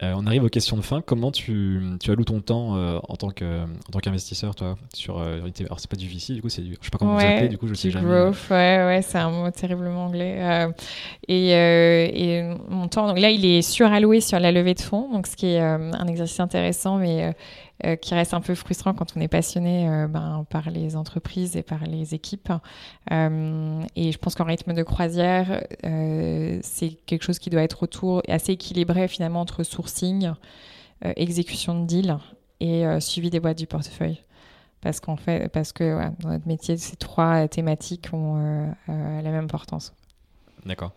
Euh, 0.04 0.14
on 0.18 0.28
arrive 0.28 0.44
aux 0.44 0.50
questions 0.50 0.76
de 0.76 0.82
fin. 0.82 1.02
Comment 1.02 1.32
tu, 1.32 1.80
tu 2.02 2.12
alloues 2.12 2.26
ton 2.26 2.42
temps 2.42 2.76
euh, 2.76 3.00
en 3.08 3.16
tant 3.16 3.30
que 3.30 3.64
en 3.64 3.92
tant 3.94 4.00
qu'investisseur, 4.00 4.54
toi, 4.54 4.76
sur 4.94 5.20
euh, 5.20 5.40
alors 5.62 5.80
c'est 5.80 5.90
pas 5.90 5.96
du 5.96 6.10
VC, 6.10 6.34
du 6.34 6.42
coup 6.42 6.50
c'est 6.50 6.62
du, 6.62 6.76
je 6.82 6.86
sais 6.86 6.92
pas 6.92 6.98
comment 6.98 7.16
vous 7.16 7.24
appelez, 7.24 7.48
du 7.48 7.58
coup 7.58 7.68
je 7.68 7.76
sais 7.76 7.92
jamais. 7.92 8.06
Growth, 8.06 8.50
ouais, 8.50 8.84
ouais, 8.86 9.02
c'est 9.02 9.20
un 9.20 9.30
mot 9.30 9.50
terriblement 9.52 10.08
anglais. 10.08 10.68
et, 11.30 11.52
et 11.52 12.44
mon 12.68 12.90
temps, 12.90 13.08
donc 13.08 13.20
là 13.20 13.30
il 13.30 13.46
est 13.46 13.62
suralloué 13.62 14.20
sur 14.20 14.38
la 14.38 14.52
levée 14.52 14.74
de 14.74 14.82
fonds, 14.82 15.10
donc 15.14 15.28
ce 15.28 15.38
qui 15.38 15.48
est 15.48 15.60
un 15.62 16.08
exercice 16.08 16.42
intéressant, 16.42 16.98
mais 16.98 17.34
euh, 17.84 17.98
qui 17.98 18.14
reste 18.14 18.34
un 18.34 18.40
peu 18.40 18.56
frustrant 18.56 18.94
quand 18.94 19.18
on 19.18 19.20
est 19.20 19.28
passionné 19.28 19.90
euh, 19.90 20.08
ben, 20.08 20.46
par 20.50 20.70
les 20.70 20.96
entreprises 20.96 21.58
et 21.58 21.62
par 21.62 21.84
les 21.84 22.14
équipes. 22.14 22.54
Euh, 23.12 23.84
et 23.98 24.14
je 24.14 24.18
pense 24.18 24.34
qu'en 24.34 24.46
rythme 24.46 24.74
de 24.74 24.82
croisière, 24.82 25.62
c'est 25.84 26.92
quelque 27.06 27.24
chose 27.24 27.38
qui 27.38 27.50
doit 27.50 27.64
être 27.64 27.84
autour 27.84 28.22
assez 28.30 28.54
équilibré 28.54 29.10
finalement 29.10 29.42
entre 29.42 29.64
sourcing, 29.64 30.32
exécution 31.04 31.82
de 31.82 31.86
deal 31.86 32.18
et 32.62 32.86
suivi 33.02 33.30
des 33.30 33.42
boîtes 33.42 33.58
du 33.58 33.68
portefeuille 33.68 34.22
parce 34.80 35.00
qu'en 35.00 35.18
fait, 35.18 35.50
parce 35.50 35.74
que 35.74 36.00
dans 36.22 36.30
notre 36.30 36.48
métier, 36.48 36.78
ces 36.78 36.96
trois 36.96 37.48
thématiques 37.50 38.08
ont 38.14 38.74
la 38.88 39.22
même 39.22 39.44
importance. 39.44 39.94
D'accord. 40.66 40.94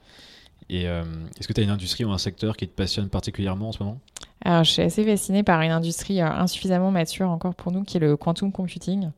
Et 0.71 0.85
est-ce 0.85 1.49
que 1.49 1.53
tu 1.53 1.61
as 1.61 1.65
une 1.65 1.71
industrie 1.71 2.05
ou 2.05 2.11
un 2.11 2.19
secteur 2.19 2.57
qui 2.57 2.69
te 2.69 2.75
passionne 2.75 3.09
particulièrement 3.09 3.69
en 3.69 3.73
ce 3.73 3.83
moment? 3.83 3.99
Alors, 4.45 4.65
je 4.65 4.71
suis 4.71 4.83
assez 4.83 5.05
fascinée 5.05 5.43
par 5.43 5.61
une 5.63 5.73
industrie 5.73 6.21
euh, 6.21 6.27
insuffisamment 6.27 6.91
mature 6.91 7.29
encore 7.29 7.55
pour 7.55 7.73
nous, 7.73 7.83
qui 7.83 7.97
est 7.97 8.01
le 8.01 8.17
quantum 8.17 8.53
computing. 8.53 9.11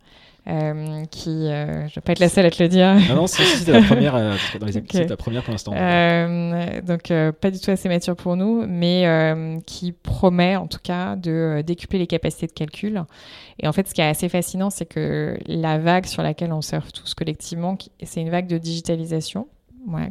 Euh, 0.48 1.04
qui, 1.10 1.28
euh, 1.28 1.86
je 1.88 1.96
vais 1.96 2.00
pas 2.00 2.12
être 2.12 2.18
la 2.18 2.30
seule 2.30 2.46
à 2.46 2.50
te 2.50 2.62
le 2.62 2.68
dire. 2.70 2.94
Non, 3.10 3.14
non, 3.14 3.26
c'est 3.26 3.70
la 3.70 3.82
première, 3.82 4.14
dans 4.58 4.66
les 4.66 4.78
okay. 4.78 5.06
la 5.06 5.16
première 5.18 5.42
pour 5.42 5.52
l'instant. 5.52 5.72
donc, 5.72 7.12
pas 7.40 7.50
du 7.50 7.60
tout 7.60 7.70
assez 7.70 7.90
mature 7.90 8.16
pour 8.16 8.36
nous, 8.36 8.64
mais 8.66 9.60
qui 9.66 9.92
promet 9.92 10.56
en 10.56 10.66
tout 10.66 10.78
cas 10.82 11.14
de 11.14 11.62
décupler 11.66 11.98
les 11.98 12.06
capacités 12.06 12.46
de 12.46 12.52
calcul. 12.52 13.04
Et 13.62 13.68
en 13.68 13.72
fait, 13.72 13.86
ce 13.86 13.92
qui 13.92 14.00
est 14.00 14.08
assez 14.08 14.30
fascinant, 14.30 14.70
c'est 14.70 14.86
que 14.86 15.38
la 15.46 15.78
vague 15.78 16.06
sur 16.06 16.22
laquelle 16.22 16.54
on 16.54 16.62
surfe 16.62 16.90
tous 16.90 17.12
collectivement, 17.12 17.76
c'est 18.02 18.22
une 18.22 18.30
vague 18.30 18.46
de 18.46 18.56
digitalisation 18.56 19.46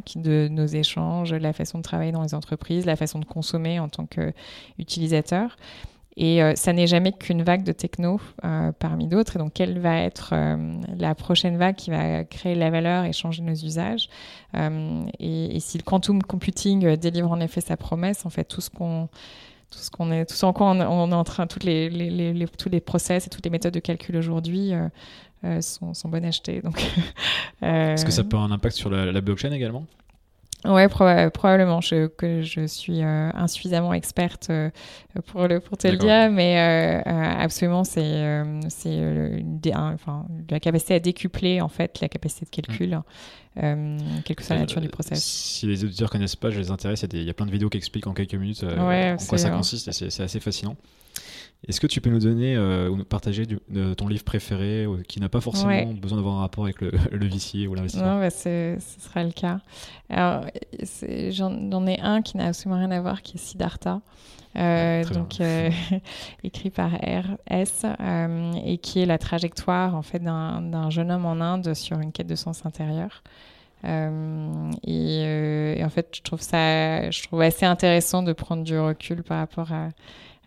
qui 0.04 0.18
de 0.18 0.48
nos 0.50 0.66
échanges, 0.66 1.32
la 1.32 1.52
façon 1.52 1.78
de 1.78 1.82
travailler 1.82 2.12
dans 2.12 2.22
les 2.22 2.34
entreprises, 2.34 2.86
la 2.86 2.96
façon 2.96 3.18
de 3.18 3.24
consommer 3.24 3.80
en 3.80 3.88
tant 3.88 4.06
qu'utilisateur. 4.06 5.56
Et 6.16 6.42
euh, 6.42 6.54
ça 6.56 6.72
n'est 6.72 6.86
jamais 6.86 7.12
qu'une 7.12 7.42
vague 7.42 7.62
de 7.62 7.72
techno 7.72 8.20
euh, 8.44 8.72
parmi 8.78 9.06
d'autres. 9.06 9.36
Et 9.36 9.38
donc, 9.38 9.54
quelle 9.54 9.78
va 9.78 9.98
être 10.00 10.30
euh, 10.32 10.78
la 10.98 11.14
prochaine 11.14 11.56
vague 11.56 11.76
qui 11.76 11.90
va 11.90 12.24
créer 12.24 12.54
la 12.54 12.70
valeur 12.70 13.04
et 13.04 13.12
changer 13.12 13.42
nos 13.42 13.54
usages 13.54 14.08
et, 14.54 15.60
si 15.60 15.78
le 15.78 15.82
quantum 15.82 16.22
computing 16.22 16.96
délivre 16.96 17.30
en 17.30 17.40
effet 17.40 17.60
sa 17.60 17.76
promesse, 17.76 18.26
en 18.26 18.30
fait, 18.30 18.44
tout 18.44 18.60
ce 18.60 18.70
qu'on 18.70 19.08
tout 19.70 19.78
ce 19.78 19.88
qu'on 19.88 20.10
est, 20.10 20.26
tout 20.26 20.34
ce 20.34 20.44
en 20.44 20.52
quoi 20.52 20.66
on, 20.66 20.80
est 20.80 21.14
en 21.14 21.22
train, 21.22 21.46
toutes 21.46 21.62
les, 21.62 22.48
tous 22.58 22.68
les 22.68 22.80
process 22.80 23.28
et 23.28 23.30
toutes 23.30 23.44
les 23.44 23.50
méthodes 23.50 23.72
de 23.72 23.78
calcul 23.78 24.16
aujourd'hui 24.16 24.72
sont, 25.60 25.94
sont, 25.94 26.08
bonnes 26.08 26.24
à 26.24 26.28
acheter. 26.28 26.60
Donc, 26.60 26.84
Est-ce 27.62 28.04
que 28.04 28.10
ça 28.10 28.24
peut 28.24 28.36
avoir 28.36 28.50
un 28.50 28.54
impact 28.54 28.76
sur 28.76 28.90
la, 28.90 29.20
blockchain 29.20 29.52
également? 29.52 29.86
Ouais, 30.66 30.88
probablement. 30.88 31.80
Je, 31.80 32.06
que 32.06 32.42
je 32.42 32.66
suis 32.66 33.02
euh, 33.02 33.30
insuffisamment 33.32 33.94
experte 33.94 34.50
euh, 34.50 34.70
pour, 35.26 35.48
le, 35.48 35.58
pour 35.58 35.78
te 35.78 35.88
le 35.88 35.96
dire, 35.96 36.30
mais 36.30 37.02
absolument, 37.06 37.84
c'est 37.84 38.42
c'est 38.68 39.42
enfin, 39.74 40.26
la 40.50 40.60
capacité 40.60 40.94
à 40.94 41.00
décupler 41.00 41.60
en 41.60 41.68
fait 41.68 42.00
la 42.00 42.08
capacité 42.08 42.44
de 42.44 42.50
calcul, 42.50 42.90
mmh. 42.90 43.02
Quelle 43.60 44.36
que 44.36 44.42
soit 44.42 44.56
la 44.56 44.62
nature 44.62 44.80
du 44.80 44.88
process. 44.88 45.22
Si 45.22 45.66
les 45.66 45.84
auditeurs 45.84 46.10
connaissent 46.10 46.36
pas, 46.36 46.50
je 46.50 46.58
les 46.58 46.70
intéresse. 46.70 47.04
Il 47.12 47.22
y, 47.22 47.30
a 47.30 47.34
plein 47.34 47.46
de 47.46 47.50
vidéos 47.50 47.68
qui 47.68 47.76
expliquent 47.76 48.06
en 48.06 48.14
quelques 48.14 48.34
minutes 48.34 48.64
en 48.64 49.16
quoi 49.28 49.38
ça 49.38 49.50
consiste 49.50 49.88
et 49.88 49.92
c'est 49.92 50.22
assez 50.22 50.40
fascinant. 50.40 50.76
Est-ce 51.68 51.78
que 51.78 51.86
tu 51.86 52.00
peux 52.00 52.08
nous 52.08 52.20
donner 52.20 52.56
euh, 52.56 52.88
ou 52.88 52.96
nous 52.96 53.04
partager 53.04 53.46
ton 53.96 54.08
livre 54.08 54.24
préféré 54.24 54.86
qui 55.08 55.20
n'a 55.20 55.28
pas 55.28 55.42
forcément 55.42 55.92
besoin 55.92 56.16
d'avoir 56.16 56.36
un 56.36 56.40
rapport 56.40 56.64
avec 56.64 56.80
le, 56.80 56.90
le 57.12 57.68
ou 57.68 57.74
l'investissement? 57.74 58.14
Non, 58.14 58.20
bah 58.20 58.30
ce 58.30 58.76
sera 58.98 59.24
le 59.24 59.32
cas. 59.32 59.60
Alors, 60.08 60.46
j'en 61.30 61.86
ai 61.86 62.00
un 62.00 62.22
qui 62.22 62.38
n'a 62.38 62.46
absolument 62.46 62.80
rien 62.80 62.90
à 62.90 63.00
voir, 63.00 63.20
qui 63.22 63.36
est 63.36 63.40
Siddhartha. 63.40 64.00
Euh, 64.56 65.04
donc 65.04 65.40
euh, 65.40 65.70
écrit 66.44 66.70
par 66.70 66.90
R.S. 66.92 67.86
et 68.64 68.78
qui 68.78 69.00
est 69.00 69.06
la 69.06 69.18
trajectoire 69.18 69.94
en 69.94 70.02
fait 70.02 70.18
d'un 70.20 70.90
jeune 70.90 71.10
homme 71.10 71.26
en 71.26 71.40
Inde 71.40 71.74
sur 71.74 72.00
une 72.00 72.12
quête 72.12 72.26
de 72.26 72.34
sens 72.34 72.66
intérieur. 72.66 73.22
Et, 73.84 75.22
et, 75.78 75.84
en 75.84 75.88
fait, 75.88 76.08
je 76.12 76.22
trouve 76.22 76.40
ça, 76.40 77.10
je 77.10 77.22
trouve 77.22 77.40
assez 77.40 77.64
intéressant 77.64 78.22
de 78.22 78.32
prendre 78.32 78.62
du 78.62 78.78
recul 78.78 79.22
par 79.22 79.38
rapport 79.38 79.72
à, 79.72 79.88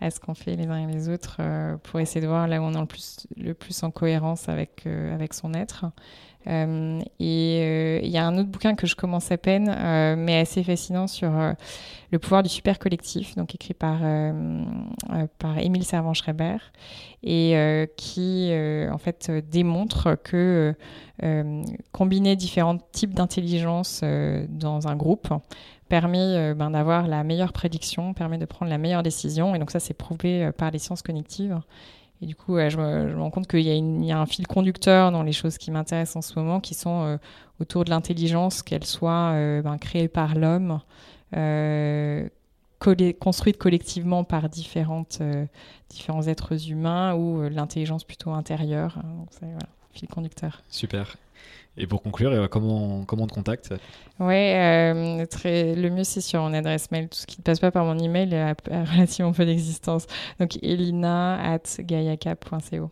à 0.01 0.11
ce 0.11 0.19
qu'on 0.19 0.33
fait 0.33 0.55
les 0.55 0.67
uns 0.67 0.87
et 0.87 0.91
les 0.91 1.09
autres 1.09 1.37
euh, 1.39 1.77
pour 1.77 1.99
essayer 1.99 2.21
de 2.21 2.27
voir 2.27 2.47
là 2.47 2.61
où 2.61 2.65
on 2.65 2.73
est 2.73 3.27
le 3.37 3.53
plus, 3.53 3.83
en 3.83 3.91
cohérence 3.91 4.49
avec, 4.49 4.83
euh, 4.85 5.17
son 5.31 5.53
être. 5.53 5.85
Euh, 6.45 6.99
et 7.21 8.01
il 8.03 8.11
y 8.11 8.17
a 8.17 8.27
un 8.27 8.37
autre 8.37 8.49
bouquin 8.49 8.75
que 8.75 8.85
je 8.85 8.95
commence 8.97 9.31
à 9.31 9.37
peine, 9.37 9.73
mais 10.17 10.37
assez 10.37 10.61
fascinant 10.61 11.07
sur 11.07 11.31
le 12.11 12.19
pouvoir 12.19 12.43
du 12.43 12.49
super 12.49 12.79
collectif, 12.79 13.35
donc 13.35 13.55
écrit 13.55 13.73
par, 13.73 14.01
par 15.39 15.57
Émile 15.57 15.85
Servan-Schreiber, 15.85 16.57
et 17.23 17.87
qui 17.95 18.51
en 18.91 18.97
fait 18.97 19.31
démontre 19.49 20.17
que 20.21 20.75
combiner 21.93 22.35
différents 22.35 22.77
types 22.91 23.13
d'intelligence 23.13 24.03
dans 24.49 24.89
un 24.89 24.97
groupe 24.97 25.29
permet 25.93 26.17
euh, 26.17 26.55
ben, 26.55 26.71
d'avoir 26.71 27.07
la 27.07 27.23
meilleure 27.23 27.53
prédiction, 27.53 28.15
permet 28.15 28.39
de 28.39 28.45
prendre 28.45 28.71
la 28.71 28.79
meilleure 28.79 29.03
décision. 29.03 29.53
Et 29.53 29.59
donc 29.59 29.69
ça, 29.69 29.79
c'est 29.79 29.93
prouvé 29.93 30.45
euh, 30.45 30.51
par 30.51 30.71
les 30.71 30.79
sciences 30.79 31.03
cognitives. 31.03 31.61
Et 32.19 32.25
du 32.25 32.33
coup, 32.33 32.57
je, 32.57 32.77
me, 32.77 33.15
rends 33.15 33.29
compte 33.29 33.47
qu'il 33.47 33.59
y, 33.61 34.11
a 34.11 34.19
un 34.19 34.25
fil 34.25 34.47
conducteur 34.47 35.11
dans 35.11 35.21
les 35.21 35.33
choses 35.33 35.59
qui 35.59 35.69
m'intéressent 35.69 36.15
en 36.15 36.21
ce 36.23 36.39
moment, 36.39 36.59
qui 36.59 36.73
sont 36.73 37.03
euh, 37.03 37.17
autour 37.59 37.85
de 37.85 37.91
l'intelligence, 37.91 38.63
qu'elle 38.63 38.85
soit 38.85 39.33
ben, 39.61 39.77
créée 39.77 40.07
par 40.07 40.33
l'homme, 40.33 40.79
construite 43.19 43.59
collectivement 43.59 44.23
par 44.23 44.49
différentes, 44.49 45.21
différents 45.89 46.25
êtres 46.25 46.71
humains, 46.71 47.13
ou 47.13 47.47
l'intelligence 47.49 48.03
plutôt 48.03 48.31
intérieure. 48.31 48.99
Donc 49.03 49.27
c'est 49.29 49.45
voilà, 49.45 49.69
fil 49.91 50.07
conducteur. 50.07 50.63
Super. 50.69 51.17
Et 51.75 51.87
pour 51.87 52.03
conclure, 52.03 52.31
euh, 52.31 52.47
comment, 52.47 53.03
comment 53.05 53.23
on 53.23 53.27
te 53.27 53.33
contacte 53.33 53.73
Ouais, 54.19 54.53
euh, 54.55 55.25
le 55.75 55.89
mieux 55.89 56.03
c'est 56.03 56.21
sur 56.21 56.41
mon 56.41 56.53
adresse 56.53 56.91
mail. 56.91 57.09
Tout 57.09 57.17
ce 57.17 57.25
qui 57.25 57.39
ne 57.39 57.43
passe 57.43 57.59
pas 57.59 57.71
par 57.71 57.83
mon 57.83 57.97
email 57.97 58.33
a, 58.35 58.55
relativement 58.91 59.31
peu 59.31 59.45
d'existence. 59.45 60.05
Donc 60.39 60.57
elina 60.61 61.41
at 61.41 61.63
gaiacap.co. 61.79 62.91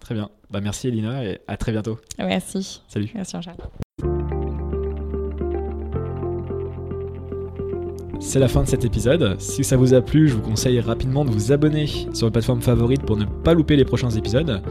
Très 0.00 0.14
bien. 0.14 0.30
Bah, 0.50 0.60
merci 0.60 0.88
Elina 0.88 1.24
et 1.24 1.40
à 1.46 1.56
très 1.56 1.72
bientôt. 1.72 1.98
Merci. 2.18 2.82
Salut. 2.88 3.10
Merci 3.14 3.36
Jean. 3.40 3.52
C'est 8.18 8.38
la 8.38 8.48
fin 8.48 8.62
de 8.62 8.68
cet 8.68 8.84
épisode. 8.84 9.38
Si 9.40 9.62
ça 9.62 9.76
vous 9.76 9.94
a 9.94 10.00
plu, 10.00 10.28
je 10.28 10.34
vous 10.34 10.42
conseille 10.42 10.80
rapidement 10.80 11.24
de 11.24 11.30
vous 11.30 11.52
abonner 11.52 11.86
sur 11.86 12.08
votre 12.12 12.32
plateforme 12.32 12.62
favorite 12.62 13.02
pour 13.02 13.16
ne 13.16 13.24
pas 13.24 13.52
louper 13.52 13.76
les 13.76 13.84
prochains 13.84 14.10
épisodes 14.10 14.62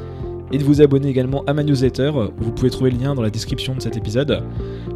et 0.52 0.58
de 0.58 0.64
vous 0.64 0.82
abonner 0.82 1.10
également 1.10 1.44
à 1.48 1.54
ma 1.54 1.64
newsletter. 1.64 2.12
Vous 2.38 2.52
pouvez 2.52 2.70
trouver 2.70 2.92
le 2.92 2.98
lien 2.98 3.16
dans 3.16 3.22
la 3.22 3.30
description 3.30 3.76
de 3.76 3.82
cet 3.82 3.98
épisode. 3.98 4.44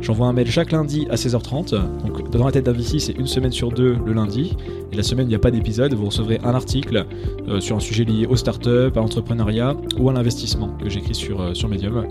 J'envoie 0.02 0.28
un 0.28 0.34
mail 0.34 0.50
chaque 0.50 0.72
lundi 0.72 1.08
à 1.10 1.16
16h30. 1.16 1.72
Donc, 2.06 2.30
dans 2.30 2.46
la 2.46 2.52
tête 2.52 2.66
d'un 2.66 2.74
VC, 2.74 3.00
c'est 3.00 3.14
une 3.14 3.28
semaine 3.28 3.52
sur 3.52 3.72
deux 3.72 3.98
le 4.06 4.14
lundi. 4.14 4.56
Et 4.92 4.96
la 4.96 5.04
semaine, 5.04 5.28
il 5.28 5.30
n'y 5.30 5.36
a 5.36 5.40
pas 5.40 5.52
d'épisode. 5.52 5.94
Vous 5.94 6.06
recevrez 6.06 6.40
un 6.44 6.54
article 6.54 7.06
euh, 7.48 7.60
sur 7.60 7.76
un 7.76 7.80
sujet 7.80 8.04
lié 8.04 8.26
aux 8.28 8.36
startups, 8.36 8.92
à 8.96 9.00
l'entrepreneuriat 9.00 9.76
ou 9.98 10.10
à 10.10 10.14
l'investissement 10.14 10.70
que 10.82 10.90
j'écris 10.90 11.16
sur, 11.16 11.42
euh, 11.42 11.54
sur 11.54 11.70
Medium. 11.70 12.06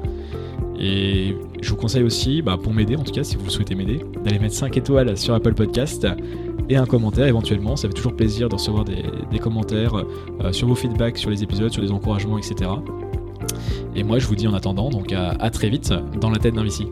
Et 0.78 1.37
je 1.62 1.70
vous 1.70 1.76
conseille 1.76 2.02
aussi, 2.02 2.42
bah, 2.42 2.59
pour 2.61 2.74
m'aider 2.74 2.96
en 2.96 3.04
tout 3.04 3.12
cas, 3.12 3.22
si 3.24 3.37
vous 3.37 3.49
souhaitez 3.49 3.74
m'aider, 3.74 4.01
d'aller 4.24 4.38
mettre 4.38 4.55
5 4.55 4.76
étoiles 4.76 5.16
sur 5.16 5.34
Apple 5.34 5.55
Podcast 5.55 6.07
et 6.68 6.76
un 6.76 6.86
commentaire 6.86 7.26
éventuellement. 7.26 7.76
Ça 7.76 7.88
fait 7.88 7.95
toujours 7.95 8.16
plaisir 8.16 8.49
de 8.49 8.55
recevoir 8.55 8.84
des, 8.84 9.38
commentaires 9.38 9.95
euh, 9.95 10.53
sur 10.53 10.68
vos 10.68 10.74
feedbacks, 10.74 11.18
sur 11.18 11.30
les 11.30 11.42
épisodes, 11.42 11.72
sur 11.72 11.82
des 11.82 11.90
encouragements, 11.90 12.38
etc. 12.38 12.70
Et 13.97 14.03
moi, 14.03 14.18
je 14.18 14.26
vous 14.26 14.36
dis 14.36 14.47
en 14.47 14.55
attendant, 14.55 14.90
donc 14.90 15.12
à, 15.12 15.51
très 15.51 15.68
vite 15.68 15.92
dans 16.20 16.30
la 16.30 16.38
tête 16.38 16.55
d'un 16.55 16.64
Vici. 16.64 16.86